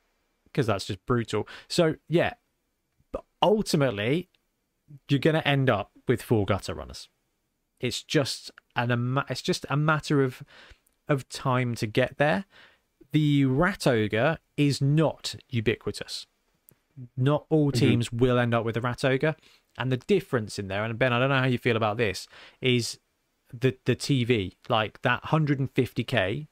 [0.55, 1.49] that's just brutal.
[1.69, 2.35] So yeah,
[3.45, 4.29] ultimately,
[5.09, 7.09] you're going to end up with four gutter runners.
[7.79, 10.43] It's just an it's just a matter of
[11.07, 12.47] of time to get there.
[13.13, 16.27] The rat ogre is not ubiquitous.
[17.17, 17.79] Not all mm-hmm.
[17.79, 18.19] teams mm-hmm.
[18.19, 19.37] will end up with a rat ogre,
[19.77, 22.27] and the difference in there, and Ben, I don't know how you feel about this,
[22.61, 22.99] is
[23.53, 24.55] the the TV.
[24.69, 26.47] Like that 150k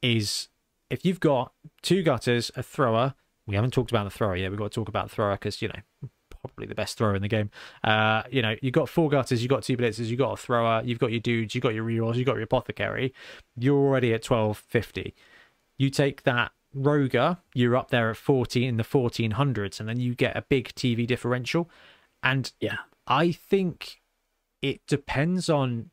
[0.00, 0.48] is
[0.90, 1.52] if you've got
[1.82, 3.14] two gutters, a thrower.
[3.46, 4.50] We haven't talked about the thrower yet.
[4.50, 6.08] We've got to talk about the thrower because you know
[6.42, 7.50] probably the best thrower in the game.
[7.84, 10.82] Uh, you know, you've got four gutters, you've got two blitzers, you've got a thrower,
[10.84, 13.14] you've got your dudes, you've got your rerolls, you've got your apothecary.
[13.56, 15.14] You're already at 1250.
[15.78, 20.14] You take that Roger, you're up there at 14 in the 1400s, and then you
[20.14, 21.70] get a big TV differential.
[22.22, 24.00] And yeah, I think
[24.62, 25.90] it depends on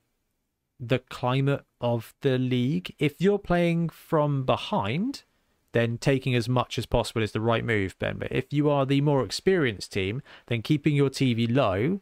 [0.80, 2.96] the climate of the league.
[2.98, 5.24] If you're playing from behind,
[5.72, 8.18] then taking as much as possible is the right move, Ben.
[8.18, 12.02] But if you are the more experienced team, then keeping your TV low,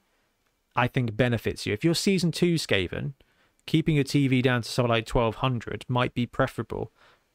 [0.75, 1.73] I think benefits you.
[1.73, 3.13] If you're season two Skaven,
[3.65, 6.91] keeping your TV down to something like 1200 might be preferable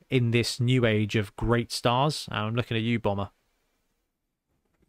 [0.09, 2.29] in this new age of great stars.
[2.31, 3.31] I'm looking at you, Bomber.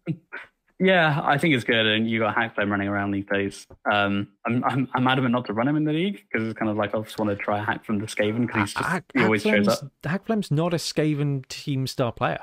[0.84, 3.66] Yeah, I think it's good, and you got Hakflem running around these days.
[3.90, 6.70] Um, I'm, I'm I'm adamant not to run him in the league because it's kind
[6.70, 9.44] of like I just want to try Hakflem the Skaven because he's just he always
[9.44, 9.92] shows up.
[10.04, 12.42] Hakflem's not a Skaven team star player.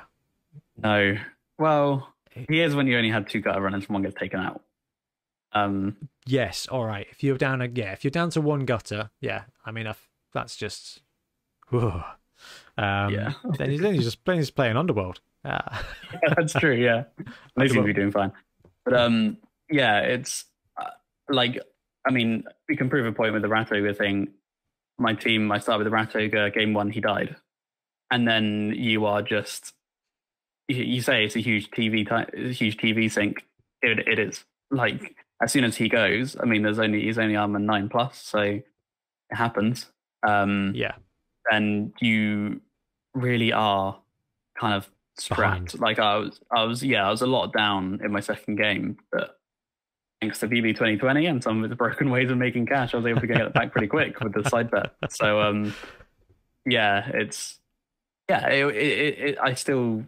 [0.82, 1.18] No,
[1.58, 4.62] well, he is when you only had two gutter runners and one gets taken out.
[5.52, 5.96] Um,
[6.26, 7.06] yes, all right.
[7.10, 9.42] If you're down, a, yeah, if you're down to one gutter, yeah.
[9.66, 11.02] I mean, if that's just,
[11.72, 13.32] um, yeah.
[13.58, 15.20] then, he's, then he's just playing, he's playing Underworld.
[15.44, 15.82] Yeah,
[16.36, 16.74] that's true.
[16.74, 17.04] Yeah,
[17.56, 18.32] they seem to be doing fine.
[18.84, 19.38] But um,
[19.70, 20.44] yeah, it's
[20.76, 20.90] uh,
[21.28, 21.58] like
[22.06, 24.28] I mean, we can prove a point with the Rat Ogre thing.
[24.98, 26.50] My team, I started with the Rat Ogre.
[26.50, 27.36] Game one, he died,
[28.10, 29.74] and then you are just
[30.68, 33.44] you say it's a huge TV a huge TV sink.
[33.82, 36.36] It, it is like as soon as he goes.
[36.40, 38.64] I mean, there's only he's only armor nine plus, so it
[39.30, 39.86] happens.
[40.26, 40.94] Um, yeah,
[41.50, 42.60] and you
[43.14, 43.98] really are
[44.58, 44.90] kind of
[45.20, 45.78] strapped.
[45.78, 48.98] Like I was, I was, yeah, I was a lot down in my second game,
[49.12, 49.38] but
[50.20, 53.06] thanks to BB 2020 and some of the broken ways of making cash, I was
[53.06, 54.92] able to get it back pretty quick with the side bet.
[55.10, 55.74] So, um,
[56.66, 57.58] yeah, it's
[58.28, 60.04] yeah, it, it, it, I still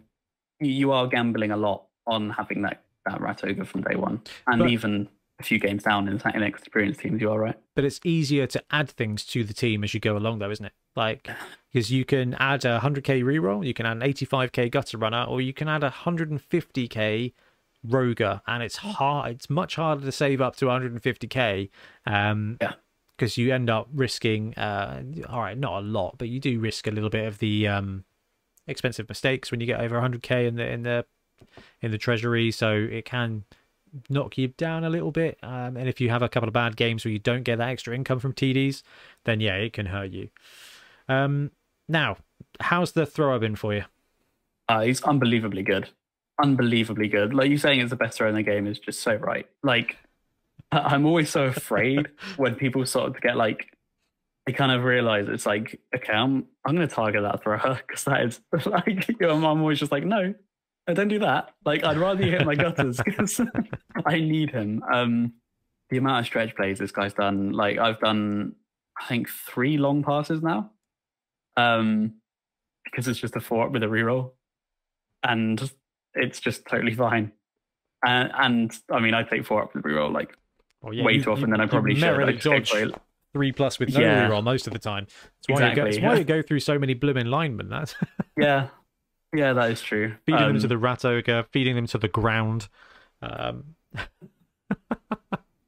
[0.59, 4.59] you are gambling a lot on having that that rat ogre from day one, and
[4.59, 5.09] but, even
[5.43, 7.55] a few games down in, in experienced teams, you are right.
[7.75, 10.65] But it's easier to add things to the team as you go along, though, isn't
[10.65, 10.73] it?
[10.95, 11.29] Like,
[11.71, 15.41] because you can add a 100k reroll, you can add an 85k gutter runner, or
[15.41, 17.33] you can add a 150k
[17.83, 19.35] roger, and it's hard.
[19.35, 21.69] It's much harder to save up to 150k.
[22.05, 22.73] Um, yeah.
[23.17, 26.87] Because you end up risking, uh, all right, not a lot, but you do risk
[26.87, 28.05] a little bit of the um,
[28.65, 31.05] expensive mistakes when you get over 100k in the in the
[31.79, 32.49] in the treasury.
[32.49, 33.43] So it can
[34.09, 35.37] knock you down a little bit.
[35.43, 37.69] Um, and if you have a couple of bad games where you don't get that
[37.69, 38.83] extra income from TDs,
[39.25, 40.29] then yeah, it can hurt you.
[41.07, 41.51] Um,
[41.87, 42.17] now,
[42.59, 43.83] how's the thrower been for you?
[44.69, 45.89] Uh, he's unbelievably good.
[46.41, 47.33] Unbelievably good.
[47.33, 49.47] Like you saying it's the best thrower in the game is just so right.
[49.61, 49.97] Like
[50.71, 52.07] I'm always so afraid
[52.37, 53.67] when people sort of get like
[54.45, 58.23] they kind of realize it's like, okay, I'm I'm gonna target that thrower because that
[58.23, 60.33] is like I'm always just like, no,
[60.87, 61.51] I don't do that.
[61.65, 63.39] Like I'd rather you hit my gutters because
[64.05, 64.83] I need him.
[64.91, 65.33] Um,
[65.89, 67.51] the amount of stretch plays this guy's done.
[67.53, 68.55] Like I've done,
[68.99, 70.71] I think three long passes now.
[71.55, 72.15] Um,
[72.85, 74.31] because it's just a four up with a reroll,
[75.23, 75.71] and
[76.15, 77.31] it's just totally fine.
[78.05, 80.35] And, and I mean, I take four up with a reroll like
[80.81, 82.03] Well, yeah, way you- too often you- than I probably should.
[82.21, 82.91] I dodge way-
[83.31, 84.29] three plus with no Yeah.
[84.29, 85.05] reroll most of the time.
[85.07, 87.69] That's why, you, go, Exactly, that's why you go through so many blooming linemen.
[87.69, 87.95] That's
[88.37, 88.67] yeah,
[89.33, 90.15] yeah, that is true.
[90.25, 92.67] feeding them to Um, the rat ogre, feeding them to the ground.
[93.21, 93.75] Um,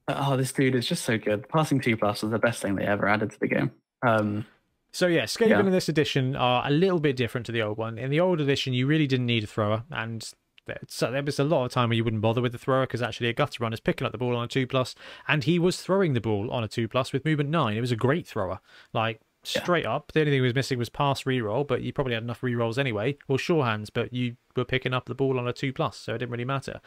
[0.08, 1.48] Oh, this dude is just so good.
[1.48, 3.72] Passing two plus was the best thing they ever added to the game.
[4.06, 4.46] Um,
[4.92, 5.60] So yeah, Skaven Yeah.
[5.60, 7.98] in this edition are a little bit different to the old one.
[7.98, 10.32] In the old edition, you really didn't need a thrower, and
[10.66, 12.84] there- so there was a lot of time where you wouldn't bother with the thrower
[12.86, 14.94] because actually a gutter is picking up the ball on a two plus,
[15.26, 17.76] and he was throwing the ball on a two plus with movement nine.
[17.76, 18.60] It was a great thrower,
[18.92, 19.20] like
[19.54, 19.62] Yeah.
[19.62, 20.12] straight up.
[20.12, 22.78] The only thing he was missing was pass reroll, but you probably had enough rerolls
[22.78, 25.96] anyway, or sure hands, but you were picking up the ball on a two plus,
[25.96, 26.80] so it didn't really matter.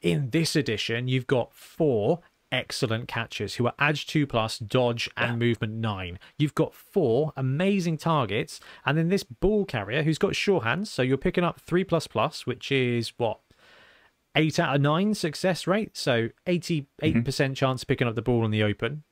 [0.00, 2.20] In this edition, you've got four
[2.52, 7.96] excellent catchers who are edge 2 plus dodge and movement 9 you've got four amazing
[7.96, 11.82] targets and then this ball carrier who's got sure hands so you're picking up 3
[11.82, 13.40] plus plus which is what
[14.36, 17.22] 8 out of 9 success rate so 88% mm-hmm.
[17.22, 19.02] percent chance of picking up the ball in the open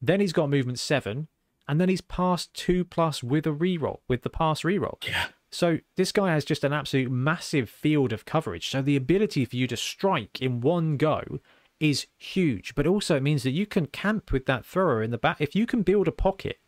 [0.00, 1.26] then he's got movement 7
[1.70, 5.78] and then he's passed 2 plus with a reroll with the pass reroll yeah, so
[5.96, 8.68] this guy has just an absolute massive field of coverage.
[8.68, 11.40] So the ability for you to strike in one go
[11.80, 15.18] is huge, but also it means that you can camp with that thrower in the
[15.18, 15.40] back.
[15.40, 16.58] If you can build a pocket,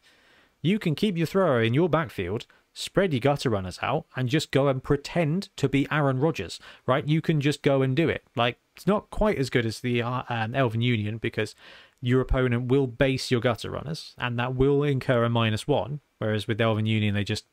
[0.62, 4.50] you can keep your thrower in your backfield, spread your gutter runners out, and just
[4.50, 7.06] go and pretend to be Aaron Rodgers, right?
[7.06, 8.24] You can just go and do it.
[8.34, 11.54] Like it's not quite as good as the uh, um, Elven Union because
[12.02, 16.00] your opponent will base your gutter runners, and that will incur a minus one.
[16.18, 17.46] Whereas with Elven Union, they just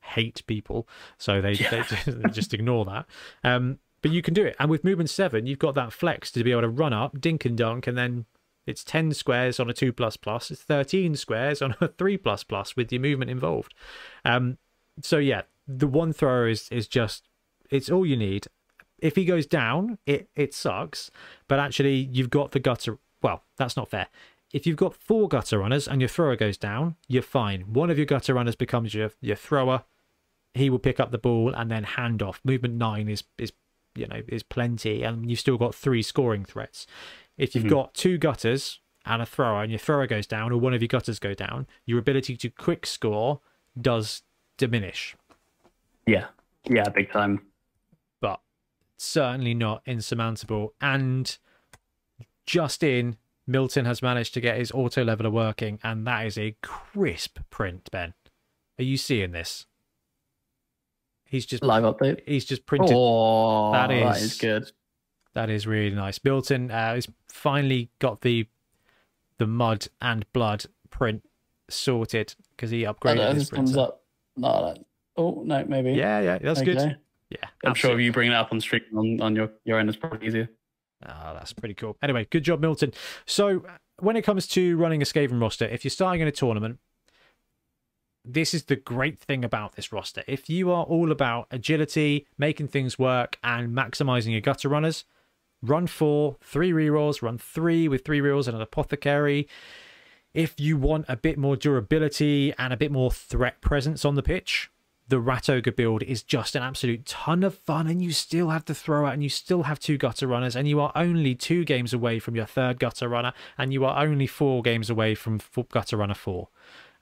[0.00, 0.88] hate people,
[1.18, 3.06] so they, they, just, they just ignore that.
[3.44, 6.44] Um, but you can do it, and with movement seven, you've got that flex to
[6.44, 8.24] be able to run up, dink and dunk, and then
[8.64, 12.44] it's ten squares on a two plus plus, it's thirteen squares on a three plus
[12.44, 13.74] plus with your movement involved.
[14.24, 14.58] Um,
[15.02, 17.28] so yeah, the one thrower is is just
[17.70, 18.46] it's all you need.
[18.98, 21.10] If he goes down, it it sucks,
[21.48, 22.98] but actually you've got the gutter.
[23.26, 24.06] Well, that's not fair.
[24.52, 27.62] If you've got four gutter runners and your thrower goes down, you're fine.
[27.72, 29.82] One of your gutter runners becomes your your thrower.
[30.54, 32.40] He will pick up the ball and then hand off.
[32.44, 33.52] Movement nine is is
[33.96, 36.86] you know is plenty, and you've still got three scoring threats.
[37.36, 37.70] If you've hmm.
[37.70, 40.88] got two gutters and a thrower, and your thrower goes down, or one of your
[40.88, 43.40] gutters go down, your ability to quick score
[43.80, 44.22] does
[44.56, 45.16] diminish.
[46.06, 46.26] yeah,
[46.64, 47.42] yeah, big time.
[48.20, 48.40] but
[48.96, 50.74] certainly not insurmountable.
[50.80, 51.36] And
[52.46, 53.16] just in,
[53.46, 57.88] Milton has managed to get his auto leveler working, and that is a crisp print,
[57.92, 58.14] Ben.
[58.78, 59.66] Are you seeing this?
[61.24, 62.20] He's just Live update.
[62.26, 62.90] he's just printed.
[62.94, 64.70] Oh, that that is- is good.
[65.34, 66.18] That is really nice.
[66.24, 68.46] Milton uh, has finally got the
[69.38, 71.28] the mud and blood print
[71.68, 73.88] sorted because he I upgraded know, his this comes printer.
[73.88, 74.02] up.
[74.36, 74.84] No, no.
[75.18, 75.92] Oh no, maybe.
[75.92, 76.96] Yeah, yeah, that's good.
[77.28, 79.88] Yeah, I'm sure if you bring it up on stream on, on your your end,
[79.90, 80.48] it's probably easier.
[81.04, 81.96] Oh, that's pretty cool.
[82.02, 82.92] Anyway, good job, Milton.
[83.26, 83.62] So,
[83.98, 86.78] when it comes to running a Skaven roster, if you're starting in a tournament,
[88.24, 90.24] this is the great thing about this roster.
[90.26, 95.04] If you are all about agility, making things work, and maximizing your gutter runners,
[95.62, 99.48] run four, three rerolls, run three with three rerolls and an apothecary.
[100.34, 104.22] If you want a bit more durability and a bit more threat presence on the
[104.22, 104.70] pitch,
[105.08, 108.64] the Rat Ogre build is just an absolute ton of fun, and you still have
[108.66, 111.64] to throw out, and you still have two gutter runners, and you are only two
[111.64, 115.40] games away from your third gutter runner, and you are only four games away from
[115.70, 116.48] gutter runner four.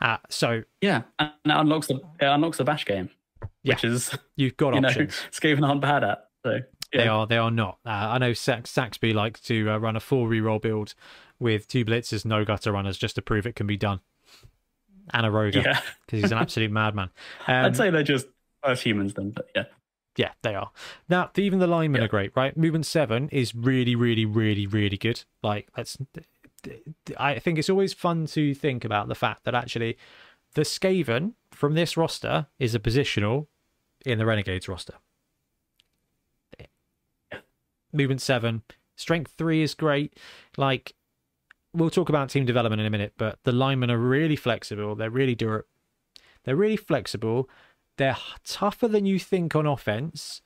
[0.00, 3.10] Uh, so Yeah, and it unlocks the it unlocks the bash game,
[3.62, 5.14] which is you've got you know options.
[5.32, 6.28] Skaven aren't bad at.
[6.44, 6.58] So
[6.92, 7.26] They are.
[7.26, 7.78] They are not.
[7.86, 10.94] Uh, I know Sax, Saxby likes to uh, run a full reroll build
[11.38, 14.00] with two blitzers, no gutter runners, just to prove it can be done.
[15.12, 15.80] And a rogue because yeah.
[16.08, 17.10] he's an absolute madman.
[17.46, 18.26] Um, I'd say they're just
[18.64, 19.64] worse humans then, but yeah.
[20.16, 20.70] Yeah, they are.
[21.08, 22.04] Now, even the linemen Yeah.
[22.06, 22.56] are great, right?
[22.56, 25.24] Movement seven is really, really, really, really good.
[25.42, 25.98] Like, that's.
[27.18, 29.98] I think it's always fun to think about the fact that actually
[30.54, 33.48] the Skaven from this roster is a positional
[34.06, 34.94] in the Renegades roster.
[37.92, 38.62] Movement seven,
[38.96, 40.18] strength three is great.
[40.56, 40.94] Like,
[41.74, 44.94] we'll talk about team development in a minute, but the linemen are really flexible.
[44.94, 45.68] They're really durable.
[46.44, 47.48] They're really flexible.
[47.96, 50.40] They're tougher than you think on offense.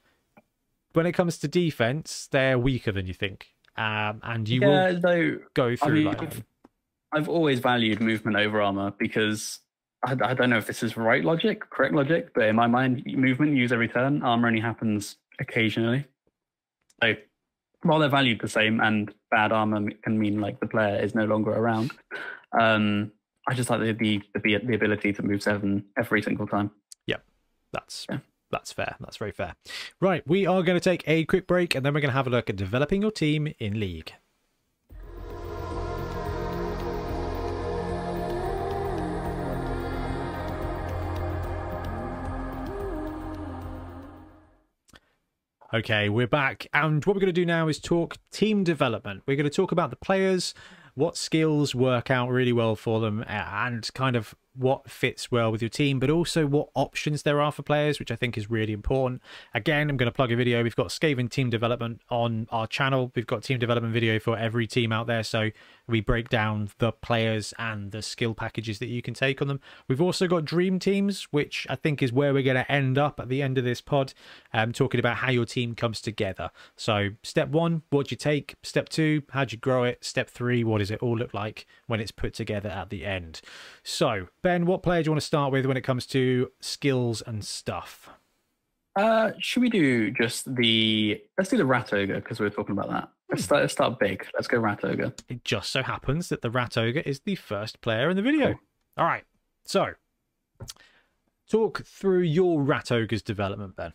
[0.92, 3.48] When it comes to defense, they're weaker than you think.
[3.76, 6.44] Um, and you yeah, will though go I through mean, I've,
[7.12, 9.60] I've always valued movement over armor because
[10.04, 13.04] I, I don't know if this is right logic, correct logic, but in my mind,
[13.06, 16.06] movement, use every turn, armor only happens occasionally.
[17.02, 17.14] So
[17.82, 21.24] while they're valued the same and bad armor can mean like the player is no
[21.24, 21.92] longer around,
[22.58, 23.12] um,
[23.48, 26.70] I just like the, the the the ability to move seven every single time.
[27.06, 27.24] Yep,
[27.72, 28.18] that's yeah.
[28.50, 28.96] that's fair.
[29.00, 29.54] That's very fair.
[30.00, 32.26] Right, we are going to take a quick break and then we're going to have
[32.26, 34.12] a look at developing your team in League.
[45.72, 49.22] Okay, we're back, and what we're going to do now is talk team development.
[49.26, 50.54] We're going to talk about the players,
[50.94, 55.62] what skills work out really well for them, and kind of what fits well with
[55.62, 58.72] your team, but also what options there are for players, which I think is really
[58.72, 59.22] important.
[59.54, 60.62] Again, I'm going to plug a video.
[60.62, 63.12] We've got Skaven team development on our channel.
[63.14, 65.22] We've got team development video for every team out there.
[65.22, 65.50] So
[65.86, 69.60] we break down the players and the skill packages that you can take on them.
[69.86, 73.20] We've also got dream teams, which I think is where we're going to end up
[73.20, 74.12] at the end of this pod,
[74.52, 76.50] um, talking about how your team comes together.
[76.76, 78.56] So step one, what do you take?
[78.62, 80.04] Step two, how do you grow it?
[80.04, 83.40] Step three, what does it all look like when it's put together at the end?
[83.82, 87.20] So Ben, what player do you want to start with when it comes to skills
[87.20, 88.08] and stuff?
[88.96, 91.20] Uh, should we do just the?
[91.36, 93.10] Let's do the rat ogre because we are talking about that.
[93.30, 94.26] Let's start, let's start big.
[94.32, 95.12] Let's go rat ogre.
[95.28, 98.54] It just so happens that the rat ogre is the first player in the video.
[98.54, 98.60] Cool.
[98.96, 99.24] All right.
[99.66, 99.90] So,
[101.50, 103.92] talk through your rat ogre's development, Ben.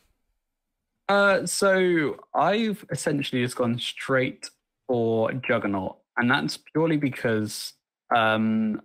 [1.10, 4.52] Uh, so I've essentially just gone straight
[4.86, 7.74] for Juggernaut, and that's purely because
[8.16, 8.84] um,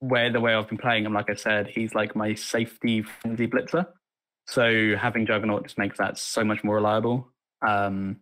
[0.00, 3.46] where the way I've been playing him, like I said, he's like my safety frenzy
[3.46, 3.86] blitzer.
[4.46, 7.28] So having Juggernaut just makes that so much more reliable.
[7.66, 8.16] Um,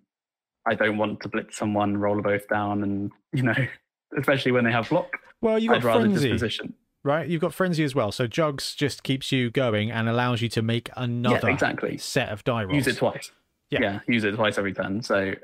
[0.66, 3.54] I don't want to blitz someone, roll a both down, and you know,
[4.18, 5.08] especially when they have block.
[5.40, 6.74] Well, you got I'd frenzy, position.
[7.04, 7.26] right?
[7.28, 8.12] You've got frenzy as well.
[8.12, 11.96] So Jugs just keeps you going and allows you to make another yeah, exactly.
[11.96, 12.74] set of die rolls.
[12.74, 13.30] Use it twice.
[13.70, 13.80] Yeah.
[13.80, 15.02] yeah, use it twice every turn.
[15.02, 15.34] So,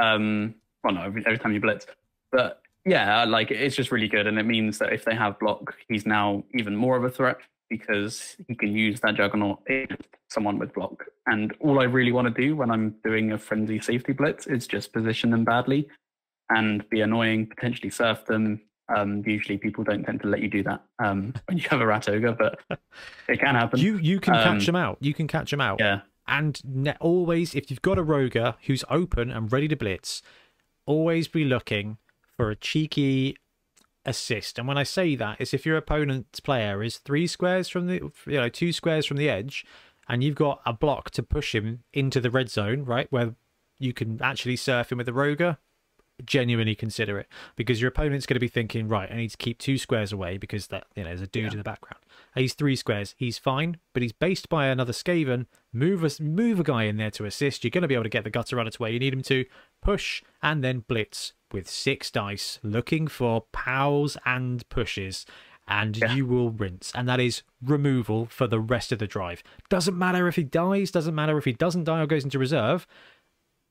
[0.00, 1.86] um, well, no, every, every time you blitz.
[2.30, 5.74] But yeah, like it's just really good, and it means that if they have block,
[5.88, 7.38] he's now even more of a threat
[7.70, 11.04] because he can use that juggernaut against someone with block.
[11.26, 14.66] And all I really want to do when I'm doing a frenzy safety blitz is
[14.66, 15.88] just position them badly
[16.50, 18.60] and be annoying, potentially surf them.
[18.94, 21.86] Um, usually, people don't tend to let you do that um, when you have a
[21.86, 22.58] rat ogre, but
[23.28, 23.80] it can happen.
[23.80, 24.98] You you can um, catch them out.
[25.00, 25.78] You can catch them out.
[25.80, 26.00] Yeah.
[26.26, 30.20] And ne- always, if you've got a roger who's open and ready to blitz,
[30.84, 31.98] always be looking
[32.36, 33.36] for a cheeky
[34.04, 34.58] assist.
[34.58, 38.10] And when I say that, it's if your opponent's player is three squares from the,
[38.26, 39.64] you know, two squares from the edge,
[40.08, 43.34] and you've got a block to push him into the red zone, right, where
[43.78, 45.58] you can actually surf him with a roger.
[46.24, 47.26] Genuinely consider it
[47.56, 50.36] because your opponent's going to be thinking, right, I need to keep two squares away
[50.36, 51.52] because that you know there's a dude yeah.
[51.52, 52.00] in the background.
[52.36, 55.46] He's three squares, he's fine, but he's based by another Skaven.
[55.72, 57.64] Move a move a guy in there to assist.
[57.64, 59.22] You're going to be able to get the gutter runner to where you need him
[59.22, 59.46] to
[59.80, 65.26] push and then blitz with six dice looking for pals and pushes
[65.68, 66.12] and yeah.
[66.14, 66.92] you will rinse.
[66.94, 69.42] And that is removal for the rest of the drive.
[69.68, 72.86] Doesn't matter if he dies doesn't matter if he doesn't die or goes into reserve.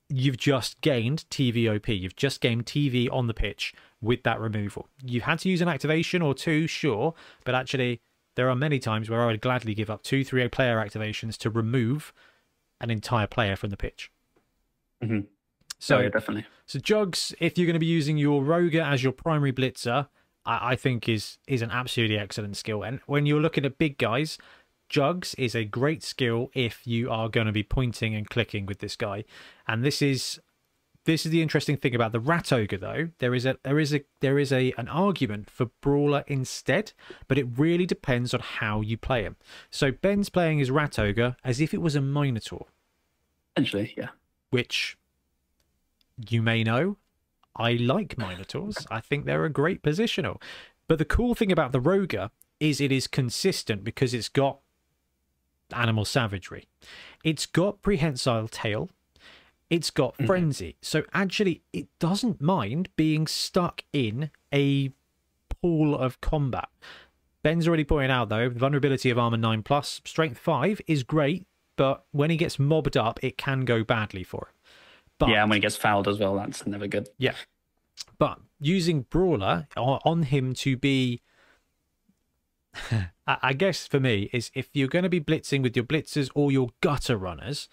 [0.10, 4.88] You've just gained tvop you've just gained tv on the pitch with that removal.
[5.04, 7.14] You've had to use an activation or two sure
[7.46, 8.02] but actually
[8.36, 11.50] there are many times where i would gladly give up two three player activations to
[11.50, 12.14] remove
[12.82, 14.12] an entire player from the pitch.
[15.02, 15.22] Mm-hmm.
[15.82, 16.46] So oh, yeah, definitely.
[16.68, 20.08] So Jugs, if you're going to be using your Roger as your primary blitzer,
[20.46, 22.84] I, I think is is an absolutely excellent skill.
[22.84, 24.38] And when you're looking at big guys,
[24.90, 28.78] Jugs is a great skill if you are going to be pointing and clicking with
[28.78, 29.24] this guy.
[29.68, 30.40] And this is
[31.06, 33.10] this is the interesting thing about the Rat Ogre though.
[33.18, 36.94] There is a there is a there is a an argument for Brawler instead,
[37.28, 39.36] but it really depends on how you play him.
[39.72, 42.68] So Ben's playing his Rat Ogre as if it was a Minotaur.
[43.58, 44.10] Essentially, yeah.
[44.52, 44.96] Which
[46.30, 46.98] you may know,
[47.56, 48.88] I like Minotaurs.
[48.90, 50.42] I think they're a great positional.
[50.88, 54.60] But the cool thing about the Roger is it is consistent because it's got
[55.74, 56.68] animal savagery.
[57.24, 58.90] It's got prehensile tail.
[59.70, 60.26] It's got mm-hmm.
[60.26, 60.76] frenzy.
[60.82, 64.92] So actually, it doesn't mind being stuck in a
[65.62, 66.70] pool of combat.
[67.44, 71.48] Ben's already pointing out though, the vulnerability of armor 9 plus, strength 5 is great,
[71.76, 74.54] but when he gets mobbed up, it can go badly for him.
[75.22, 77.10] But, yeah, and when he gets fouled as well, that's never good.
[77.18, 77.36] Yeah.
[78.18, 81.22] But using Brawler on him to be.
[83.28, 86.52] I guess for me, is if you're going to be blitzing with your blitzers or
[86.52, 87.70] your gutter runners,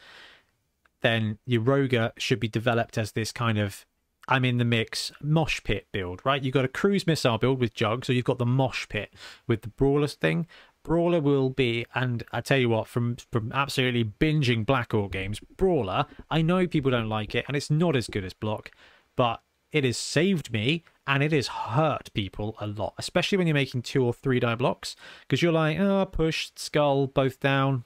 [1.01, 3.87] then your Roger should be developed as this kind of
[4.29, 6.43] I'm in the mix mosh pit build, right?
[6.43, 9.13] You've got a cruise missile build with jugs, or you've got the mosh pit
[9.47, 10.47] with the brawlers thing.
[10.89, 15.39] Brawler will be, and I tell you what, from from absolutely binging Black Orc games,
[15.57, 18.71] Brawler, I know people don't like it, and it's not as good as Block,
[19.15, 23.55] but it has saved me and it has hurt people a lot, especially when you're
[23.55, 27.85] making two or three die blocks, because you're like, oh, push, skull, both down.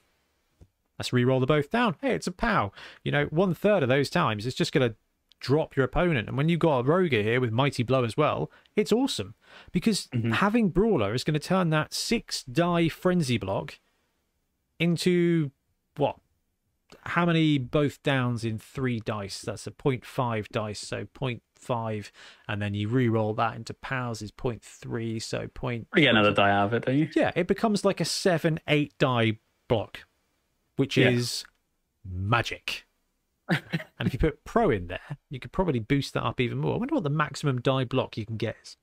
[0.99, 1.97] Let's re-roll the both down.
[2.01, 2.71] Hey, it's a pow.
[3.03, 4.97] You know, one third of those times, it's just going to
[5.43, 6.29] drop your opponent.
[6.29, 9.35] And when you've got a Roger here with Mighty Blow as well, it's awesome
[9.73, 10.31] because Mm-hmm.
[10.33, 13.79] having Brawler is going to turn that six die frenzy block
[14.79, 15.51] into
[15.97, 16.17] what?
[17.05, 19.41] How many both downs in three dice?
[19.41, 22.11] That's a 0.5 dice, so 0.5,
[22.49, 25.89] and then you re-roll that into powers is 0.3, so point.
[25.97, 27.09] You get another die out of it, don't you?
[27.17, 29.39] Yeah, it becomes like a seven, eight die
[29.69, 30.01] block,
[30.77, 31.09] which Yeah.
[31.11, 31.45] is
[32.05, 32.85] magic.
[33.99, 36.75] and if you put pro in there, you could probably boost that up even more.
[36.75, 38.77] I wonder what the maximum die block you can get is.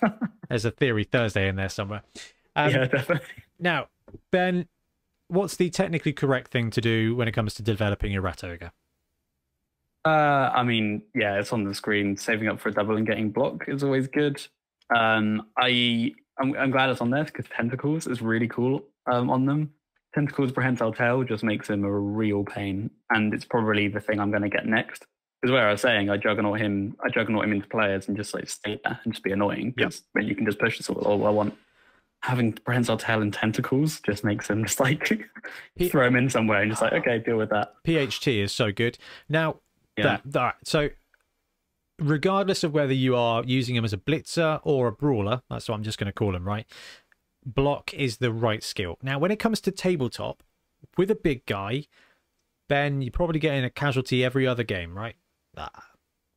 [0.48, 2.02] There's a theory Thursday in there somewhere.
[2.56, 3.28] Um, yeah, definitely.
[3.58, 3.88] Now,
[4.30, 4.68] Ben,
[5.28, 8.72] what's the technically correct thing to do when it comes to developing your rat ogre?
[10.04, 12.16] Uh, I mean, yeah, it's on the screen.
[12.16, 14.46] Saving up for a double and getting block is always good.
[14.94, 19.46] Um, I I'm, I'm glad it's on there because tentacles is really cool um, on
[19.46, 19.72] them.
[20.14, 24.30] Tentacles prehensile tail just makes him a real pain, and it's probably the thing I'm
[24.30, 25.04] going to get next.
[25.42, 28.32] Because where I was saying, I juggernaut him, I juggernaut him into players and just
[28.32, 29.74] like stay there and just be annoying.
[29.76, 29.86] Yeah.
[29.86, 31.54] Because then you can just push this all, all I want.
[32.22, 35.26] Having prehensile tail and tentacles just makes him just like
[35.76, 37.74] He- throw him in somewhere and just like okay, deal with that.
[37.86, 38.96] PHT is so good.
[39.28, 39.56] Now,
[39.98, 40.04] Yeah.
[40.04, 40.88] that, that so
[41.98, 45.74] regardless of whether you are using him as a blitzer or a brawler, that's what
[45.76, 46.66] I'm just going to call him, right?
[47.46, 48.98] Block is the right skill.
[49.02, 50.42] Now, when it comes to tabletop,
[50.96, 51.86] with a big guy,
[52.68, 55.16] Ben, you're probably getting a casualty every other game, right?
[55.56, 55.68] Uh,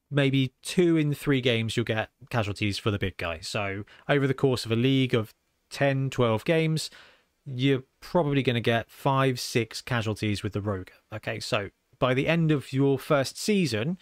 [0.09, 3.39] maybe two in three games you'll get casualties for the big guy.
[3.39, 5.33] So over the course of a league of
[5.69, 6.89] 10, 12 games,
[7.45, 10.89] you're probably going to get five, six casualties with the Rogue.
[11.13, 11.69] Okay, so
[11.99, 13.97] by the end of your first season,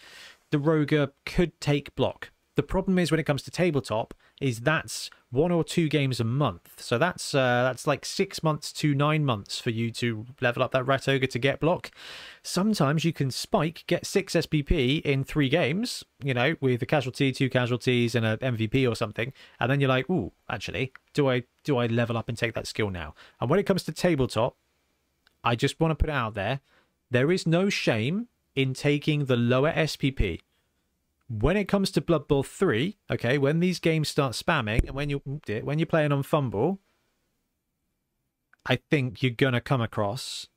[0.52, 2.32] the Roger could take block.
[2.56, 6.24] The problem is when it comes to tabletop, is that's one or two games a
[6.24, 6.82] month.
[6.82, 10.72] So that's uh, that's like six months to nine months for you to level up
[10.72, 11.92] that Rat Ogre to get block.
[12.42, 17.32] Sometimes you can spike, get six SPP in three games, you know, with a casualty,
[17.32, 21.44] two casualties, and an MVP or something, and then you're like, ooh, actually, do I
[21.64, 23.14] do I level up and take that skill now?
[23.40, 24.56] And when it comes to tabletop,
[25.44, 26.62] I just want to put it out there,
[27.12, 30.40] there is no shame in taking the lower SPP.
[31.28, 35.10] When it comes to Blood Bowl 3, okay, when these games start spamming and when
[35.10, 35.22] you
[35.64, 36.78] when you're playing on FUMBBL,
[38.66, 40.48] I think you're gonna come across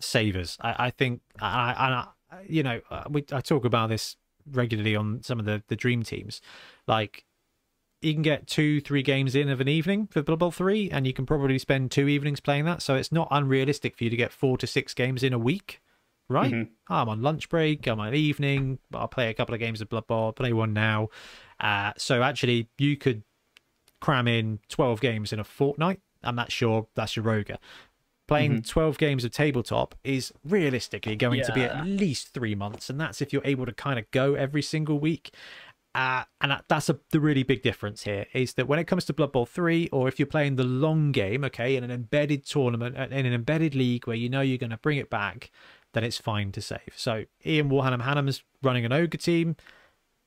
[0.00, 0.56] savers.
[0.60, 4.16] I, I think I, I, you know uh, we I talk about this
[4.50, 6.40] regularly on some of the the dream teams,
[6.86, 7.24] like
[8.00, 11.06] you can get two, three games in of an evening for Blood Bowl 3, and
[11.06, 12.80] you can probably spend two evenings playing that.
[12.80, 15.82] So it's not unrealistic for you to get four to six games in a week,
[16.30, 16.50] right?
[16.52, 16.68] Mhm.
[16.88, 20.06] I'm on lunch break, I'm on evening, I'll play a couple of games of Blood
[20.06, 21.08] Bowl, play one now.
[21.58, 23.22] Uh, so actually, you could
[24.00, 27.58] cram in 12 games in a fortnight, and that's your, that's your Roger.
[28.28, 33.00] Playing 12 games of tabletop is realistically going to be at least three months, and
[33.00, 35.34] that's if you're able to kind of go every single week.
[35.92, 39.04] Uh, and that- that's a, the really big difference here is that when it comes
[39.06, 42.46] to Blood Bowl 3, or if you're playing the long game, okay, in an embedded
[42.46, 45.50] tournament, in an embedded league where you know you're going to bring it back,
[45.92, 46.94] then it's fine to save.
[46.96, 49.56] So Ian Warhanam Hannam's running an ogre team,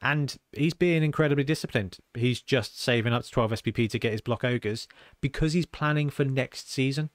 [0.02, 1.98] and he's being incredibly disciplined.
[2.14, 4.88] He's just saving up to 12 SPP to get his block ogres
[5.22, 7.10] because he's planning for next season.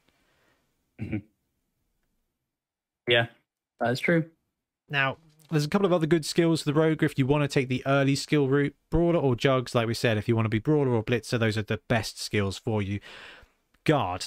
[1.00, 1.18] Mm-hmm.
[3.08, 3.26] Yeah,
[3.80, 4.24] that is true.
[4.88, 5.18] Now,
[5.50, 7.68] there's a couple of other good skills for the Rogue if you want to take
[7.68, 8.74] the early skill route.
[8.90, 11.56] Brawler or Jugs, like we said, if you want to be Brawler or Blitzer, those
[11.56, 13.00] are the best skills for you.
[13.84, 14.26] Guard.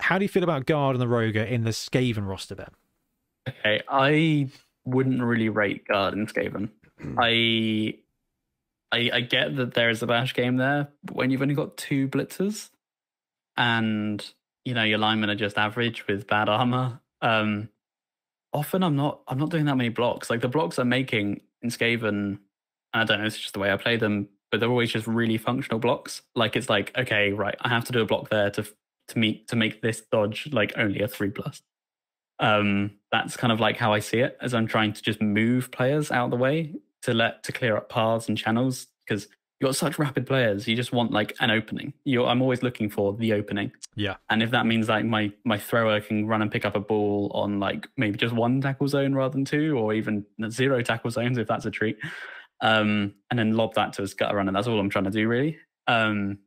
[0.00, 2.70] How do you feel about Guard and the Roger in the Skaven roster then?
[3.48, 4.48] Okay, I
[4.84, 6.70] wouldn't really rate Guard and Skaven.
[7.18, 7.94] I,
[8.92, 11.76] I I get that there is a bash game there, but when you've only got
[11.76, 12.70] two blitzers,
[13.56, 14.24] and
[14.64, 17.68] you know your linemen are just average with bad armor, um,
[18.52, 20.30] often I'm not I'm not doing that many blocks.
[20.30, 22.38] Like the blocks I'm making in Skaven,
[22.92, 25.38] I don't know, it's just the way I play them, but they're always just really
[25.38, 26.22] functional blocks.
[26.34, 28.66] Like it's like, okay, right, I have to do a block there to
[29.08, 31.62] to meet to make this dodge like only a three plus.
[32.40, 35.70] Um, that's kind of like how I see it, as I'm trying to just move
[35.70, 39.28] players out of the way to let to clear up paths and channels because
[39.58, 40.68] you've got such rapid players.
[40.68, 41.92] You just want like an opening.
[42.04, 43.72] You're, I'm always looking for the opening.
[43.96, 44.16] Yeah.
[44.30, 47.30] And if that means like my my thrower can run and pick up a ball
[47.34, 51.38] on like maybe just one tackle zone rather than two, or even zero tackle zones
[51.38, 51.98] if that's a treat,
[52.60, 54.52] um, and then lob that to his gutter runner.
[54.52, 55.58] That's all I'm trying to do really.
[55.86, 56.38] Um,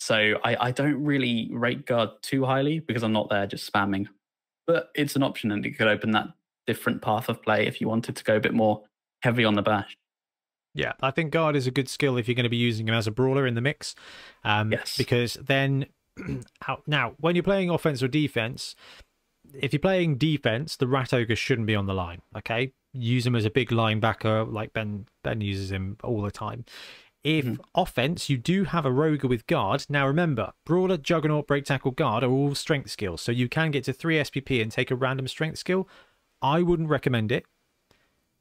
[0.00, 4.08] So I, I don't really rate guard too highly because I'm not there just spamming.
[4.66, 6.28] But it's an option and it could open that
[6.66, 8.82] different path of play if you wanted to go a bit more
[9.22, 9.96] heavy on the bash.
[10.74, 12.94] Yeah, I think guard is a good skill if you're going to be using him
[12.94, 13.94] as a brawler in the mix.
[14.44, 14.96] Um, Yes.
[14.96, 15.86] Because then,
[16.86, 18.74] now when you're playing offense or defense,
[19.54, 22.22] if you're playing defense, the rat ogre shouldn't be on the line.
[22.36, 26.64] Okay, use him as a big linebacker, like Ben Ben uses him all the time.
[27.24, 29.86] If offense, you do have a rogue with guard.
[29.88, 33.84] Now remember, brawler, juggernaut, break tackle, guard are all strength skills, so you can get
[33.84, 35.88] to three SPP and take a random strength skill.
[36.40, 37.46] I wouldn't recommend it.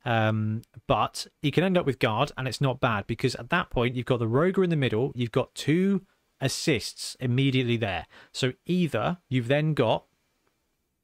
[0.04, 3.70] Um, but you can end up with guard, and it's not bad because at that
[3.70, 6.02] point you've got the roger in the middle, you've got two
[6.40, 8.08] assists immediately there.
[8.32, 10.06] So either you've then got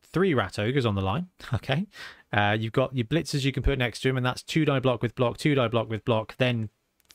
[0.01, 1.85] three rat ogres on the line, okay?
[2.33, 4.79] Uh, you've got your blitzers you can put next to him, and that's two die
[4.79, 6.69] block with block, two die block with block, then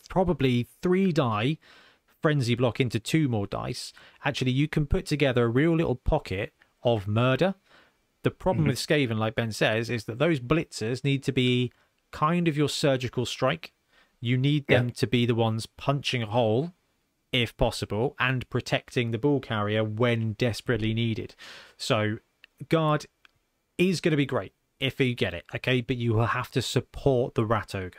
[0.08, 1.58] probably three die
[2.22, 3.92] frenzy block into two more dice.
[4.24, 7.56] Actually, you can put together a real little pocket of murder.
[8.22, 11.72] The problem with Skaven, like Ben says, is that those blitzers need to be
[12.12, 13.72] kind of your surgical strike.
[14.20, 16.72] You need them to be the ones punching a hole,
[17.32, 21.34] if possible, and protecting the ball carrier when desperately needed.
[21.76, 22.18] So,
[22.68, 23.06] guard
[23.76, 25.80] is going to be great if you get it, okay?
[25.80, 27.98] But you will have to support the rat ogre.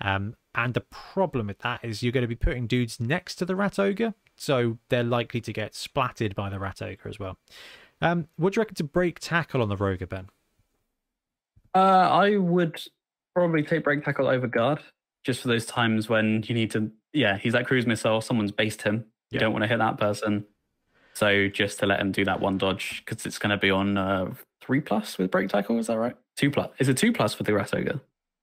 [0.00, 3.44] Um, and the problem with that is you're going to be putting dudes next to
[3.44, 7.38] the rat ogre, so they're likely to get splatted by the rat ogre as well.
[8.00, 10.28] Um, what do you reckon to break tackle on the rogue, Ben?
[11.74, 12.80] Uh, I would
[13.34, 14.80] probably take break tackle over guard
[15.22, 16.90] just for those times when you need to.
[17.12, 18.20] Yeah, he's that cruise missile.
[18.20, 19.04] Someone's based him.
[19.30, 19.40] You Yeah.
[19.40, 20.46] don't want to hit that person.
[21.14, 23.96] So just to let him do that one dodge because it's going to be on
[23.98, 25.78] uh, three plus with break tackle.
[25.78, 26.14] Is that right?
[26.36, 26.70] Two plus.
[26.78, 28.00] Is it two plus for the rat ogre?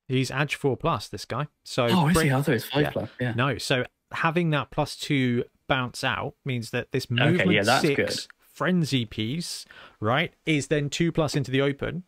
[0.08, 1.48] He's Edge 4 plus, this guy.
[1.64, 2.32] So Oh, is he?
[2.32, 2.90] I thought it was five yeah.
[2.92, 3.10] plus.
[3.20, 3.34] Yeah.
[3.36, 7.96] No, so having that plus two bounce out means that this movement yeah, that's six
[7.96, 8.34] good.
[8.54, 9.66] frenzy piece,
[10.00, 12.04] right, is then two plus into the open.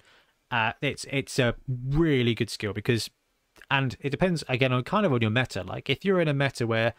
[0.49, 1.55] Uh, it's it's a
[1.89, 3.09] really good skill because,
[3.69, 5.61] and it depends again on kind of on your meta.
[5.63, 6.93] Like if you're in a meta where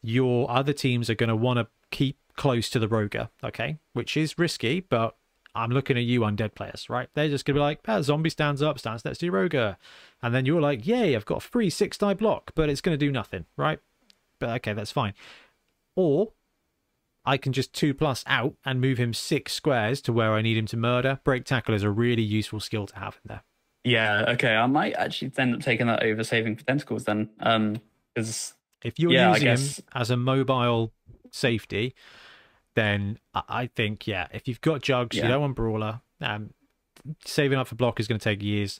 [0.00, 4.16] your other teams are going to want to keep close to the roger, okay, which
[4.16, 5.16] is risky, but
[5.56, 7.08] I'm looking at you undead players, right?
[7.14, 9.76] They're just gonna be like, ah, zombie stands up, stands next to your roger.
[10.22, 12.96] And then you're like, yay, I've got a free six die block, but it's gonna
[12.96, 13.78] do nothing, right?
[14.38, 15.14] But okay, that's fine.
[15.96, 16.32] Or
[17.24, 20.56] I can just two plus out and move him six squares to where I need
[20.56, 21.20] him to murder.
[21.24, 23.42] Break tackle is a really useful skill to have in there.
[23.82, 24.26] Yeah.
[24.28, 24.54] Okay.
[24.54, 27.30] I might actually end up taking that over saving for tentacles then.
[27.40, 27.80] Um,
[28.14, 28.54] because
[28.84, 30.92] If you're Yeah, using him as a mobile
[31.32, 31.94] safety,
[32.76, 36.00] then I- think yeah, if you've got jugs, you don't want brawler.
[36.20, 36.50] Um,
[37.24, 38.78] saving up for block is going to take years.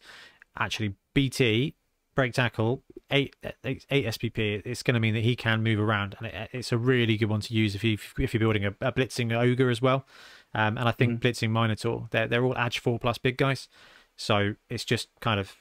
[0.57, 1.75] Actually, BT
[2.15, 4.63] break tackle eight eight, eight SPP.
[4.65, 7.29] It's going to mean that he can move around, and it, it's a really good
[7.29, 10.07] one to use if you if you're building a, a blitzing ogre as well.
[10.55, 13.69] Um, and I think blitzing minotaur, they're they're all edge four plus big guys,
[14.17, 15.57] so it's just kind of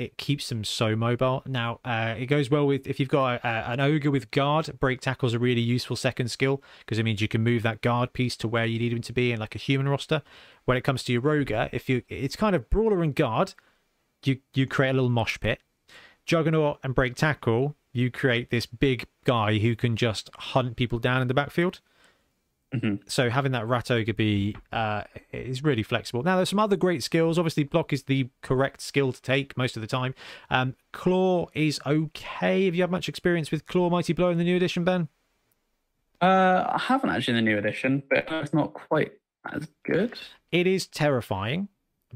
[0.00, 1.42] it keeps them so mobile.
[1.44, 4.78] Now, uh, it goes well with if you've got a, an ogre with guard.
[4.80, 7.82] Break tackle is a really useful second skill because it means you can move that
[7.82, 10.22] guard piece to where you need him to be in like a human roster.
[10.64, 13.52] When it comes to your roger, if you it's kind of brawler and guard,
[14.24, 15.60] you you create a little mosh pit.
[16.24, 21.20] Juggernaut and break tackle, you create this big guy who can just hunt people down
[21.20, 21.80] in the backfield.
[22.74, 23.00] Mhm.
[23.10, 25.02] So having that rat ogre be uh,
[25.32, 26.22] is really flexible.
[26.22, 27.36] Now there's some other great skills.
[27.38, 30.14] Obviously, block is the correct skill to take most of the time.
[30.50, 32.66] Um, claw is okay.
[32.66, 35.08] Have you had much experience with claw mighty blow in the new edition, Ben?
[36.22, 39.12] uh, I haven't actually in the new edition, but it's not quite
[39.52, 40.18] as good.
[40.52, 41.68] It is terrifying,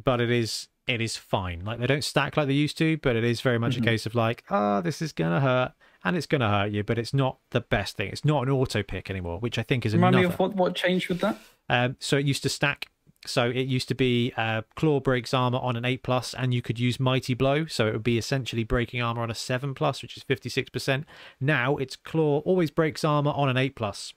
[0.05, 1.65] but it is it is fine.
[1.65, 3.81] Like they don't stack like they used to, but it is very much Mhm.
[3.81, 5.73] a case of like, oh, this is gonna hurt,
[6.05, 8.09] and it's gonna hurt you, but it's not the best thing.
[8.11, 10.29] It's not an auto pick anymore, which I think is Remind another.
[10.29, 11.39] me of what, what changed with that?
[11.69, 12.89] Um, so it used to stack.
[13.27, 16.61] So it used to be uh, claw breaks armor on an eight plus, and you
[16.61, 17.65] could use mighty blow.
[17.65, 20.69] So it would be essentially breaking armor on a seven plus, which is fifty six
[20.69, 21.07] percent.
[21.41, 24.13] Now it's claw always breaks armor on an eight plus,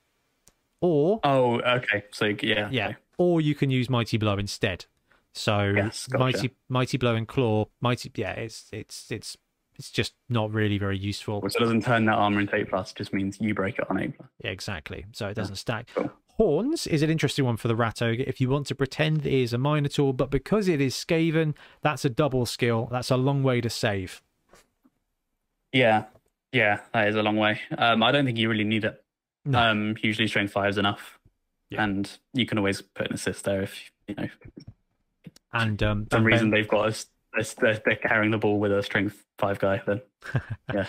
[0.81, 2.03] or Oh, okay.
[2.11, 2.95] So yeah, yeah, okay.
[3.17, 4.85] or you can use mighty blow instead.
[5.33, 6.19] So Yes, gotcha.
[6.19, 9.37] mighty mighty blow and claw, mighty yeah, it's it's it's
[9.77, 11.41] it's just not really very useful.
[11.41, 12.93] Which doesn't turn that armor into eight plus.
[12.93, 14.29] Just means you break it on eight plus.
[14.43, 15.05] Yeah, exactly.
[15.13, 15.87] So it doesn't stack.
[15.93, 16.11] cool.
[16.37, 19.33] Horns is an interesting one for the rat ogre if you want to pretend it
[19.33, 22.87] is a minotaur, but because it is Skaven, that's a double skill.
[22.91, 24.21] That's a long way to save.
[25.73, 26.05] Yeah,
[26.51, 27.59] yeah, that is a long way.
[27.77, 29.03] Um, I don't think you really need it.
[29.45, 29.59] No.
[29.59, 31.17] Um, usually strength five is enough,
[31.69, 31.83] Yeah.
[31.83, 34.27] and you can always put an assist there if you know
[35.53, 37.07] And um, some reason ben, they've got us.
[37.59, 39.81] They're, they're carrying the ball with a strength five guy.
[39.85, 40.01] Then
[40.73, 40.85] Yeah.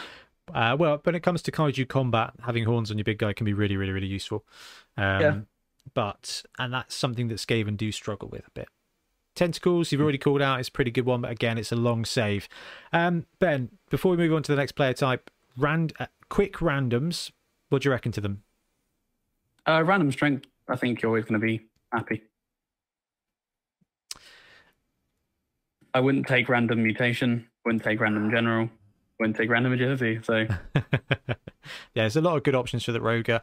[0.55, 3.45] Uh, well, when it comes to kaiju combat, having horns on your big guy can
[3.45, 4.45] be really, really, really useful.
[4.97, 5.39] Um, Yeah.
[5.95, 8.69] But and that's something that Skaven do struggle with a bit.
[9.35, 12.05] Tentacles, you've already called out, it's a pretty good one, but again, it's a long
[12.05, 12.49] save.
[12.93, 17.31] Um, ben, before we move on to the next player type, rand uh, quick randoms.
[17.69, 18.43] What do you reckon to them?
[19.67, 22.23] Uh, random strength, I think you're always going to be happy.
[25.95, 28.69] I wouldn't take random mutation, wouldn't take random general,
[29.19, 30.21] wouldn't take random agility.
[30.23, 31.35] So yeah,
[31.95, 33.41] there's a lot of good options for the Roger.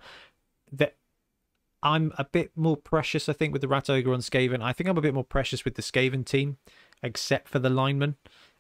[0.72, 0.96] That
[1.84, 4.62] I'm a bit more precious, I think, with the Rat Ogre on Skaven.
[4.62, 6.58] I think I'm a bit more precious with the Skaven team,
[7.04, 8.16] except for the lineman.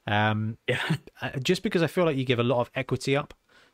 [0.07, 3.33] Um, yeah, uh, just because I feel like you give a lot of equity up.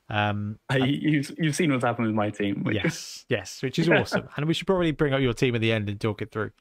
[0.09, 2.63] Um, I, you've you've seen what's happened with my team.
[2.63, 4.27] which- yes, yes, which is awesome.
[4.35, 6.51] and we should probably bring up your team at the end and talk it through.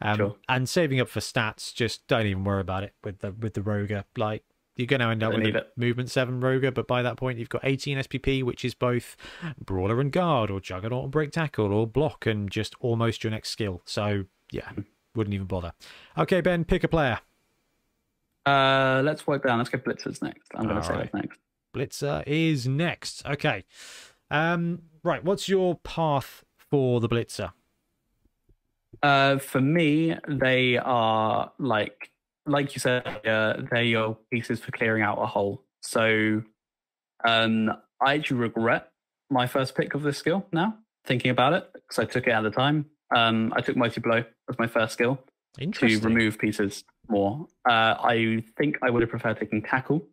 [0.00, 0.36] Um, Sure.
[0.48, 3.62] And saving up for stats, just don't even worry about it with the with the
[3.62, 4.04] Roger.
[4.16, 4.44] Like
[4.76, 5.72] you're going to end up with a it.
[5.76, 9.16] movement seven Roger, but by that point you've got 18 SPP, which is both
[9.64, 13.50] brawler and guard, or juggernaut and break tackle, or block, and just almost your next
[13.50, 13.82] skill.
[13.84, 14.70] So yeah,
[15.16, 15.72] wouldn't even bother.
[16.16, 17.18] Okay, Ben, pick a player.
[18.46, 19.58] Uh, let's wipe down.
[19.58, 20.52] Let's go blitzers next.
[20.54, 21.38] I'm going to say that next.
[21.74, 23.26] Blitzer is next.
[23.26, 23.64] Okay.
[24.30, 25.22] Um, right.
[25.22, 27.52] What's your path for the Blitzer?
[29.02, 32.10] Uh, for me, they are like
[32.48, 35.62] like you said, uh, they're your pieces for clearing out a hole.
[35.82, 36.42] So,
[37.24, 37.70] um,
[38.00, 38.90] I actually regret
[39.30, 40.78] my first pick of this skill now.
[41.04, 42.86] Thinking about it, because I took it at the time.
[43.14, 45.18] Um, I took mighty blow as my first skill
[45.58, 47.46] to remove pieces more.
[47.68, 50.06] Uh, I think I would have preferred taking tackle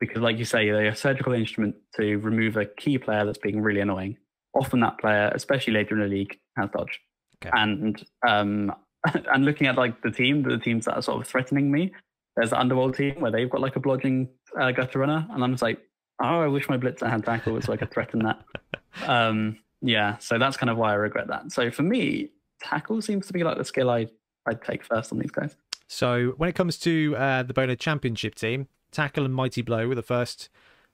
[0.00, 3.60] because, like you say, they're a surgical instrument to remove a key player that's being
[3.60, 4.18] really annoying.
[4.54, 7.00] Often that player, especially later in the league, has dodge.
[7.42, 7.50] Okay.
[7.56, 8.74] And um,
[9.32, 11.92] and looking at like the team, the teams that are sort of threatening me,
[12.36, 14.28] there's the Underworld team where they've got like a blodging
[14.60, 15.78] uh, gutter runner, and I'm just like,
[16.20, 18.42] oh, I wish my blitzer had tackle so I could threaten that.
[19.06, 21.52] Um, yeah, so that's kind of why I regret that.
[21.52, 24.08] So for me, tackle seems to be like the skill I
[24.44, 25.54] I'd take first on these guys.
[25.86, 29.94] So when it comes to uh, the Bonehead Championship team, tackle and mighty blow were
[29.94, 30.48] the first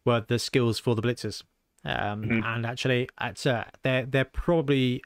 [0.05, 1.45] were the skills for the blitzers.
[1.85, 2.45] Um, Mhm.
[2.45, 5.03] And actually, it's, uh, they're they're probably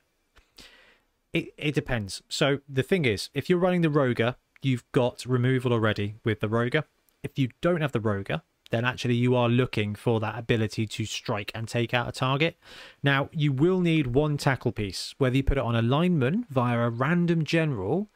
[1.33, 2.23] it, it depends.
[2.29, 6.49] So the thing is, if you're running the Roger, you've got removal already with the
[6.49, 6.85] Roger.
[7.23, 11.05] If you don't have the Roger, then actually you are looking for that ability to
[11.05, 12.59] strike and take out a target.
[13.03, 16.79] Now, you will need one tackle piece, whether you put it on a lineman via
[16.81, 18.11] a random general.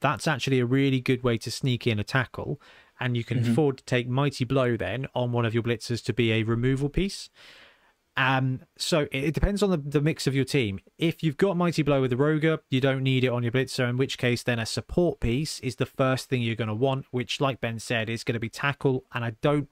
[0.00, 2.60] That's actually a really good way to sneak in a tackle,
[3.00, 3.52] and you can mm-hmm.
[3.52, 6.88] afford to take Mighty Blow then on one of your blitzers to be a removal
[6.88, 7.30] piece.
[8.18, 10.80] Um, so it, it depends on the, the mix of your team.
[10.98, 13.88] If you've got Mighty Blow with the Roger, you don't need it on your Blitzer,
[13.88, 17.06] in which case then a support piece is the first thing you're going to want,
[17.12, 19.04] which, like Ben said, is going to be tackle.
[19.14, 19.68] And I don't.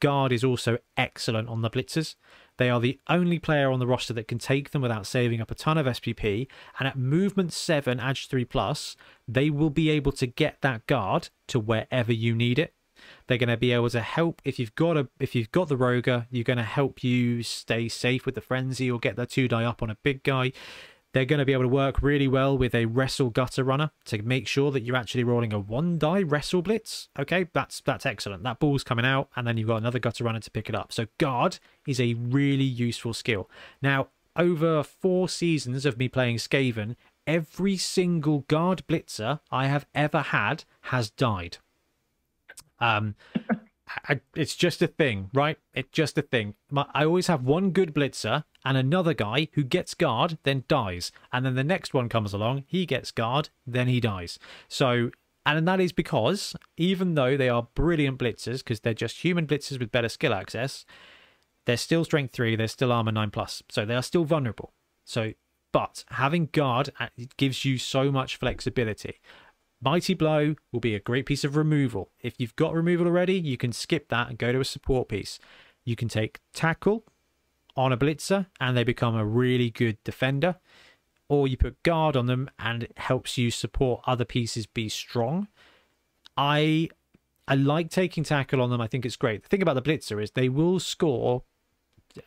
[0.00, 2.16] Guard is also excellent on the Blitzers.
[2.56, 5.50] They are the only player on the roster that can take them without saving up
[5.50, 6.48] a ton of SPP.
[6.80, 8.96] And at movement 7, Edge 3 plus,
[9.28, 12.74] they will be able to get that guard to wherever you need it.
[13.32, 15.76] They're going to be able to help if you've got a if you've got the
[15.78, 19.48] Roger, you're going to help you stay safe with the frenzy or get the two
[19.48, 20.52] die up on a big guy.
[21.14, 24.20] They're going to be able to work really well with a wrestle gutter runner to
[24.20, 27.08] make sure that you're actually rolling a one die wrestle blitz.
[27.18, 28.42] Okay, that's that's excellent.
[28.42, 30.92] That ball's coming out, and then you've got another gutter runner to pick it up.
[30.92, 33.48] So guard is a really useful skill.
[33.80, 36.96] Now, over four seasons of me playing Skaven,
[37.26, 41.56] every single guard blitzer I have ever had has died.
[42.82, 43.14] Um,
[44.08, 45.58] I, it's just a thing, right?
[45.74, 46.54] It's just a thing.
[46.70, 51.12] My, I always have one good blitzer and another guy who gets guard, then dies,
[51.32, 54.38] and then the next one comes along, he gets guard, then he dies.
[54.68, 55.10] So,
[55.44, 59.78] and that is because even though they are brilliant blitzers, because they're just human blitzers
[59.78, 60.84] with better skill access,
[61.66, 64.72] they're still strength three, they're still armor nine plus, so they are still vulnerable.
[65.04, 65.32] So,
[65.72, 69.20] but having guard uh, gives you so much flexibility.
[69.84, 72.10] Mighty Blow will be a great piece of removal.
[72.20, 75.40] If you've got removal already, you can skip that and go to a support piece.
[75.84, 77.04] You can take Tackle
[77.76, 80.56] on a Blitzer and they become a really good defender.
[81.28, 85.48] Or you put Guard on them and it helps you support other pieces be strong.
[86.36, 86.88] I
[87.48, 88.80] I like taking Tackle on them.
[88.80, 89.42] I think it's great.
[89.42, 91.42] The thing about the Blitzer is they will score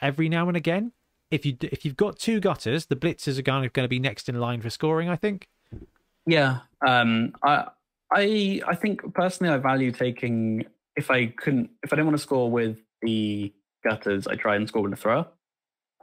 [0.02, 0.92] every now and again.
[1.32, 4.40] If you if you've got two gutters, the blitzers are going to be next in
[4.40, 5.08] line for scoring.
[5.08, 5.48] I think.
[6.26, 6.60] Yeah.
[6.86, 7.68] Um, I,
[8.12, 10.66] I, I think personally, I value taking
[10.96, 13.54] if I couldn't, if I didn't want to score with the
[13.84, 15.28] gutters, I try and score with the thrower.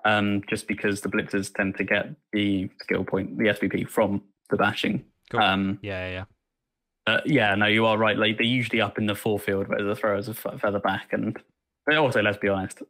[0.04, 4.56] Um, just because the blitzers tend to get the skill point, the SPP from the
[4.56, 5.04] bashing.
[5.30, 5.40] Cool.
[5.40, 6.24] Um, Yeah, yeah.
[7.06, 8.16] uh, yeah, no, you are right.
[8.18, 11.12] Like they're usually up in the forefield, whereas the throwers are f- further back.
[11.12, 11.38] And
[11.96, 12.82] also, let's be honest,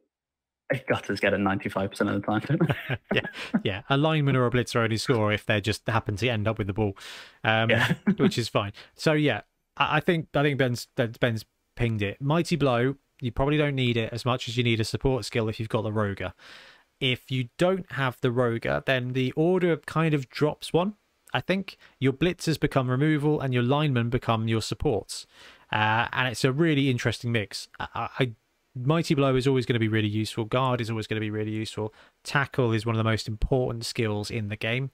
[0.89, 2.99] gutters get it 95% of the time.
[3.15, 3.21] yeah,
[3.65, 3.83] yeah.
[3.89, 6.67] A lineman or a blitzer only score if they just happen to end up with
[6.67, 6.97] the ball,
[7.45, 7.95] um, Yeah.
[8.17, 8.73] which is fine.
[8.95, 9.43] So yeah,
[9.77, 11.45] I, I think I think Ben's Ben's
[11.77, 12.21] pinged it.
[12.21, 12.97] Mighty blow.
[13.21, 15.69] You probably don't need it as much as you need a support skill if you've
[15.69, 16.33] got the Roger.
[17.01, 20.95] If you don't have the Roger, then the order kind of drops one.
[21.33, 25.27] I think your blitzers become removal and your linemen become your supports,
[25.73, 27.69] uh, and it's a really interesting mix.
[27.81, 28.33] I, I
[28.75, 30.45] Mighty Blow is always going to be really useful.
[30.45, 31.93] Guard is always going to be really useful.
[32.25, 34.91] Tackle is one of the most important skills in the game.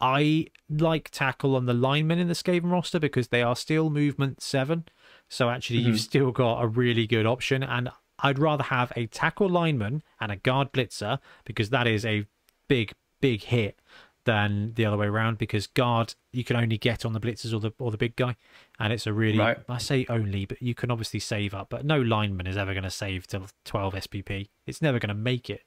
[0.00, 4.40] I like tackle on the linemen in the Skaven roster because they are still movement
[4.40, 4.84] seven.
[5.28, 6.02] So actually, you've mm-hmm.
[6.02, 7.62] still got a really good option.
[7.62, 12.26] And I'd rather have a tackle lineman and a guard blitzer because that is a
[12.68, 13.80] big, big hit
[14.24, 17.60] than the other way around because guard you can only get on the blitzers or
[17.60, 18.36] the or the big guy
[18.78, 19.58] and it's a really Right.
[19.68, 22.84] I say only but you can obviously save up but no lineman is ever going
[22.84, 25.62] to save till 12 SPP it's never going to make it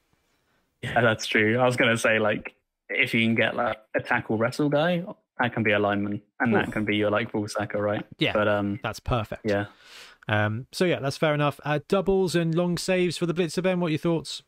[0.81, 1.59] yeah, that's true.
[1.59, 2.55] I was going to say, like,
[2.89, 5.03] if you can get like a tackle wrestle guy,
[5.39, 8.05] that can be a lineman, and that can be your like full sacker, right?
[8.17, 8.33] Yeah.
[8.33, 9.65] But um, that's perfect yeah.
[10.27, 13.79] um so yeah that's fair enough uh, doubles and long saves for the blitzer Ben
[13.79, 14.43] what are your thoughts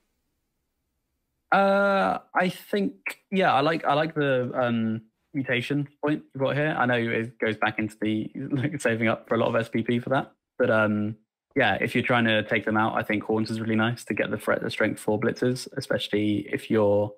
[1.54, 2.96] Uh, I think
[3.32, 5.02] yeah, I like I like the um
[5.34, 6.76] mutation point you've got here.
[6.78, 10.04] I know it goes back into the like saving up for a lot of SPP
[10.04, 11.16] for that, but um,
[11.56, 14.16] yeah, if you're trying to take them out, I think horns is really nice to
[14.16, 17.14] get the threat, the strength for blitzers, especially if you're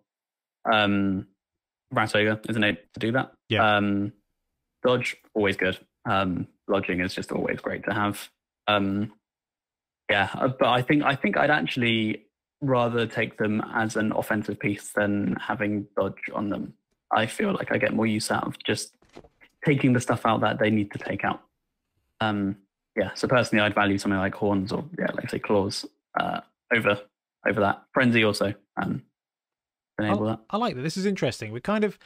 [0.72, 1.28] um
[1.92, 3.32] rat ogre isn't able to do that.
[3.48, 3.78] Yeah.
[3.78, 4.12] Um,
[4.84, 5.80] dodge always good.
[6.10, 8.30] Um, lodging is just always great to have.
[8.68, 9.14] Um,
[10.10, 12.25] yeah, uh, but I think I think I'd actually
[12.66, 16.74] rather take them as an offensive piece than having dodge on them.
[17.12, 18.94] I feel like I get more use out of just
[19.66, 21.42] taking the stuff out that they need to take out.
[22.22, 22.58] Um,
[22.96, 25.86] yeah, so personally, I'd value something like horns or yeah, like say claws
[26.20, 26.42] uh,
[26.74, 27.00] over
[27.48, 27.84] over that.
[27.94, 29.04] Frenzy also um,
[30.00, 30.40] enable that.
[30.50, 30.82] I like that.
[30.82, 31.52] This is interesting.
[31.52, 32.00] We're kind of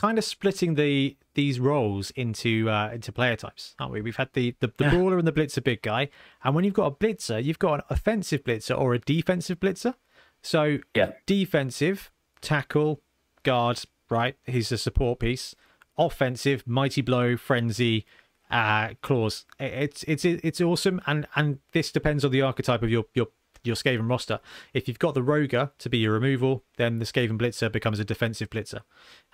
[0.00, 4.00] kind of splitting the these roles into uh, into player types, aren't we?
[4.00, 4.90] We've had the the, the Yeah.
[4.90, 6.08] brawler and the blitzer big guy,
[6.42, 9.94] and when you've got a blitzer, you've got an offensive blitzer or a defensive blitzer.
[10.42, 11.12] So Yeah.
[11.26, 12.10] defensive
[12.40, 13.02] tackle
[13.42, 14.36] guard, right?
[14.46, 15.54] He's a support piece.
[15.98, 18.06] Offensive mighty blow, frenzy,
[18.50, 19.44] uh, claws.
[19.58, 23.28] It's it's it's awesome, and and this depends on the archetype of your your
[23.64, 24.40] your Skaven roster.
[24.74, 28.04] If you've got the Roger to be your removal, then the Skaven Blitzer becomes a
[28.04, 28.80] defensive Blitzer.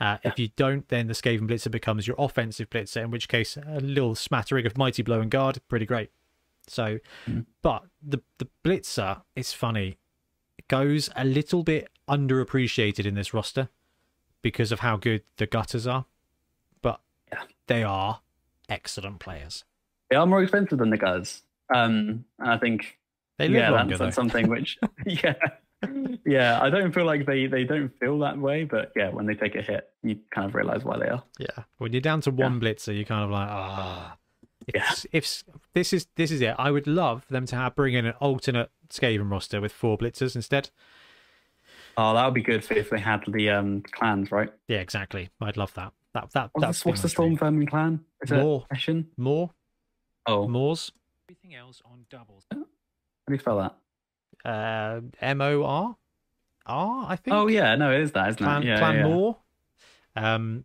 [0.00, 3.56] Uh, If you don't, then the Skaven Blitzer becomes your offensive Blitzer, in which case
[3.56, 6.10] a little smattering of Mighty Blow and Guard, pretty great.
[6.68, 6.98] So,
[7.62, 9.98] but the the Blitzer is funny.
[10.58, 13.68] It goes a little bit underappreciated in this roster
[14.42, 16.06] because of how good the gutters are,
[16.82, 17.00] but
[17.32, 17.42] Yeah.
[17.66, 18.20] they are
[18.68, 19.64] excellent players.
[20.10, 21.42] They are more expensive than the guys.
[21.74, 22.98] Um, and I think
[23.38, 24.22] They live yeah, longer that's, that's though.
[24.22, 25.34] something which yeah,
[26.24, 26.60] yeah.
[26.62, 29.54] I don't feel like they they don't feel that way, but yeah, when they take
[29.56, 31.22] a hit, you kind of realize why they are.
[31.38, 34.16] Yeah, when you're down to one blitzer, you're kind of like, ah.
[34.66, 34.92] If, Yeah.
[35.12, 35.44] if
[35.74, 38.70] this is this is it, I would love them to have bring in an alternate
[38.88, 40.70] Skaven roster with four blitzers instead.
[41.98, 44.50] Oh, that would be good if they had the um clans, right?
[44.68, 45.30] Yeah, exactly.
[45.40, 45.92] I'd love that.
[46.14, 48.00] That that What's, that's the, what's the Storm Vermin clan?
[48.22, 48.66] Is it More.
[48.72, 49.06] Ashen?
[49.16, 49.50] more
[50.26, 50.90] Oh, Mors.
[51.28, 52.44] Everything else on doubles.
[53.26, 54.48] How do you spell that?
[54.48, 55.96] Uh, M O R
[56.66, 57.06] R.
[57.08, 57.34] I think.
[57.36, 58.66] Oh yeah, no, it is that, isn't Clan it?
[58.66, 59.02] Yeah, Clan yeah.
[59.04, 59.36] Moor.
[60.14, 60.64] Um,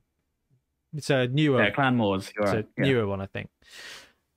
[0.96, 2.30] it's a newer Yeah, Clan Mors.
[2.30, 2.60] It's right.
[2.66, 2.84] a Yeah.
[2.84, 3.50] newer one, I think.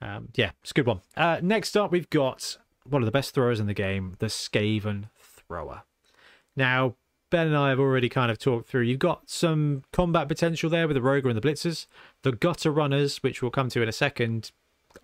[0.01, 1.01] Um, yeah, it's a good one.
[1.17, 5.09] Uh, next up, we've got one of the best throwers in the game, the Skaven
[5.19, 5.83] Thrower.
[6.57, 6.95] Now,
[7.31, 8.83] Ben and I have already kind of talked through.
[8.83, 11.87] You've got some combat potential there with the Roger and the Blitzers.
[12.23, 14.53] The Gutter Runners, which we'll come to in a second,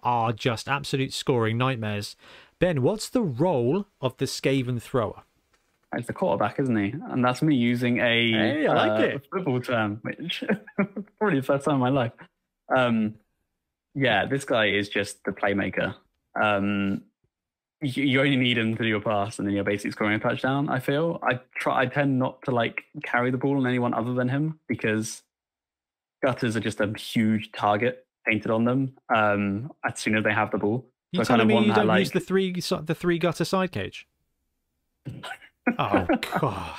[0.03, 2.15] are just absolute scoring nightmares.
[2.61, 5.23] Ben, what's the role of the Skaven Thrower?
[5.95, 6.95] It's the quarterback, isn't he?
[7.09, 9.27] And that's me using a Hey, I like uh, it.
[9.32, 10.45] football term, which
[11.19, 12.12] probably the first time in my life.
[12.74, 13.15] Um,
[13.95, 15.95] yeah, this guy is just the playmaker.
[16.41, 17.03] Um,
[17.81, 20.19] you, you only need him to do a pass, and then you're basically scoring a
[20.20, 20.69] touchdown.
[20.69, 21.81] I feel I try.
[21.81, 25.23] I tend not to like carry the ball on anyone other than him because
[26.23, 30.51] gutters are just a huge target painted on them um, as soon as they have
[30.51, 30.90] the ball.
[31.12, 33.19] You So I kind telling of me you don't like- use the three the three
[33.19, 34.07] gutter side cage?
[35.78, 36.07] oh
[36.41, 36.77] god.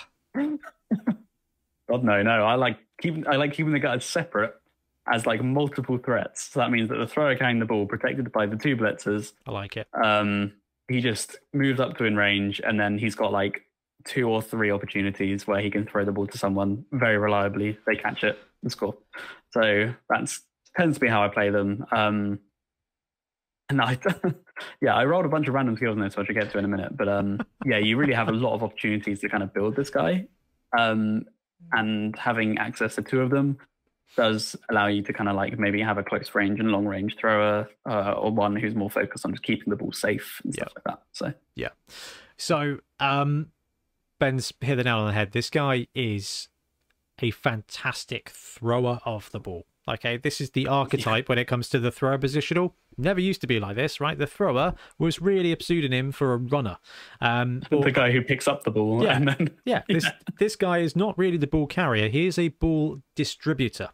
[1.90, 2.46] God no, no.
[2.46, 4.56] I like keeping I like keeping the guards separate
[5.12, 6.44] as like multiple threats.
[6.52, 9.52] So that means that the thrower carrying the ball, protected by the two blitzers, I
[9.52, 9.88] like it.
[10.02, 10.54] um,
[10.88, 13.64] he just moves up to in range, and then he's got like
[14.06, 17.78] two or three opportunities where he can throw the ball to someone very reliably.
[17.86, 18.96] They catch it and score.
[19.52, 20.42] So that's
[20.78, 21.86] tends to be how I play them.
[21.92, 22.40] Um,
[23.80, 23.98] And I,
[24.82, 26.66] yeah, I rolled a bunch of random skills in this, which I'll get to in
[26.66, 26.98] a minute.
[26.98, 29.90] But um, yeah, you really have a lot of opportunities to kind of build this
[29.90, 30.28] guy.
[30.78, 31.26] Um,
[31.72, 33.58] and having access to two of them
[34.18, 37.16] does allow you to kind of like maybe have a close range and long range
[37.18, 40.74] thrower, uh, or one who's more focused on just keeping the ball safe and stuff
[40.76, 41.02] like that.
[41.14, 41.70] So yeah.
[42.38, 43.52] So um,
[44.20, 45.32] Ben's hit the nail on the head.
[45.32, 46.50] This guy is
[47.22, 49.66] a fantastic thrower of the ball.
[49.88, 51.32] Okay, this is the archetype yeah.
[51.32, 52.74] when it comes to the thrower positional.
[52.98, 54.18] Never used to be like this, right?
[54.18, 56.78] The thrower was really a pseudonym for a runner.
[57.20, 59.04] Um, or, the guy who picks up the ball.
[59.04, 59.82] Yeah, then, yeah.
[59.88, 60.06] This
[60.40, 62.10] this guy is not really the ball carrier.
[62.10, 63.90] He is a ball distributor.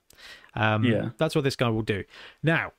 [0.56, 2.04] Um, yeah, that's what this guy will do.
[2.44, 2.74] Now,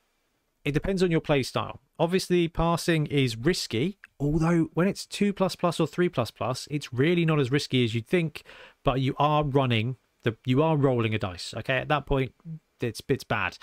[0.65, 1.81] it depends on your play style.
[1.99, 6.93] Obviously, passing is risky, although when it's two plus plus or three plus plus, it's
[6.93, 8.43] really not as risky as you'd think.
[8.85, 11.55] But you are running the you are rolling a dice.
[11.57, 12.33] Okay, at that point,
[12.81, 13.59] it's it's bad.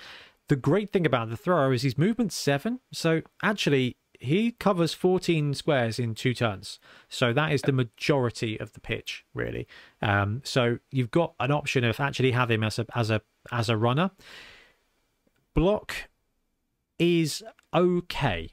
[0.48, 5.54] The great thing about the thrower is his movement seven, so actually he covers 14
[5.54, 6.78] squares in two turns.
[7.08, 9.66] So that is the majority of the pitch, really.
[10.00, 13.22] Um, so you've got an option of actually have him as a as a
[13.52, 14.10] as a runner.
[15.54, 16.08] Block
[16.98, 17.42] is
[17.74, 18.50] okay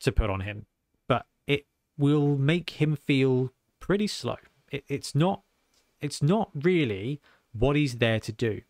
[0.00, 0.66] to put on him,
[1.08, 1.66] but it
[1.96, 3.50] will make him feel
[3.80, 4.36] pretty slow.
[4.70, 5.42] It, it's not
[6.00, 7.20] it's not really
[7.52, 8.62] what he's there to do.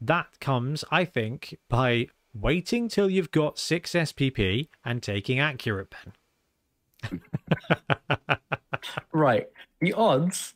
[0.00, 7.22] That comes, I think, by waiting till you've got six SPP and taking accurate pen.
[9.12, 9.46] right.
[9.80, 10.54] The odds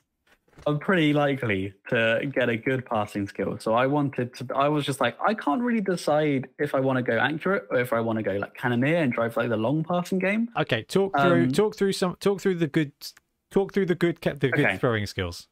[0.67, 3.59] are pretty likely to get a good passing skill.
[3.59, 6.97] So I wanted to I was just like, I can't really decide if I want
[6.97, 9.57] to go accurate or if I want to go like cannoneer and drive like the
[9.57, 10.49] long passing game.
[10.57, 12.93] Okay, talk through um, talk through some talk through the good
[13.51, 14.79] talk through the good the good okay.
[14.79, 15.49] throwing skills.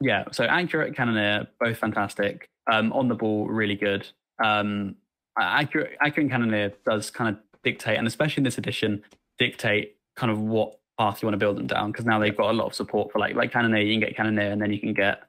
[0.00, 2.48] Yeah, so accurate cannoneer, both fantastic.
[2.70, 4.06] Um, on the ball, really good.
[4.42, 4.96] Um,
[5.38, 9.02] accurate, accurate cannoneer does kind of dictate, and especially in this edition,
[9.38, 11.92] dictate kind of what path you want to build them down.
[11.92, 14.16] Because now they've got a lot of support for like like cannoneer, you can get
[14.16, 15.22] cannoneer, and then you can get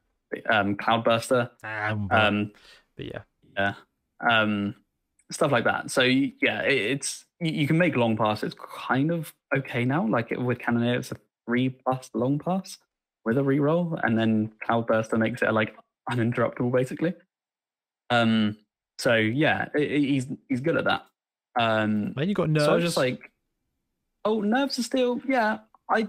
[0.50, 1.50] um, cloudburster.
[1.64, 2.52] Um, but, um,
[2.96, 3.22] but yeah,
[3.58, 3.74] yeah,
[4.30, 4.76] um,
[5.32, 5.92] stuff like that.
[5.92, 10.06] So yeah, it, it's you, you, can make long passes kind of okay now.
[10.06, 12.78] Like with cannoneer, it's a three plus long pass
[13.26, 15.76] with a reroll, and then Cloudburster makes it like
[16.10, 17.14] uninterruptible, basically.
[18.12, 18.58] Um,
[19.00, 21.06] so yeah, he's he's good at that.
[21.60, 22.66] Um, then you got nerves.
[22.66, 23.32] So I was just like,
[24.26, 25.60] oh, nerves are still yeah.
[25.90, 26.08] I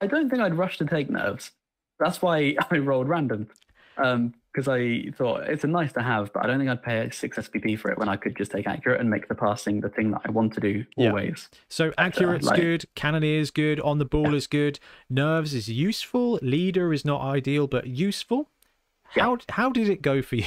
[0.00, 1.52] I don't think I'd rush to take nerves.
[2.00, 3.48] That's why I rolled random.
[3.96, 7.08] Um, because I thought it's a nice to have, but I don't think I'd pay
[7.10, 9.88] six SPP for it when I could just take accurate and make the passing the
[9.88, 11.48] thing that I want to do always.
[11.50, 11.58] Yeah.
[11.70, 14.36] So accurate's like, good, cannoneer is good, on the ball yeah.
[14.36, 14.78] is good,
[15.08, 18.50] nerves is useful, leader is not ideal but useful.
[19.16, 19.24] Yeah.
[19.24, 20.46] How how did it go for you?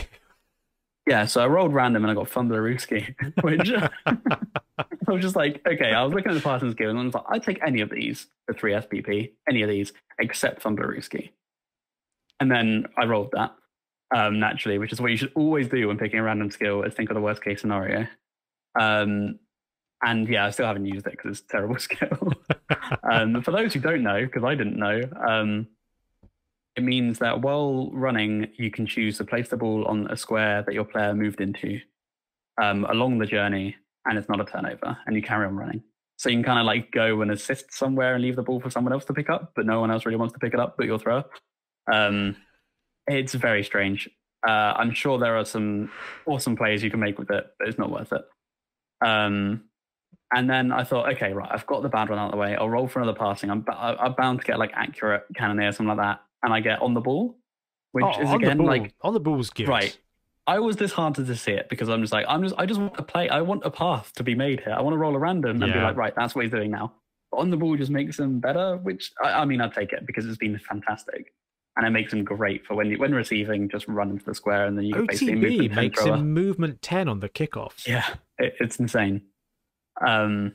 [1.07, 3.13] Yeah, so I rolled random and I got Fumblerooskie,
[3.43, 3.71] which
[4.07, 7.13] I was just like, okay, I was looking at the passing skill and I was
[7.13, 11.29] like, I'd take any of these for three SPP, any of these except Fumblerooskie.
[12.39, 13.55] And then I rolled that
[14.15, 16.95] um, naturally, which is what you should always do when picking a random skill is
[16.95, 18.07] think of the worst case scenario.
[18.79, 19.39] Um,
[20.03, 22.33] and yeah, I still haven't used it because it's a terrible skill.
[23.11, 25.67] um, for those who don't know, because I didn't know, um,
[26.75, 30.63] it means that while running, you can choose to place the ball on a square
[30.63, 31.79] that your player moved into
[32.61, 33.75] um, along the journey,
[34.05, 35.81] and it's not a turnover, and you carry on running.
[36.17, 38.69] So you can kind of like go and assist somewhere and leave the ball for
[38.69, 40.75] someone else to pick up, but no one else really wants to pick it up
[40.77, 41.25] but your thrower.
[41.91, 42.37] Um,
[43.07, 44.09] it's very strange.
[44.47, 45.91] Uh, I'm sure there are some
[46.25, 48.21] awesome plays you can make with it, but it's not worth it.
[49.05, 49.65] Um,
[50.33, 52.55] and then I thought, okay, right, I've got the bad one out of the way.
[52.55, 53.49] I'll roll for another passing.
[53.49, 56.81] I'm, I'm bound to get like accurate cannoneer or something like that, and I get
[56.81, 57.37] on the ball,
[57.91, 59.67] which oh, is again like on the ball's good.
[59.67, 59.97] Right.
[60.47, 62.95] I was disheartened to see it because I'm just like, I'm just, I just want
[62.97, 63.29] to play.
[63.29, 64.73] I want a path to be made here.
[64.73, 65.79] I want to roll a random and yeah.
[65.79, 66.93] be like, right, that's what he's doing now.
[67.31, 70.05] But on the ball just makes him better, which I, I mean, I'd take it
[70.05, 71.33] because it's been fantastic
[71.77, 74.65] and it makes him great for when you, when receiving, just run into the square
[74.65, 76.15] and then you OTB basically movement makes thrower.
[76.15, 77.87] him movement ten on the kickoffs.
[77.87, 78.05] Yeah,
[78.37, 79.23] it, it's insane.
[80.05, 80.53] Um,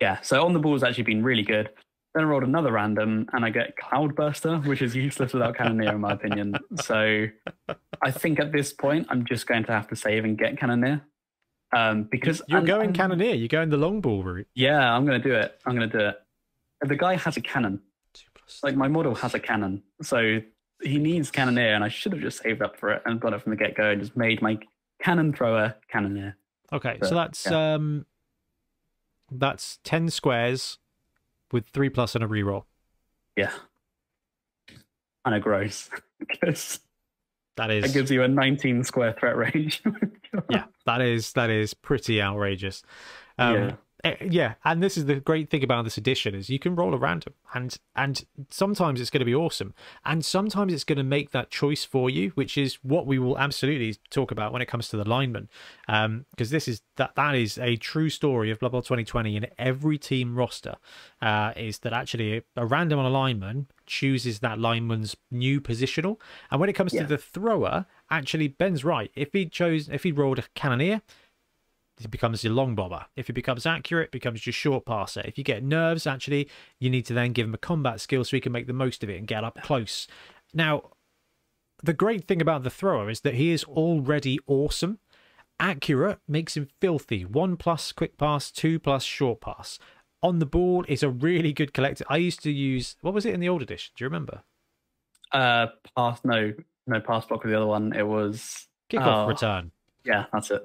[0.00, 1.70] yeah, so on the ball has actually been really good.
[2.18, 6.00] Then I rolled another random and I get Cloudburster, which is useless without Cannoneer, in
[6.00, 6.56] my opinion.
[6.82, 7.26] So
[8.02, 11.02] I think at this point, I'm just going to have to save and get Cannoneer.
[11.72, 14.48] Um, because you're and, going and, Cannoneer, you're going the long ball route.
[14.52, 15.60] Yeah, I'm going to do it.
[15.64, 16.16] I'm going to do it.
[16.88, 17.82] The guy has a cannon.
[18.64, 20.40] Like my model has a cannon, so
[20.82, 23.42] he needs cannoneer, and I should have just saved up for it and got it
[23.42, 24.58] from the get go and just made my
[25.00, 26.36] cannon thrower cannoneer.
[26.72, 27.74] Okay, but, so that's yeah.
[27.74, 28.06] um,
[29.30, 30.78] that's ten squares
[31.52, 32.64] with three plus and a reroll.
[33.36, 33.52] Yeah,
[35.24, 35.90] and it gross.
[36.18, 36.80] because
[37.56, 39.82] that is It gives you a 19 square threat range.
[40.50, 42.82] yeah, that is that is pretty outrageous.
[43.38, 43.72] Um, Yeah.
[44.04, 46.94] Eh, yeah, and this is the great thing about this edition is you can roll
[46.94, 51.04] a random, and and sometimes it's going to be awesome, and sometimes it's going to
[51.04, 54.66] make that choice for you, which is what we will absolutely talk about when it
[54.66, 55.48] comes to the lineman,
[55.86, 59.98] because this is that that is a true story of Blood Bowl 2020 in every
[59.98, 60.76] team roster,
[61.22, 66.18] uh, is that actually a random on a lineman chooses that lineman's new positional,
[66.50, 67.02] and when it comes Yeah.
[67.02, 69.10] to the thrower, actually Ben's right.
[69.14, 71.00] If he chose, if he rolled a cannoneer,
[72.04, 73.06] it becomes your long bomber.
[73.16, 75.22] If it becomes accurate, it becomes your short passer.
[75.24, 76.48] If you get nerves, actually,
[76.78, 79.02] you need to then give him a combat skill so he can make the most
[79.02, 80.06] of it and get up close.
[80.54, 80.90] Now,
[81.82, 84.98] the great thing about the thrower is that he is already awesome.
[85.60, 87.24] Accurate makes him filthy.
[87.24, 89.78] One plus quick pass, two plus short pass.
[90.22, 92.04] On the ball is a really good collector.
[92.08, 93.92] I used to use what was it in the old edition?
[93.96, 94.42] Do you remember?
[95.32, 96.52] uh, pass, no,
[96.86, 97.92] no pass block with the other one.
[97.92, 99.28] It was, Kickoff Oh.
[99.28, 99.70] return.
[100.04, 100.62] yeah, that's it.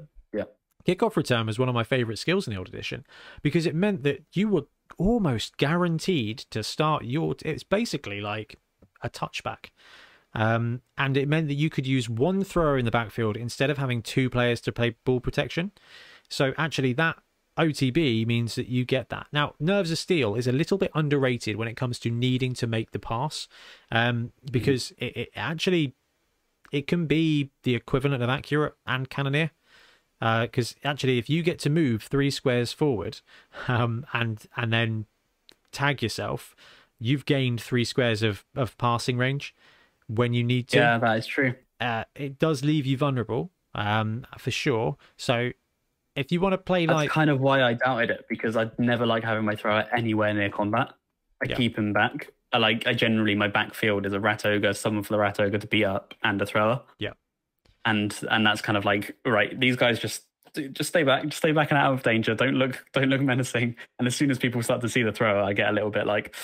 [0.88, 3.06] Kickoff return was one of my favorite skills in the old edition
[3.42, 4.66] because it meant that you were
[4.98, 7.36] almost guaranteed to start your.
[7.44, 8.58] It's basically like
[9.02, 9.68] a touchback.
[10.36, 13.78] Um, and it meant that you could use one thrower in the backfield instead of
[13.78, 15.72] having two players to play ball protection.
[16.28, 17.18] So actually, that
[17.58, 19.28] OTB means that you get that.
[19.32, 22.66] Now, Nerves of Steel is a little bit underrated when it comes to needing to
[22.66, 23.48] make the pass,
[23.92, 25.94] um, because it, it actually
[26.72, 29.52] it can be the equivalent of accurate and cannoneer
[30.44, 33.20] because actually if you get to move three squares forward
[33.68, 35.06] um, and and then
[35.72, 36.56] tag yourself
[37.00, 39.54] you've gained three squares of, of passing range
[40.08, 41.56] when you need to Yeah, that is true.
[41.82, 45.50] uh, it does leave you vulnerable um, for sure so
[46.16, 48.56] if you want to play like That's like kind of why I doubted it because
[48.56, 50.94] I'd never like having my thrower anywhere near combat.
[51.44, 51.56] I Yeah.
[51.56, 52.30] keep him back.
[52.52, 55.58] I like I generally my backfield is a rat ogre, someone for the rat ogre
[55.58, 56.82] to beat up, and a thrower.
[57.00, 57.14] Yeah.
[57.86, 59.60] And and that's kind of like right.
[59.60, 60.24] These guys just
[60.72, 62.36] just stay back, just stay back and out of danger.
[62.36, 63.76] Don't look, don't look menacing.
[64.00, 66.06] And as soon as people start to see the thrower, I get a little bit
[66.06, 66.36] like,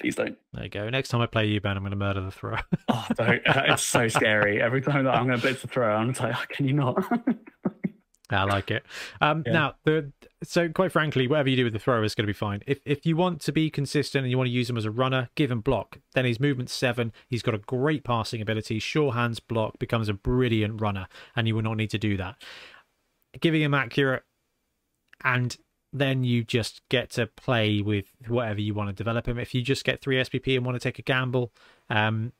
[0.00, 0.36] please don't.
[0.52, 2.60] there you go next time i play you ben i'm going to murder the thrower
[2.88, 3.40] Oh, don't.
[3.46, 4.60] it's so scary.
[4.60, 6.74] Every time that I'm going to blitz the thrower, I'm just like, oh, can you
[6.74, 7.02] not?
[8.30, 8.84] I like it.
[9.20, 9.52] Um, Yeah.
[9.52, 10.12] Now, the
[10.42, 12.62] so quite frankly, whatever you do with the thrower is going to be fine.
[12.66, 14.90] If if you want to be consistent and you want to use him as a
[14.90, 15.98] runner, give him block.
[16.14, 17.12] Then his movement seven.
[17.28, 18.78] He's got a great passing ability.
[18.78, 22.36] Sure hands block becomes a brilliant runner, and you will not need to do that.
[23.40, 24.24] Giving him accurate,
[25.24, 25.56] and
[25.92, 29.38] then you just get to play with whatever you want to develop him.
[29.38, 31.52] If you just get three SPP and want to take a gamble,
[31.90, 32.32] um,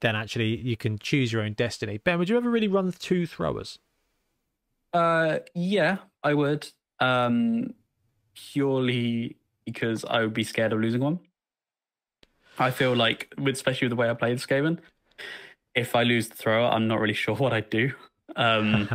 [0.00, 1.98] then actually you can choose your own destiny.
[1.98, 3.78] Ben, would you ever really run two throwers?
[4.92, 6.70] Uh, yeah, I would.
[7.00, 7.74] Um,
[8.34, 11.20] purely because I would be scared of losing one.
[12.58, 14.78] I feel like, with especially with the way I play the Skaven,
[15.74, 17.92] if I lose the thrower, I'm not really sure what I'd do.
[18.36, 18.88] Um,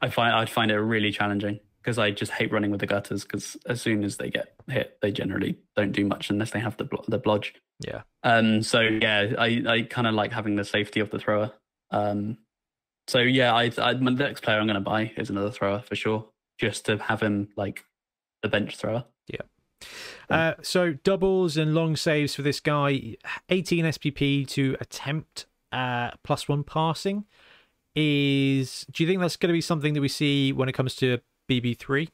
[0.00, 3.22] I find I'd find it really challenging because I just hate running with the gutters.
[3.22, 6.76] Because as soon as they get hit, they generally don't do much unless they have
[6.76, 7.52] the blo- the blodge.
[7.80, 8.02] yeah.
[8.22, 11.52] Um, so yeah, I, I kind of like having the safety of the thrower.
[11.90, 12.38] Um,
[13.08, 15.96] so yeah, I, I my next player I'm going to buy is another thrower for
[15.96, 16.26] sure,
[16.58, 17.84] just to have him like
[18.42, 19.04] the bench thrower.
[19.26, 19.42] Yeah.
[20.30, 23.16] Uh, so doubles and long saves for this guy.
[23.48, 27.24] 18 SPP to attempt uh, plus one passing
[27.94, 28.86] is.
[28.90, 31.18] Do you think that's going to be something that we see when it comes to
[31.48, 32.08] BB3?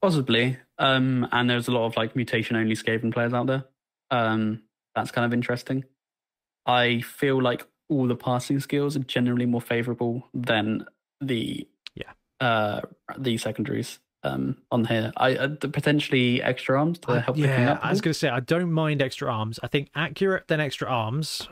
[0.00, 0.58] Possibly.
[0.78, 3.64] Um, and there's a lot of like mutation only Skaven players out there.
[4.10, 4.62] Um,
[4.96, 5.84] that's kind of interesting.
[6.66, 10.86] I feel like all the passing skills are generally more favorable than
[11.20, 11.68] the.
[12.42, 12.80] Uh
[13.18, 15.12] the secondaries um on here.
[15.16, 17.84] I uh, the- potentially extra arms to help picking yeah, up.
[17.84, 19.58] I was going to say I don't mind extra arms.
[19.62, 21.48] I think accurate then extra arms.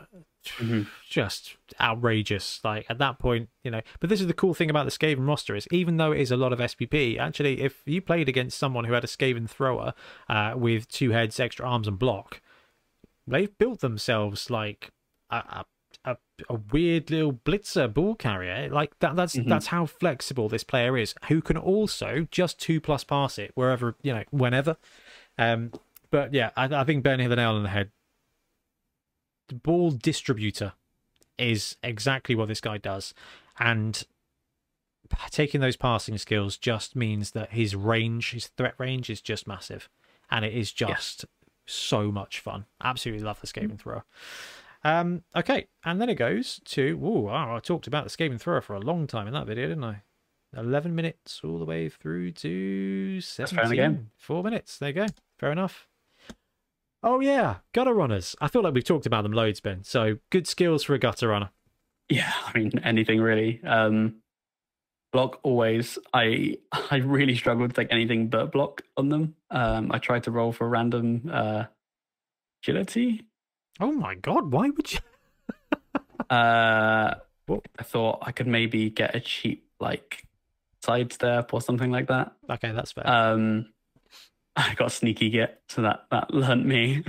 [0.57, 0.87] Mhm.
[1.07, 2.59] Just outrageous.
[2.63, 3.81] Like at that point, you know.
[3.99, 6.31] But this is the cool thing about the Skaven roster is even though it is
[6.31, 9.93] a lot of SPP, actually, if you played against someone who had a Skaven thrower
[10.29, 12.41] uh, with two heads, extra arms, and block,
[13.27, 14.91] they've built themselves like
[15.29, 15.65] a, a,
[16.05, 16.17] a,
[16.49, 18.69] a weird little blitzer ball carrier.
[18.69, 19.15] Like that.
[19.15, 19.47] That's Mhm.
[19.49, 21.13] that's how flexible this player is.
[21.27, 24.77] Who can also just two plus pass it wherever you know, whenever.
[25.37, 25.71] Um,
[26.09, 27.91] but yeah, I, I think Ben hit the nail on the head.
[29.47, 30.73] The ball distributor
[31.37, 33.13] is exactly what this guy does,
[33.59, 34.03] and
[35.29, 39.89] taking those passing skills just means that his range, his threat range, is just massive,
[40.29, 41.25] and it is just
[41.65, 42.65] so much fun.
[42.83, 44.03] Absolutely love the Skaven thrower.
[44.83, 46.99] Um, okay, and then it goes to.
[47.03, 49.67] Ooh, wow, I talked about the Skaven thrower for a long time in that video,
[49.67, 50.01] didn't I?
[50.55, 53.69] 11 minutes all the way through to 17.
[53.69, 53.99] the.
[54.17, 54.77] Four minutes.
[54.77, 55.05] There you go.
[55.39, 55.87] Fair enough.
[57.03, 57.57] Oh, yeah.
[57.73, 58.35] Gutter runners.
[58.41, 59.83] I feel like we've talked about them loads, Ben.
[59.83, 61.51] So good skills for a gutter runner.
[62.09, 63.63] Yeah, I mean anything really.
[63.63, 64.15] Um,
[65.13, 65.97] block always.
[66.13, 66.57] I
[66.91, 69.35] I really struggle to take anything but block on them.
[69.49, 71.63] Um, I tried to roll for random uh,
[72.61, 73.25] agility.
[73.79, 74.51] Oh my god!
[74.51, 74.99] Why would you?
[76.29, 77.15] uh,
[77.49, 80.23] I thought I could maybe get a cheap like
[80.83, 82.33] sidestep or something like that.
[82.49, 83.07] Okay, that's fair.
[83.07, 83.67] Um,
[84.55, 87.03] I got sneaky git, so that that learnt me.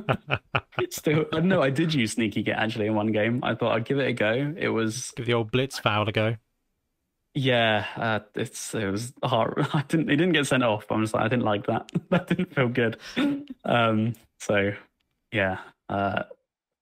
[0.90, 3.40] Still, no, I did use sneaky git actually in one game.
[3.44, 4.54] I thought I'd give it a go.
[4.56, 6.36] It was give the old blitz foul a go.
[7.34, 9.66] Yeah, uh, it's it was hard.
[9.72, 10.10] I didn't.
[10.10, 10.86] It didn't get sent off.
[10.90, 11.90] I'm just like I didn't like that.
[12.10, 12.98] that didn't feel good.
[13.64, 14.72] Um, so
[15.32, 15.58] yeah,
[15.88, 16.24] uh,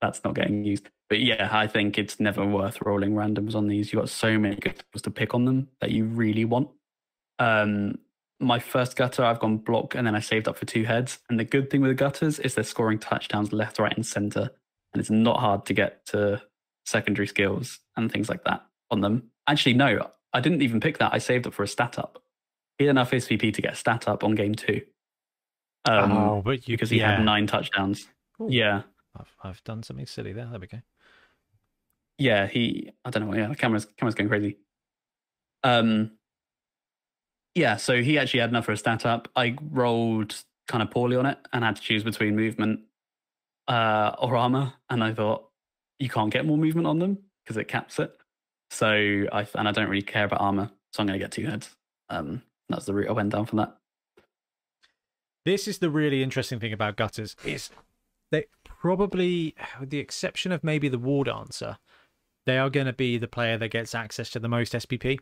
[0.01, 0.89] that's not getting used.
[1.09, 3.93] But yeah, I think it's never worth rolling randoms on these.
[3.93, 6.69] You've got so many good tools to pick on them that you really want.
[7.39, 7.99] Um,
[8.41, 11.19] my first gutter, I've gone block and then I saved up for two heads.
[11.29, 14.51] And the good thing with the gutters is they're scoring touchdowns left, right, and center.
[14.93, 16.43] And it's not hard to get to
[16.87, 19.31] secondary skills and things like that on them.
[19.47, 21.15] Actually, no, I didn't even pick that.
[21.15, 22.23] I saved up for a stat up.
[22.79, 24.83] He had enough SPP to get a stat up on game two.
[25.85, 27.17] Um, oh, but you, because he yeah.
[27.17, 28.09] had nine touchdowns.
[28.41, 28.83] Ooh, yeah.
[29.19, 30.49] I've, I've done something silly there.
[30.51, 30.83] There we go.
[32.19, 33.37] Yeah, he, I don't know.
[33.37, 34.59] Yeah, the camera's, camera's going crazy.
[35.63, 36.13] Um,
[37.55, 39.29] yeah, so he actually had enough for a stat up.
[39.37, 42.81] I rolled kind of poorly on it and had to choose between movement
[43.69, 44.75] uh, or armor.
[44.91, 45.49] And I thought,
[45.99, 48.17] you can't get more movement on them because it caps it.
[48.71, 51.47] So I and I don't really care about armor, so I'm going to get two
[51.47, 51.71] heads.
[52.09, 53.77] Um, that's the route I went down from that.
[55.45, 57.71] This is the really interesting thing about gutters is
[58.35, 61.79] they probably, with the exception of maybe the war dancer,
[62.47, 65.19] they are going to be the player that gets access to the most SPP.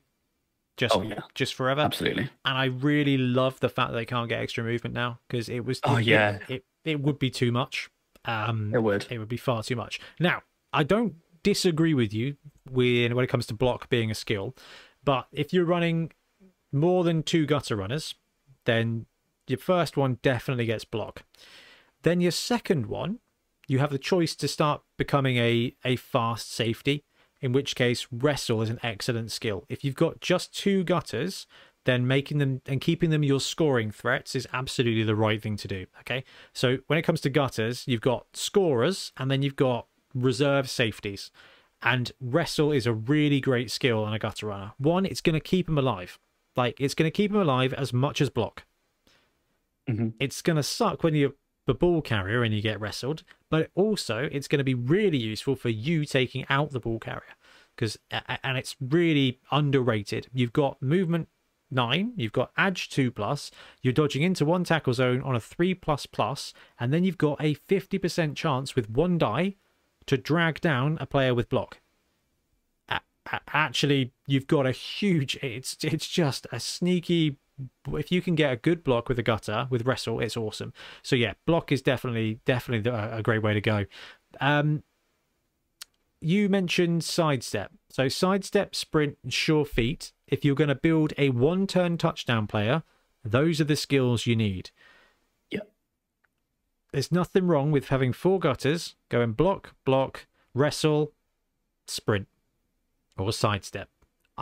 [0.77, 1.21] Just, oh, yeah.
[1.35, 1.83] just forever.
[1.83, 2.31] Absolutely.
[2.45, 5.65] And I really love the fact that they can't get extra movement now because it
[5.65, 5.81] was.
[5.85, 6.39] Oh it, yeah.
[6.49, 7.91] It, it, it would be too much.
[8.25, 9.07] Um, it would.
[9.11, 10.01] It would be far too much.
[10.19, 12.37] Now I don't disagree with you
[12.71, 14.55] when when it comes to block being a skill,
[15.05, 16.13] but if you're running
[16.73, 18.15] more than two gutter runners,
[18.65, 19.07] then
[19.47, 21.25] your first one definitely gets block.
[22.03, 23.19] Then your second one,
[23.69, 27.05] you have the choice to start becoming a a fast safety.
[27.41, 29.65] In which case, wrestle is an excellent skill.
[29.69, 31.47] If you've got just two gutters,
[31.85, 35.69] then making them and keeping them your scoring threats is absolutely the right thing to
[35.69, 35.87] do.
[36.01, 36.23] Okay.
[36.53, 41.31] So when it comes to gutters, you've got scorers and then you've got reserve safeties.
[41.83, 44.73] And wrestle is a really great skill on a gutter runner.
[44.79, 46.21] One, it's going to keep him alive.
[46.55, 48.65] Like, it's going to keep him alive as much as block.
[49.89, 50.11] Mm-hmm.
[50.21, 51.33] It's going to suck when you're
[51.73, 55.57] the ball carrier and you get wrestled, but also it's going to be really useful
[55.57, 57.35] for you taking out the ball carrier
[57.75, 60.27] because and it's really underrated.
[60.35, 61.29] You've got movement
[61.71, 63.51] nine, you've got edge two plus,
[63.81, 67.43] you're dodging into one tackle zone on a three plus plus, and then you've got
[67.43, 69.55] a fifty percent chance with one die
[70.05, 71.79] to drag down a player with block.
[73.55, 75.39] Actually, you've got a huge.
[75.43, 77.39] It's it's just a sneaky.
[77.89, 80.73] If you can get a good block with a gutter with wrestle, it's awesome.
[81.03, 83.85] So yeah, block is definitely definitely a great way to go.
[84.41, 84.83] Um,
[86.21, 87.73] you mentioned sidestep.
[87.91, 90.13] So sidestep, sprint, sure feet.
[90.27, 92.85] If you're going to build a one-turn touchdown player,
[93.25, 94.71] those are the skills you need
[96.93, 101.13] there's nothing wrong with having four gutters going block, block, wrestle,
[101.87, 102.29] sprint,
[103.17, 103.89] or sidestep.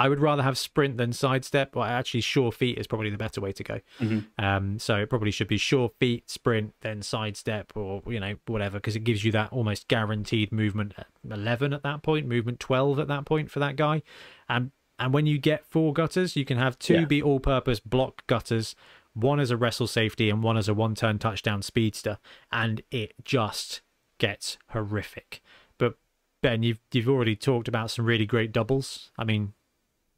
[0.00, 3.38] I would rather have sprint than sidestep, but actually, sure feet is probably the better
[3.42, 3.80] way to go.
[4.00, 4.44] Mm-hmm.
[4.44, 8.78] Um, so it probably should be sure feet, sprint, then sidestep, or you know whatever,
[8.78, 12.98] because it gives you that almost guaranteed movement at eleven at that point, movement twelve
[12.98, 14.00] at that point for that guy,
[14.48, 17.04] and and when you get four gutters, you can have two yeah.
[17.04, 18.74] be all-purpose block gutters
[19.12, 22.16] one as a wrestle safety and one as a one turn touchdown speedster,
[22.50, 23.82] and it just
[24.18, 25.42] gets horrific.
[25.76, 25.96] But
[26.42, 29.10] Ben, you've you've already talked about some really great doubles.
[29.18, 29.52] I mean,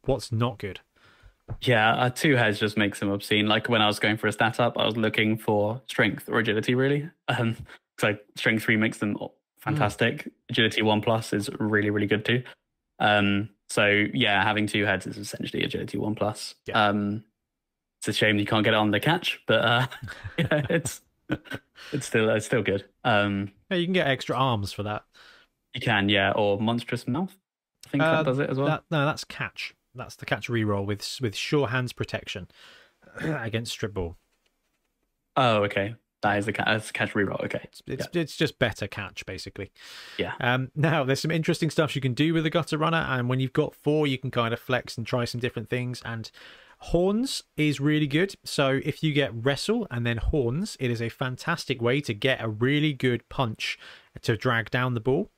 [0.05, 0.79] what's not good?
[1.61, 3.47] Yeah, uh, two heads just makes them obscene.
[3.47, 6.39] Like when I was going for a stat up, I was looking for strength or
[6.39, 7.09] agility, really.
[7.27, 7.55] Um,
[7.99, 9.17] so strength three makes them
[9.59, 10.25] fantastic.
[10.25, 10.31] Mm.
[10.49, 12.43] Agility one plus is really, really good too.
[12.99, 16.55] Um, so yeah, having two heads is essentially agility one plus.
[16.65, 16.87] Yeah.
[16.87, 17.23] Um,
[17.99, 19.87] it's a shame you can't get it on the catch, but uh,
[20.37, 21.01] yeah, it's
[21.91, 22.85] it's still it's still good.
[23.03, 25.03] Um, yeah, you can get extra arms for that.
[25.73, 27.35] You can, yeah, or monstrous mouth.
[27.85, 28.67] I think uh, that does it as well.
[28.67, 29.73] That, no, that's catch.
[29.95, 32.47] That's the catch reroll with with sure hands protection
[33.21, 34.17] against strip ball.
[35.35, 35.95] Oh, okay.
[36.21, 37.43] That is the catch, that's the catch reroll.
[37.43, 38.21] Okay, it's it's, yeah.
[38.21, 39.71] it's, just better catch basically.
[40.17, 40.33] Yeah.
[40.39, 40.71] Um.
[40.75, 43.53] Now there's some interesting stuff you can do with the gutter runner, and when you've
[43.53, 46.01] got four, you can kind of flex and try some different things.
[46.05, 46.31] And
[46.83, 48.35] Horns is really good.
[48.43, 52.43] So if you get wrestle and then horns, it is a fantastic way to get
[52.43, 53.79] a really good punch
[54.21, 55.31] to drag down the ball.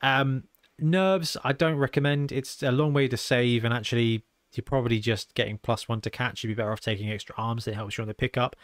[0.00, 0.44] Um,
[0.78, 2.32] nerves, I don't recommend.
[2.32, 4.24] It's a long way to save, and actually,
[4.54, 6.42] you're probably just getting plus one to catch.
[6.42, 7.66] You'd be better off taking extra arms.
[7.66, 8.56] It helps you on the pickup.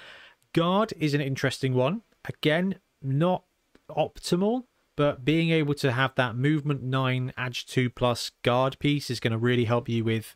[0.53, 2.03] Guard is an interesting one.
[2.25, 3.45] Again, not
[3.91, 4.65] optimal,
[4.97, 9.33] but being able to have that movement nine, edge two plus guard piece is going
[9.33, 10.35] to really help you with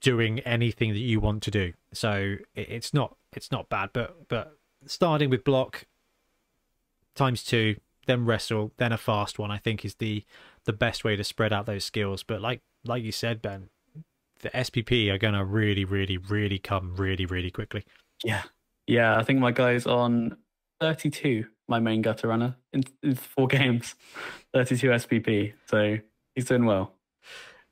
[0.00, 1.72] doing anything that you want to do.
[1.92, 4.56] So it's not it's not bad, but but
[4.86, 5.86] starting with block
[7.14, 7.76] times two,
[8.06, 10.24] then wrestle, then a fast one, I think is the
[10.68, 12.22] the best way to spread out those skills.
[12.22, 13.70] But like like you said, Ben,
[14.40, 17.84] the SPP are gonna really, really, really come really, really quickly.
[18.22, 18.42] Yeah,
[18.86, 19.16] yeah.
[19.16, 20.36] I think my guy's on
[20.78, 21.46] thirty-two.
[21.68, 23.94] My main gutter runner in, in four games,
[24.52, 25.54] thirty-two SPP.
[25.66, 25.96] So
[26.34, 26.92] he's doing well.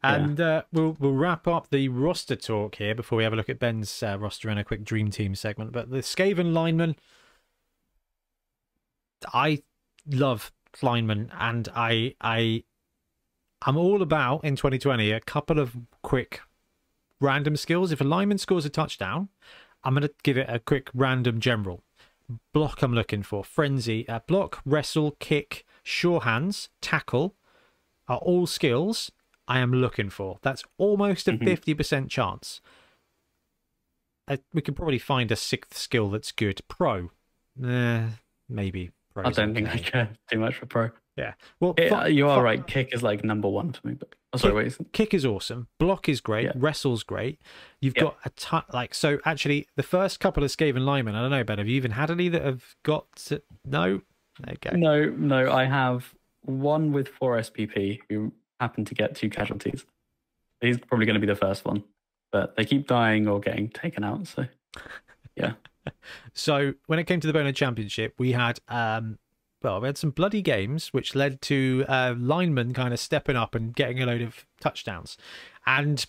[0.02, 0.46] And yeah.
[0.46, 3.58] uh, we'll we'll wrap up the roster talk here before we have a look at
[3.58, 5.72] Ben's uh, roster and a quick dream team segment.
[5.72, 6.96] But the Skaven lineman,
[9.34, 9.62] I
[10.10, 10.50] love
[10.80, 12.64] lineman, and I I
[13.62, 16.40] I'm all about in 2020 a couple of quick
[17.20, 17.92] random skills.
[17.92, 19.28] If a lineman scores a touchdown,
[19.82, 21.82] I'm going to give it a quick random general
[22.52, 22.82] block.
[22.82, 27.34] I'm looking for frenzy, uh, block, wrestle, kick, sure hands, tackle
[28.08, 29.10] are all skills
[29.48, 30.38] I am looking for.
[30.42, 31.46] That's almost a mm-hmm.
[31.46, 32.60] 50% chance.
[34.28, 36.60] Uh, we could probably find a sixth skill that's good.
[36.68, 37.10] Pro,
[37.64, 38.06] eh,
[38.48, 38.90] maybe.
[39.16, 40.90] I don't think I care too much for pro.
[41.16, 41.32] Yeah.
[41.60, 42.66] Well, it, you are right.
[42.66, 43.94] Kick is like number one for me.
[43.94, 44.92] But oh, sorry, kick, wait.
[44.92, 45.68] Kick is awesome.
[45.78, 46.44] Block is great.
[46.44, 46.52] Yeah.
[46.54, 47.40] Wrestle's great.
[47.80, 48.02] You've yeah.
[48.02, 48.62] got a ton.
[48.72, 51.14] Like so, actually, the first couple of Skaven linemen.
[51.14, 51.58] I don't know, Ben.
[51.58, 53.06] Have you even had any that have got?
[53.26, 54.02] To, no.
[54.46, 54.76] Okay.
[54.76, 55.50] No, no.
[55.50, 59.86] I have one with four SPP who happened to get two casualties.
[60.60, 61.82] He's probably going to be the first one,
[62.30, 64.26] but they keep dying or getting taken out.
[64.26, 64.46] So,
[65.34, 65.52] yeah.
[66.34, 69.18] so when it came to the Bonehead Championship, we had um,
[69.62, 73.54] well, we had some bloody games which led to uh, linemen kind of stepping up
[73.54, 75.16] and getting a load of touchdowns,
[75.66, 76.06] and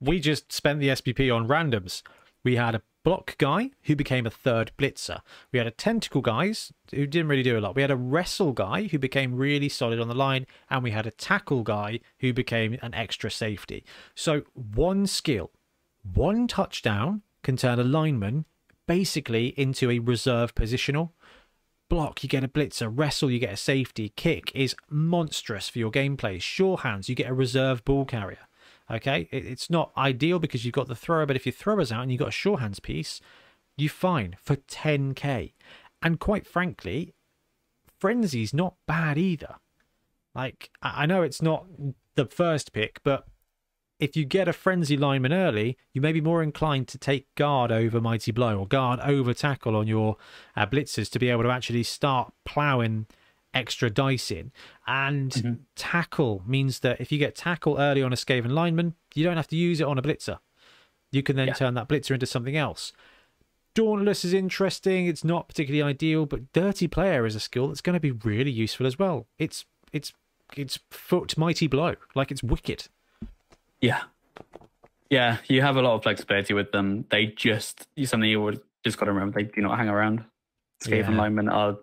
[0.00, 2.02] we just spent the SPP on randoms.
[2.42, 5.20] We had a block guy who became a third blitzer.
[5.52, 7.76] We had a tentacle guys who didn't really do a lot.
[7.76, 11.06] We had a wrestle guy who became really solid on the line, and we had
[11.06, 13.84] a tackle guy who became an extra safety.
[14.14, 15.50] So one skill,
[16.02, 18.46] one touchdown can turn a lineman
[18.86, 21.10] basically into a reserve positional.
[21.88, 22.90] Block, you get a blitzer.
[22.92, 24.10] Wrestle, you get a safety.
[24.16, 26.40] Kick is monstrous for your gameplay.
[26.40, 28.48] Sure hands, you get a reserve ball carrier.
[28.90, 32.12] Okay, it's not ideal because you've got the thrower, but if your thrower's out and
[32.12, 33.20] you've got a sure hands piece,
[33.76, 35.52] you're fine for 10k.
[36.02, 37.14] And quite frankly,
[38.00, 39.56] Frenzy's not bad either.
[40.34, 41.66] Like, I know it's not
[42.14, 43.26] the first pick, but
[43.98, 47.70] if you get a frenzy lineman early, you may be more inclined to take guard
[47.70, 50.16] over mighty blow or guard over tackle on your
[50.56, 53.06] uh, blitzers to be able to actually start plowing
[53.54, 54.50] extra dice in.
[54.86, 55.52] And mm-hmm.
[55.76, 59.48] tackle means that if you get tackle early on a Skaven lineman, you don't have
[59.48, 60.38] to use it on a blitzer.
[61.12, 61.54] You can then yeah.
[61.54, 62.92] turn that blitzer into something else.
[63.74, 65.06] Dauntless is interesting.
[65.06, 68.50] It's not particularly ideal, but Dirty Player is a skill that's going to be really
[68.50, 69.26] useful as well.
[69.38, 70.12] It's it's
[70.56, 72.88] it's foot mighty blow, like it's wicked.
[73.84, 74.02] Yeah,
[75.10, 75.38] yeah.
[75.46, 77.04] You have a lot of flexibility with them.
[77.10, 79.42] They just something you would just got to remember.
[79.42, 80.24] They do not hang around.
[80.82, 81.16] Skaven yeah.
[81.16, 81.76] linemen are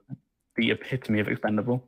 [0.55, 1.83] the epitome of expendable.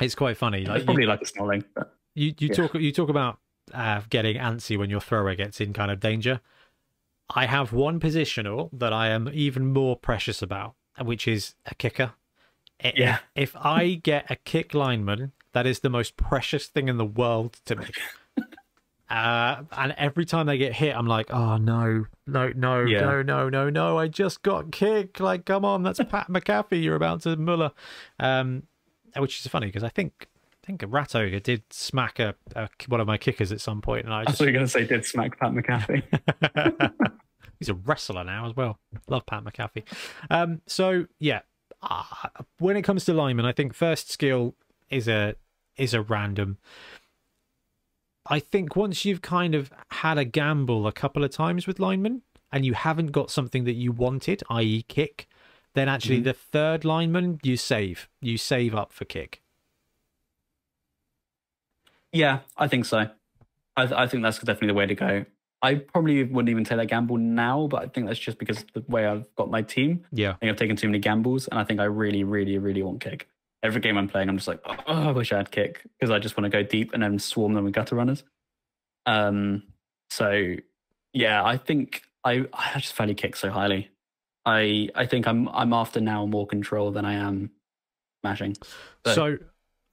[0.00, 0.64] It's quite funny.
[0.64, 1.64] Like, it's probably you, like a Smalling.
[1.74, 2.54] But, you you yeah.
[2.54, 3.38] talk you talk about
[3.72, 6.40] uh, getting antsy when your thrower gets in kind of danger.
[7.34, 12.12] I have one positional that I am even more precious about, which is a kicker.
[12.82, 13.18] Yeah.
[13.34, 17.58] If I get a kick lineman, that is the most precious thing in the world
[17.66, 17.86] to me.
[19.10, 23.00] Uh, and every time they get hit, I'm like, oh no, no, no, yeah.
[23.00, 23.98] no, no, no, no!
[23.98, 25.18] I just got kicked.
[25.18, 26.82] Like, come on, that's Pat McAfee.
[26.82, 27.72] You're about to Muller,
[28.20, 28.64] um,
[29.16, 30.28] which is funny because I think
[30.62, 34.12] I think Rat did smack a, a, one of my kickers at some point, and
[34.12, 34.34] I, just...
[34.34, 36.92] I thought you were going to say did smack Pat McAfee.
[37.58, 38.78] He's a wrestler now as well.
[39.08, 39.84] Love Pat McAfee.
[40.30, 41.40] Um, so yeah,
[41.82, 42.02] uh,
[42.58, 44.54] when it comes to lineman, I think first skill
[44.90, 45.34] is a
[45.76, 46.58] is a random.
[48.28, 52.22] I think once you've kind of had a gamble a couple of times with linemen
[52.52, 55.26] and you haven't got something that you wanted, i.e., kick,
[55.74, 56.24] then actually mm-hmm.
[56.24, 58.08] the third lineman you save.
[58.20, 59.42] You save up for kick.
[62.12, 63.08] Yeah, I think so.
[63.76, 65.24] I, th- I think that's definitely the way to go.
[65.60, 68.84] I probably wouldn't even take that gamble now, but I think that's just because the
[68.88, 70.04] way I've got my team.
[70.12, 70.30] Yeah.
[70.30, 73.00] I think I've taken too many gambles, and I think I really, really, really want
[73.00, 73.28] kick
[73.62, 76.18] every game I'm playing, I'm just like, oh, I wish I had kick because I
[76.18, 78.24] just want to go deep and then swarm them with gutter runners.
[79.06, 79.62] Um,
[80.10, 80.54] so
[81.12, 83.90] yeah, I think I I just value kick so highly.
[84.46, 87.50] I I think I'm I'm after now more control than I am
[88.22, 88.56] mashing.
[89.06, 89.38] So, so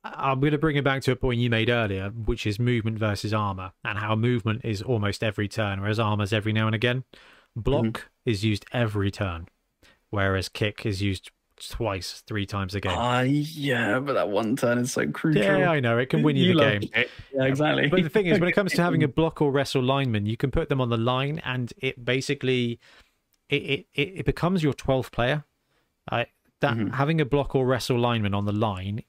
[0.04, 3.00] I'm going to bring it back to a point you made earlier, which is movement
[3.00, 7.04] versus armor, and how movement is almost every turn, whereas armor's every now and again.
[7.56, 8.30] Block Mm-hmm.
[8.30, 9.48] is used every turn,
[10.10, 12.94] whereas kick is used twice, three times a game.
[12.96, 15.42] Ah, yeah, but that one turn is so crucial.
[15.44, 16.90] yeah, I know it can win you, the game.
[17.34, 17.88] Yeah, exactly.
[17.88, 20.38] But the thing is, when it comes to having a block or wrestle lineman, you
[20.38, 22.80] can put them on the line, and it basically
[23.50, 25.44] it it, it becomes your twelfth player.
[26.12, 26.26] Uh,
[26.62, 26.94] that Mhm.
[26.96, 29.04] having a block or wrestle lineman on the line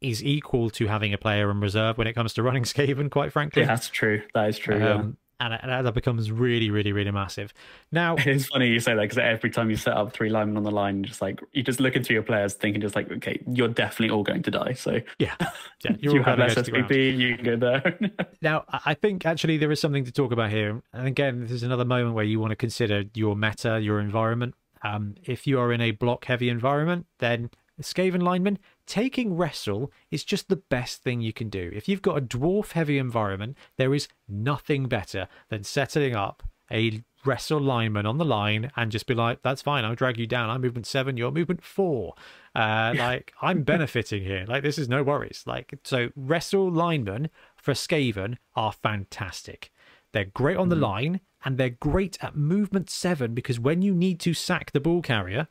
[0.00, 3.10] is equal to having a player in reserve when it comes to running Skaven.
[3.10, 4.22] Quite frankly, yeah, that's true.
[4.34, 4.78] That is true.
[4.78, 5.02] yeah.
[5.40, 7.54] And, and that becomes really, really, really massive.
[7.92, 10.64] Now, It's funny you say that because every time you set up three linemen on
[10.64, 13.68] the line, just like you just look into your players, thinking just like, okay, you're
[13.68, 14.72] definitely all going to die.
[14.72, 15.50] So yeah, yeah,
[16.00, 16.90] you're you all have going less go to the ground.
[16.90, 17.98] SPP, you can go there.
[18.40, 20.80] Now, I think actually there is something to talk about here.
[20.92, 24.54] And again, this is another moment where you want to consider your meta, your environment.
[24.82, 27.50] Um, if you are in a block heavy environment, then
[27.82, 28.58] Skaven lineman,
[28.88, 31.70] taking wrestle is just the best thing you can do.
[31.74, 37.02] If you've got a dwarf heavy environment, there is nothing better than setting up a
[37.24, 40.50] wrestle lineman on the line and just be like, that's fine, I'll drag you down.
[40.50, 42.14] I'm movement seven, you're movement four.
[42.54, 44.44] Uh, like, I'm benefiting here.
[44.48, 45.44] Like, this is no worries.
[45.46, 49.70] Like, so wrestle linemen for Skaven are fantastic.
[50.12, 54.18] They're great on the line and they're great at movement seven because when you need
[54.20, 55.48] to sack the ball carrier,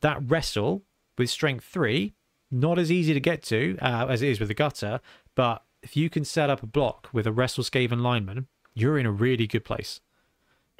[0.00, 0.82] that wrestle
[1.16, 2.14] with strength three,
[2.54, 5.00] not as easy to get to uh, as it is with the gutter,
[5.34, 9.06] but if you can set up a block with a wrestle Skaven lineman, you're in
[9.06, 10.00] a really good place.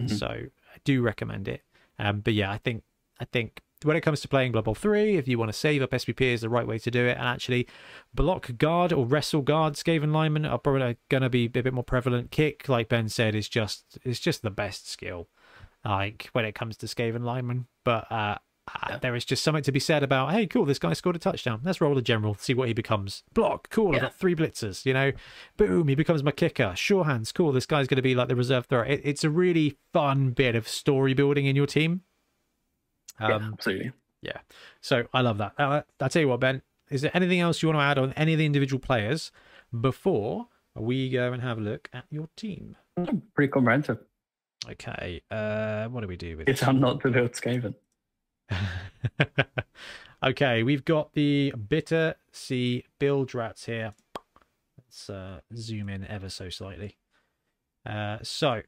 [0.09, 1.63] So I do recommend it.
[1.99, 2.83] Um, but yeah, I think
[3.21, 5.83] I think when it comes to playing Blood Bowl 3, if you want to save
[5.83, 7.17] up SPP is the right way to do it.
[7.19, 7.69] And actually,
[8.13, 11.85] block guard or wrestle guard Skaven linemen are probably going to be a bit more
[11.85, 12.31] prevalent.
[12.31, 15.29] Kick, like Ben said, is just is just the best skill,
[15.85, 17.67] like when it comes to Skaven linemen.
[17.85, 18.39] But uh,
[18.73, 21.19] uh, there is just something to be said about, hey, cool, this guy scored a
[21.19, 21.61] touchdown.
[21.63, 23.23] Let's roll a general, see what he becomes.
[23.35, 25.13] Block, cool, I've got three blitzers, you know.
[25.57, 26.73] Boom, he becomes my kicker.
[26.77, 28.85] Sure hands, cool, this guy's going to be like the reserve thrower.
[28.87, 32.03] It, it's a really fun bit of story building in your team.
[33.21, 33.93] yeah, Um, absolutely.
[34.23, 34.39] yeah.
[34.81, 35.53] So I love that.
[35.59, 38.13] Uh, I'll tell you what, Ben, is there anything else you want to add on
[38.15, 39.31] any of the individual players
[39.79, 42.77] before we go and have a look at your team?
[43.35, 43.99] Pretty comprehensive.
[44.71, 45.21] Okay.
[45.31, 47.75] Uh, what do we do with it It's how not to build Skaven.
[50.25, 53.95] okay, we've got the bitter sea bilge rats here.
[54.79, 56.97] Let's uh, zoom in ever so slightly.
[57.87, 58.63] Uh, so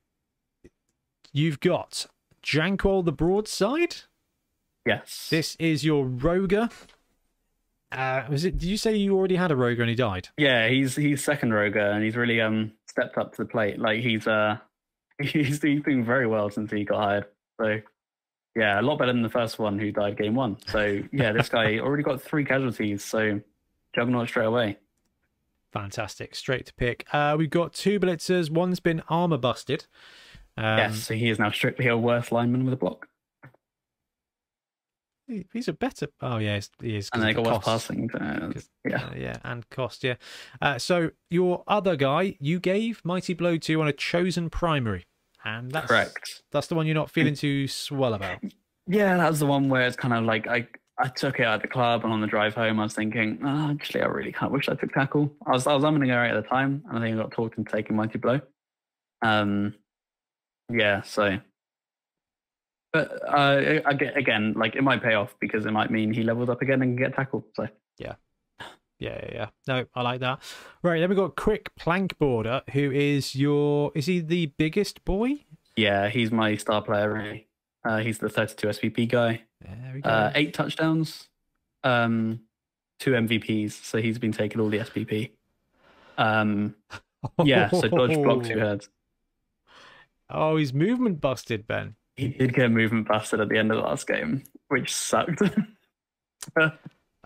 [1.32, 2.06] you've got
[2.42, 3.96] Jankwall the Broadside.
[4.84, 5.28] Yes.
[5.30, 6.68] This is your Roger.
[7.92, 8.58] Uh, was it?
[8.58, 10.28] Did you say you already had a Roger and he died?
[10.36, 13.78] Yeah, he's he's second Roger and he's really um stepped up to the plate.
[13.78, 14.58] Like he's uh
[15.22, 17.26] he's, he's doing very well since he got hired.
[17.60, 17.80] So
[18.56, 20.56] yeah, a lot better than the first one who died game one.
[20.68, 23.04] So yeah, this guy already got three casualties.
[23.04, 23.40] So
[23.94, 24.78] juggernaut straight away.
[25.72, 27.06] Fantastic, straight to pick.
[27.12, 28.50] Uh, we've got two blitzers.
[28.50, 29.86] One's been armor busted.
[30.56, 33.08] Um, yes, so he is now strictly a worse lineman with a block,
[35.28, 36.06] he- he's a better.
[36.20, 37.10] Oh yeah, he is.
[37.12, 38.10] and he got worse passing.
[38.14, 38.52] Uh,
[38.88, 40.14] yeah, Uh, yeah, and cost, yeah.
[40.62, 45.04] Uh, so your other guy, you gave Mighty Blow to on a chosen primary,
[45.46, 46.42] and that's correct.
[46.50, 48.38] That's the one you're not feeling too swell about.
[48.88, 50.66] Yeah, that was the one where it's kind of like I
[50.98, 53.70] I took it at the club and on the drive home I was thinking, oh,
[53.70, 55.32] actually I really kind of wish I took tackle.
[55.46, 57.30] I was I was umming and ahhing at the time, and I think I got
[57.30, 58.40] talked into taking mighty blow.
[59.22, 59.74] Um,
[60.70, 61.38] yeah, so.
[62.92, 66.22] But uh, I get again, like it might pay off because it might mean he
[66.22, 67.44] levels up again and can get tackled.
[67.54, 67.68] So
[67.98, 68.14] Yeah,
[68.98, 69.46] yeah, yeah.
[69.66, 70.40] No, I like that.
[70.82, 73.92] Right, then we've got Quick Plank Border, who is your.
[73.94, 75.44] Is he the biggest boy?
[75.76, 77.12] yeah, he's my star player.
[77.12, 77.46] Really,
[77.84, 79.42] uh, he's the 32 SPP guy.
[79.60, 80.08] There we go.
[80.08, 81.28] Uh, eight touchdowns,
[81.84, 82.40] um,
[82.98, 83.72] two MVPs.
[83.84, 85.30] So he's been taking all the SPP.
[86.18, 86.74] Um,
[87.44, 88.88] yeah, so dodge block two heads.
[90.30, 91.94] Oh, he's movement busted, Ben.
[92.16, 95.42] He did get movement busted at the end of the last game, which sucked.
[96.56, 96.72] it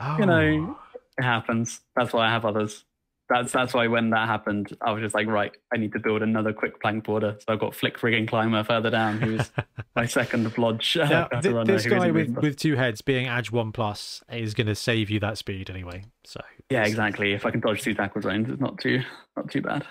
[0.03, 0.17] Oh.
[0.19, 0.79] You know,
[1.19, 1.81] happens.
[1.97, 2.85] That's why I have others.
[3.29, 6.21] That's that's why when that happened, I was just like, right, I need to build
[6.23, 7.37] another quick plank border.
[7.39, 9.53] So I've got Flick Frigging Climber further down, who's
[9.95, 10.97] my second lodge.
[10.97, 14.75] Now, th- this guy with, with two heads being Edge 1 Plus is going to
[14.75, 16.03] save you that speed anyway.
[16.25, 17.33] So Yeah, exactly.
[17.33, 19.01] If I can dodge two tackle zones, it's not too
[19.37, 19.87] not too bad.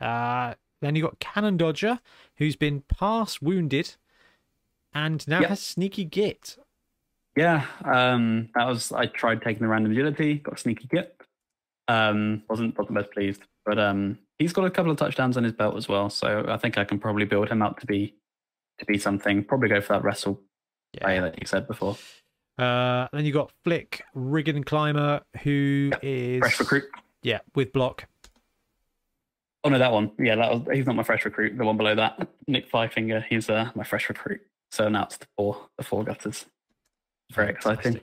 [0.00, 2.00] Uh, then you got Cannon Dodger,
[2.38, 3.94] who's been pass wounded
[4.92, 5.48] and now Yep.
[5.50, 6.58] has sneaky git.
[7.36, 11.20] Yeah, um, that was I tried taking the random agility, got a sneaky git.
[11.88, 15.52] Um, wasn't wasn't best pleased, but um, he's got a couple of touchdowns on his
[15.52, 18.14] belt as well, so I think I can probably build him up to be
[18.78, 19.44] to be something.
[19.44, 20.40] Probably go for that wrestle
[21.00, 21.20] play Yeah.
[21.22, 21.96] that you said before.
[22.58, 26.84] Uh, then you got Flick Riggin Climber, who is Fresh recruit.
[27.22, 28.06] Yeah, with block.
[29.62, 30.10] Oh no, that one.
[30.18, 30.62] Yeah, that was.
[30.72, 31.58] He's not my fresh recruit.
[31.58, 33.24] The one below that, Nick Fivefinger.
[33.28, 34.40] He's uh, my fresh recruit.
[34.70, 36.46] So now it's the four, the four gutters.
[37.32, 38.00] Very exciting.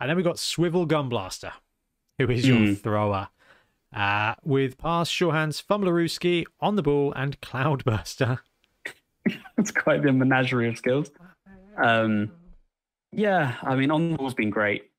[0.00, 1.52] And then we've got Swivel Gunblaster,
[2.18, 2.80] who is your Mm.
[2.80, 3.28] thrower.
[3.94, 5.62] Uh, with pass, sure hands,
[6.60, 8.40] on the ball, and Cloudburster.
[9.56, 11.10] it's quite the menagerie of skills.
[11.82, 12.30] Um,
[13.12, 14.90] yeah, I mean, on the ball's been great.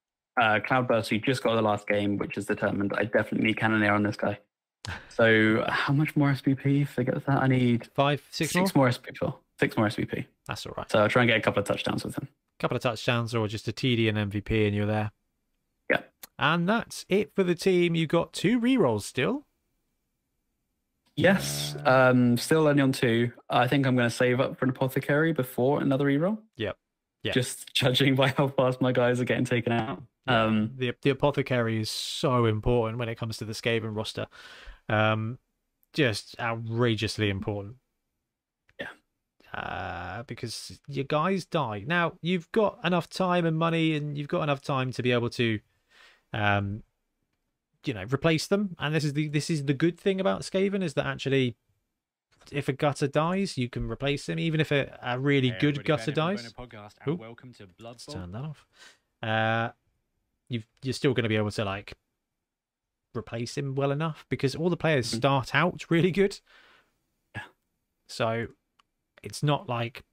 [0.41, 2.94] Uh, Cloudburst, who just got the last game, which is determined.
[2.98, 4.40] I definitely need Cannoneer on this guy.
[5.10, 6.88] So, how much more SPP?
[6.88, 7.44] Forget that.
[7.44, 8.86] I need Five, six, six, more?
[8.86, 9.36] more SPP.
[9.60, 10.26] Six more SPP.
[10.48, 10.90] That's all right.
[10.90, 12.28] So I'll try and get a couple of touchdowns with him.
[12.60, 15.11] Couple of touchdowns or just a TD and MVP, and you're there.
[15.90, 16.02] Yeah.
[16.38, 17.95] And that's it for the team.
[17.95, 19.45] You got two rerolls still.
[21.15, 23.34] Yes, um, still only on two.
[23.49, 26.38] I think I'm going to save up for an apothecary before another reroll.
[26.56, 26.77] Yep.
[27.23, 27.31] Yeah.
[27.34, 30.02] Just judging by how fast my guys are getting taken out.
[30.27, 34.27] Um, The the apothecary is so important when it comes to the Skaven roster.
[34.88, 35.40] Um,
[35.94, 37.76] just outrageously important.
[39.53, 41.84] Uh, because your guys die.
[41.88, 45.30] Now you've got enough time and money, and you've got enough time to be able
[45.31, 45.59] to,
[46.34, 46.84] um,
[47.84, 48.76] you know, replace them.
[48.77, 51.55] And this is the this is the good thing about Skaven is that actually,
[52.51, 55.84] if a gutter dies, you can replace him, even if a, a really Hey good
[55.84, 56.53] gutter Ben dies.
[57.07, 57.15] Ooh.
[57.15, 58.67] welcome to Blood Let's turn that off.
[59.23, 59.69] Uh,
[60.47, 61.93] you've you're still going to be able to like
[63.17, 65.17] replace him well enough because all the players Mhm.
[65.17, 66.39] start out really good.
[68.07, 68.47] So
[69.24, 70.04] it's not like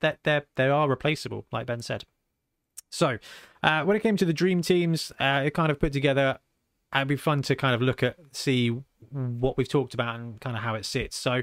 [0.00, 2.04] that they're they are replaceable, like Ben said.
[2.90, 3.18] So
[3.62, 6.38] uh, when it came to the dream teams, uh, it kind of put together.
[6.94, 8.68] It'd be fun to kind of look at see
[9.10, 11.16] what we've talked about and kind of how it sits.
[11.16, 11.42] So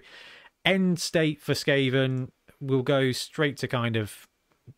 [0.63, 2.29] end state for Skaven,
[2.61, 4.27] we'll go straight to kind of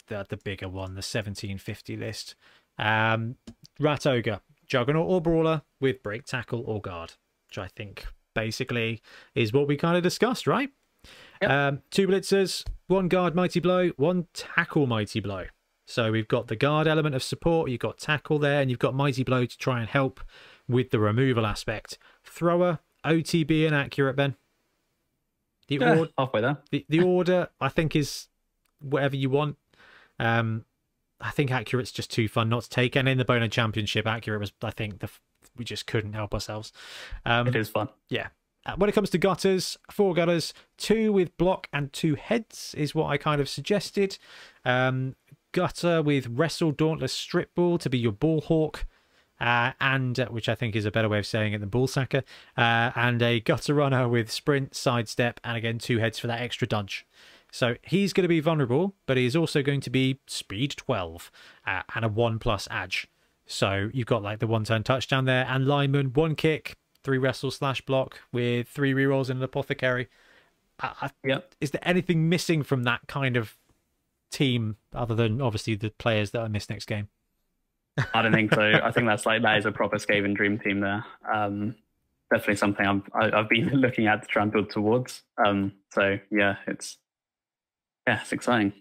[0.08, 2.36] the the bigger one, the 1750 list.
[2.78, 3.36] Um,
[3.80, 7.14] Rat Ogre, Juggernaut or Brawler with break, tackle, or guard,
[7.50, 9.02] which I think basically
[9.36, 10.70] is what we kind of discussed, right?
[11.42, 11.50] Yep.
[11.52, 15.46] Um, two blitzers, one guard mighty blow, one tackle mighty blow.
[15.86, 18.94] So we've got the guard element of support, you've got tackle there, and you've got
[18.94, 20.22] mighty blow to try and help
[20.68, 21.98] with the removal aspect.
[22.24, 24.36] Thrower, OTB, and accurate, Ben.
[25.68, 26.58] The yeah, ord- halfway there.
[26.70, 28.28] the the order I think is
[28.80, 29.58] whatever you want.
[30.20, 30.66] Um,
[31.20, 34.40] I think accurate's just too fun not to take, and in the Bonehead Championship, accurate
[34.40, 35.10] was I think the
[35.58, 36.72] we just couldn't help ourselves.
[37.26, 37.90] Um, It is fun.
[38.10, 38.28] yeah.
[38.66, 42.94] Uh, when it comes to gutters, four gutters, two with block and two heads is
[42.94, 44.18] what I kind of suggested.
[44.64, 45.16] Um,
[45.52, 48.86] gutter with wrestle, dauntless, strip ball to be your ball hawk.
[49.40, 51.88] Uh, and uh, which I think is a better way of saying it than ball
[51.88, 52.22] sacker,
[52.56, 56.68] uh, and a gutter runner with sprint, sidestep, and again two heads for that extra
[56.68, 57.08] dodge.
[57.52, 61.32] So he's going to be vulnerable, but he is also going to be speed 12
[61.66, 63.08] uh, and a 1 plus edge.
[63.48, 67.52] So you've got like the one turn touchdown there, and lineman, one kick, three wrestle
[67.52, 70.08] slash block with three rerolls and an apothecary.
[70.80, 71.56] I, I, Yep.
[71.62, 73.58] is there anything missing from that kind of
[74.32, 77.10] team other than obviously the players that I missed next game?
[78.14, 78.62] I don't think so.
[78.62, 81.06] I think that's like that is a proper Skaven dream team there.
[81.32, 81.76] Um,
[82.32, 85.22] definitely something I'm, I, I've been looking at to try and build towards.
[85.46, 86.98] Um, so yeah, it's
[88.08, 88.74] yeah, it's exciting.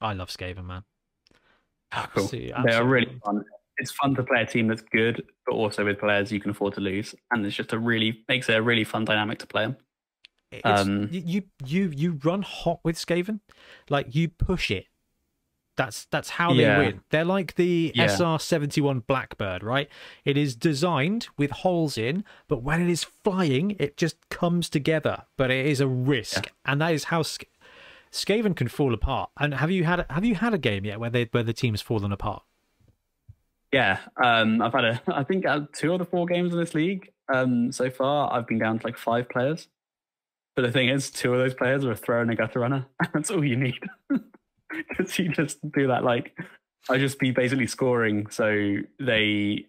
[0.00, 0.84] I love Skaven, man.
[2.14, 2.28] Cool.
[2.28, 3.44] See, They are really fun.
[3.78, 6.74] It's fun to play a team that's good, but also with players you can afford
[6.74, 9.66] to lose, and it's just a really makes it a really fun dynamic to play
[9.66, 9.76] them.
[10.64, 13.40] Um, you you you run hot with Skaven,
[13.90, 14.86] like you push it.
[15.76, 17.00] That's that's how they win.
[17.10, 18.06] They're like the Yeah.
[18.06, 19.88] SR seventy one Blackbird, right?
[20.24, 25.24] It is designed with holes in, but when it is flying, it just comes together.
[25.36, 27.44] But it is a risk, and that is how Sk-
[28.10, 29.30] Skaven can fall apart.
[29.38, 31.82] And have you had have you had a game yet where they where the team's
[31.82, 32.42] fallen apart?
[33.72, 36.74] Yeah, um, I've had a I think of two of the four games in this
[36.74, 39.68] league um, so far, I've been down to like five players.
[40.56, 42.86] But the thing is, two of those players are a thrower and a gutter runner.
[43.12, 43.80] That's all you need.
[44.70, 46.36] Because you just do that like
[46.90, 49.64] I just be basically scoring, so they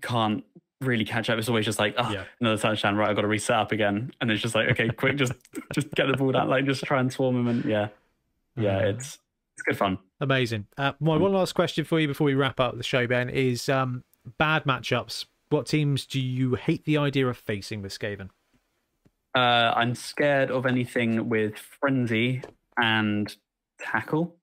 [0.00, 0.44] can't
[0.80, 1.38] really catch up.
[1.38, 2.24] It's always just like, oh, Yeah.
[2.40, 2.96] another touchdown.
[2.96, 5.32] Right, I've got to reset up again, and it's just like, okay, quick, just
[5.74, 7.88] just get the ball down, like just try and swarm him, and yeah,
[8.56, 9.18] yeah, Uh, it's
[9.56, 9.98] it's good fun.
[10.22, 10.68] Amazing.
[10.78, 13.68] Uh, my one last question for you before we wrap up the show, Ben, is
[13.68, 14.04] um,
[14.38, 15.24] bad matchups.
[15.48, 18.28] What teams do you hate the idea of facing with Skaven?
[19.34, 22.40] Uh, I'm scared of anything with frenzy
[22.80, 23.34] and
[23.80, 24.36] tackle.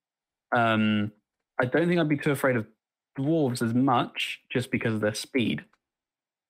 [0.51, 1.14] Um,
[1.61, 2.67] I don't think I'd be too afraid of
[3.17, 5.64] dwarves as much, just because of their speed.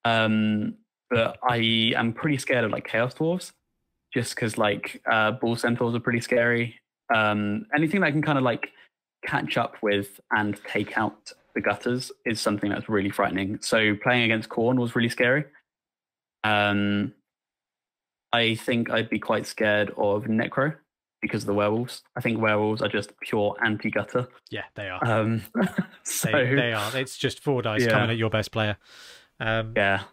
[0.05, 0.73] Um,
[1.11, 3.51] but I am pretty scared of like chaos dwarves,
[4.11, 6.79] just because like uh, bull centaurs are pretty scary.
[7.13, 8.71] Um, anything that can kind of like
[9.25, 13.59] catch up with and take out the gutters is something that's really frightening.
[13.61, 15.45] So playing against Khorne was really scary.
[16.43, 17.13] Um,
[18.31, 20.75] I think I'd be quite scared of Necro
[21.21, 22.03] because of the werewolves.
[22.15, 24.27] I think werewolves are just pure anti gutter.
[24.51, 25.03] Yeah, they are.
[25.03, 25.41] Um,
[26.03, 26.95] so, they, they are.
[26.95, 27.91] It's just four dice Yeah.
[27.91, 28.77] coming at your best player.
[29.39, 30.03] Um, yeah,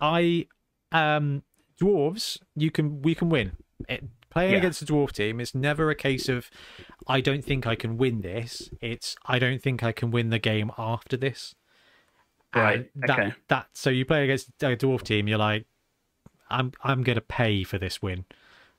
[0.00, 0.46] I
[0.92, 1.42] um
[1.80, 3.52] dwarves you can we can win
[3.88, 4.58] it, playing Yeah.
[4.58, 6.50] against a dwarf team it's never a case of
[7.06, 10.38] i don't think i can win this it's i don't think i can win the
[10.38, 11.54] game after this
[12.54, 13.32] Right, And that, okay.
[13.48, 15.66] that so you play against a dwarf team you're like
[16.48, 18.24] i'm i'm gonna pay for this win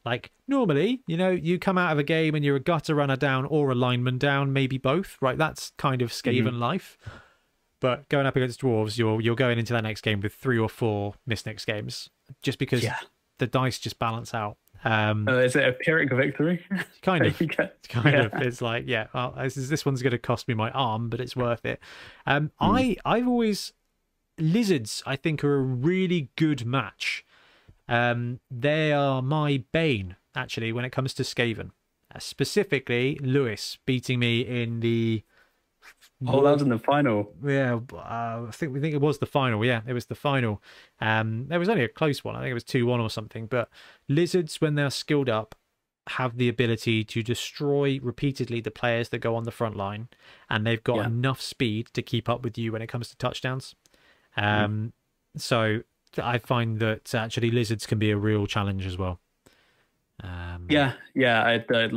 [0.03, 3.15] like normally you know you come out of a game and you're a gutter runner
[3.15, 6.47] down or a lineman down maybe both right that's kind of Mm-hmm.
[6.47, 6.97] skaven life
[7.79, 10.69] but going up against dwarves, you're you're going into that next game with three or
[10.69, 12.11] four missed next games,
[12.43, 12.97] just because yeah.
[13.39, 14.57] the dice just balance out.
[14.83, 16.65] Um, Uh, is it a Pyrrhic victory?
[17.01, 18.21] kind of, get- kind yeah.
[18.25, 18.33] of.
[18.41, 21.19] It's like, yeah, well, this, is, this one's going to cost me my arm, but
[21.19, 21.79] it's worth it.
[22.25, 22.71] Um, Hmm.
[22.75, 23.73] I I've always
[24.37, 25.03] lizards.
[25.05, 27.23] I think are a really good match.
[27.87, 31.71] Um, they are my bane actually when it comes to Skaven.
[32.13, 35.23] Uh, specifically, Lewis beating me in the
[36.27, 37.33] Oh, that was in the final.
[37.43, 39.63] yeah, uh, I think we think it was the final.
[39.65, 40.61] Yeah, it was the final.
[40.99, 42.35] Um, there was only a close one.
[42.35, 43.47] I think it was two one or something.
[43.47, 43.69] But
[44.07, 45.55] lizards, when they're skilled up,
[46.09, 50.09] have the ability to destroy repeatedly the players that go on the front line,
[50.49, 51.05] and they've got Yeah.
[51.07, 53.75] enough speed to keep up with you when it comes to touchdowns.
[54.31, 54.43] Hmm.
[54.43, 54.93] Um,
[55.37, 55.81] so
[56.21, 59.19] I find that actually lizards can be a real challenge as well.
[60.23, 61.41] Um, Yeah, yeah.
[61.43, 61.87] I, uh,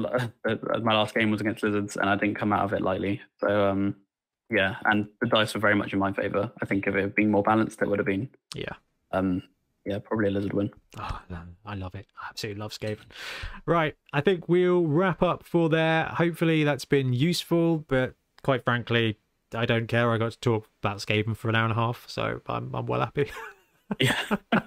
[0.83, 3.21] my last game was against Lizards, and I didn't come out of it lightly.
[3.39, 3.97] So, um,
[4.51, 6.51] yeah, and the dice were very much in my favor.
[6.63, 8.73] I think if it had been more balanced, it would have been, yeah.
[9.13, 9.43] um,
[9.85, 10.71] yeah, probably a Lizard win.
[10.99, 11.21] Oh,
[11.65, 12.07] I love it.
[12.21, 13.05] I absolutely love Skaven.
[13.67, 16.05] Right, I think we'll wrap up for there.
[16.07, 19.19] Hopefully that's been useful, but quite frankly,
[19.55, 20.11] I don't care.
[20.11, 22.87] I got to talk about Skaven for an hour and a half, so I'm I'm
[22.87, 23.31] well happy.
[24.01, 24.37] Yeah.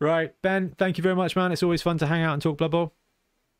[0.00, 1.52] right, Ben, thank you very much, man.
[1.52, 2.92] It's always fun to hang out and talk Blood Bowl.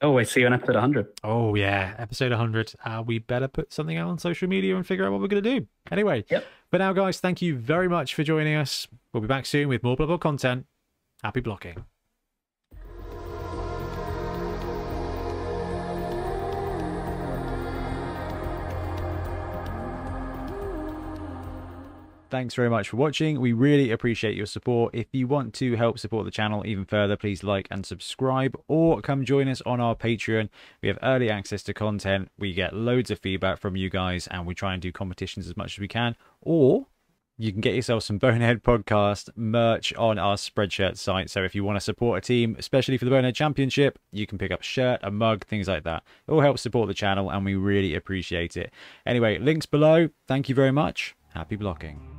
[0.03, 1.07] Oh, wait, see you on episode 100.
[1.25, 2.75] Oh yeah, episode 100.
[2.85, 5.43] Uh, we better put something out on social media and figure out what we're going
[5.43, 5.67] to do.
[5.91, 6.45] Anyway, Yep.
[6.71, 8.87] but now, guys, thank you very much for joining us.
[9.13, 10.67] We'll be back soon with more Bowl content.
[11.23, 11.85] Happy blocking.
[22.37, 23.41] Thanks very much for watching.
[23.41, 24.95] We really appreciate your support.
[24.95, 29.01] If you want to help support the channel even further, please like and subscribe or
[29.01, 30.51] come join us on our Patreon.
[30.83, 32.29] We have early access to content.
[32.39, 35.57] We get loads of feedback from you guys and we try and do competitions as
[35.57, 36.15] much as we can.
[36.43, 36.89] Or
[37.39, 41.31] you can get yourself some Bonehead Podcast merch on our Spreadshirt site.
[41.31, 44.37] So if you want to support a team, especially for the Bonehead Championship, you can
[44.37, 46.03] pick up a shirt, a mug, things like that.
[46.29, 48.75] It all helps support the channel and we really appreciate it.
[49.07, 50.11] Anyway, links below.
[50.29, 51.17] Thank you very much.
[51.33, 52.16] Happy blocking.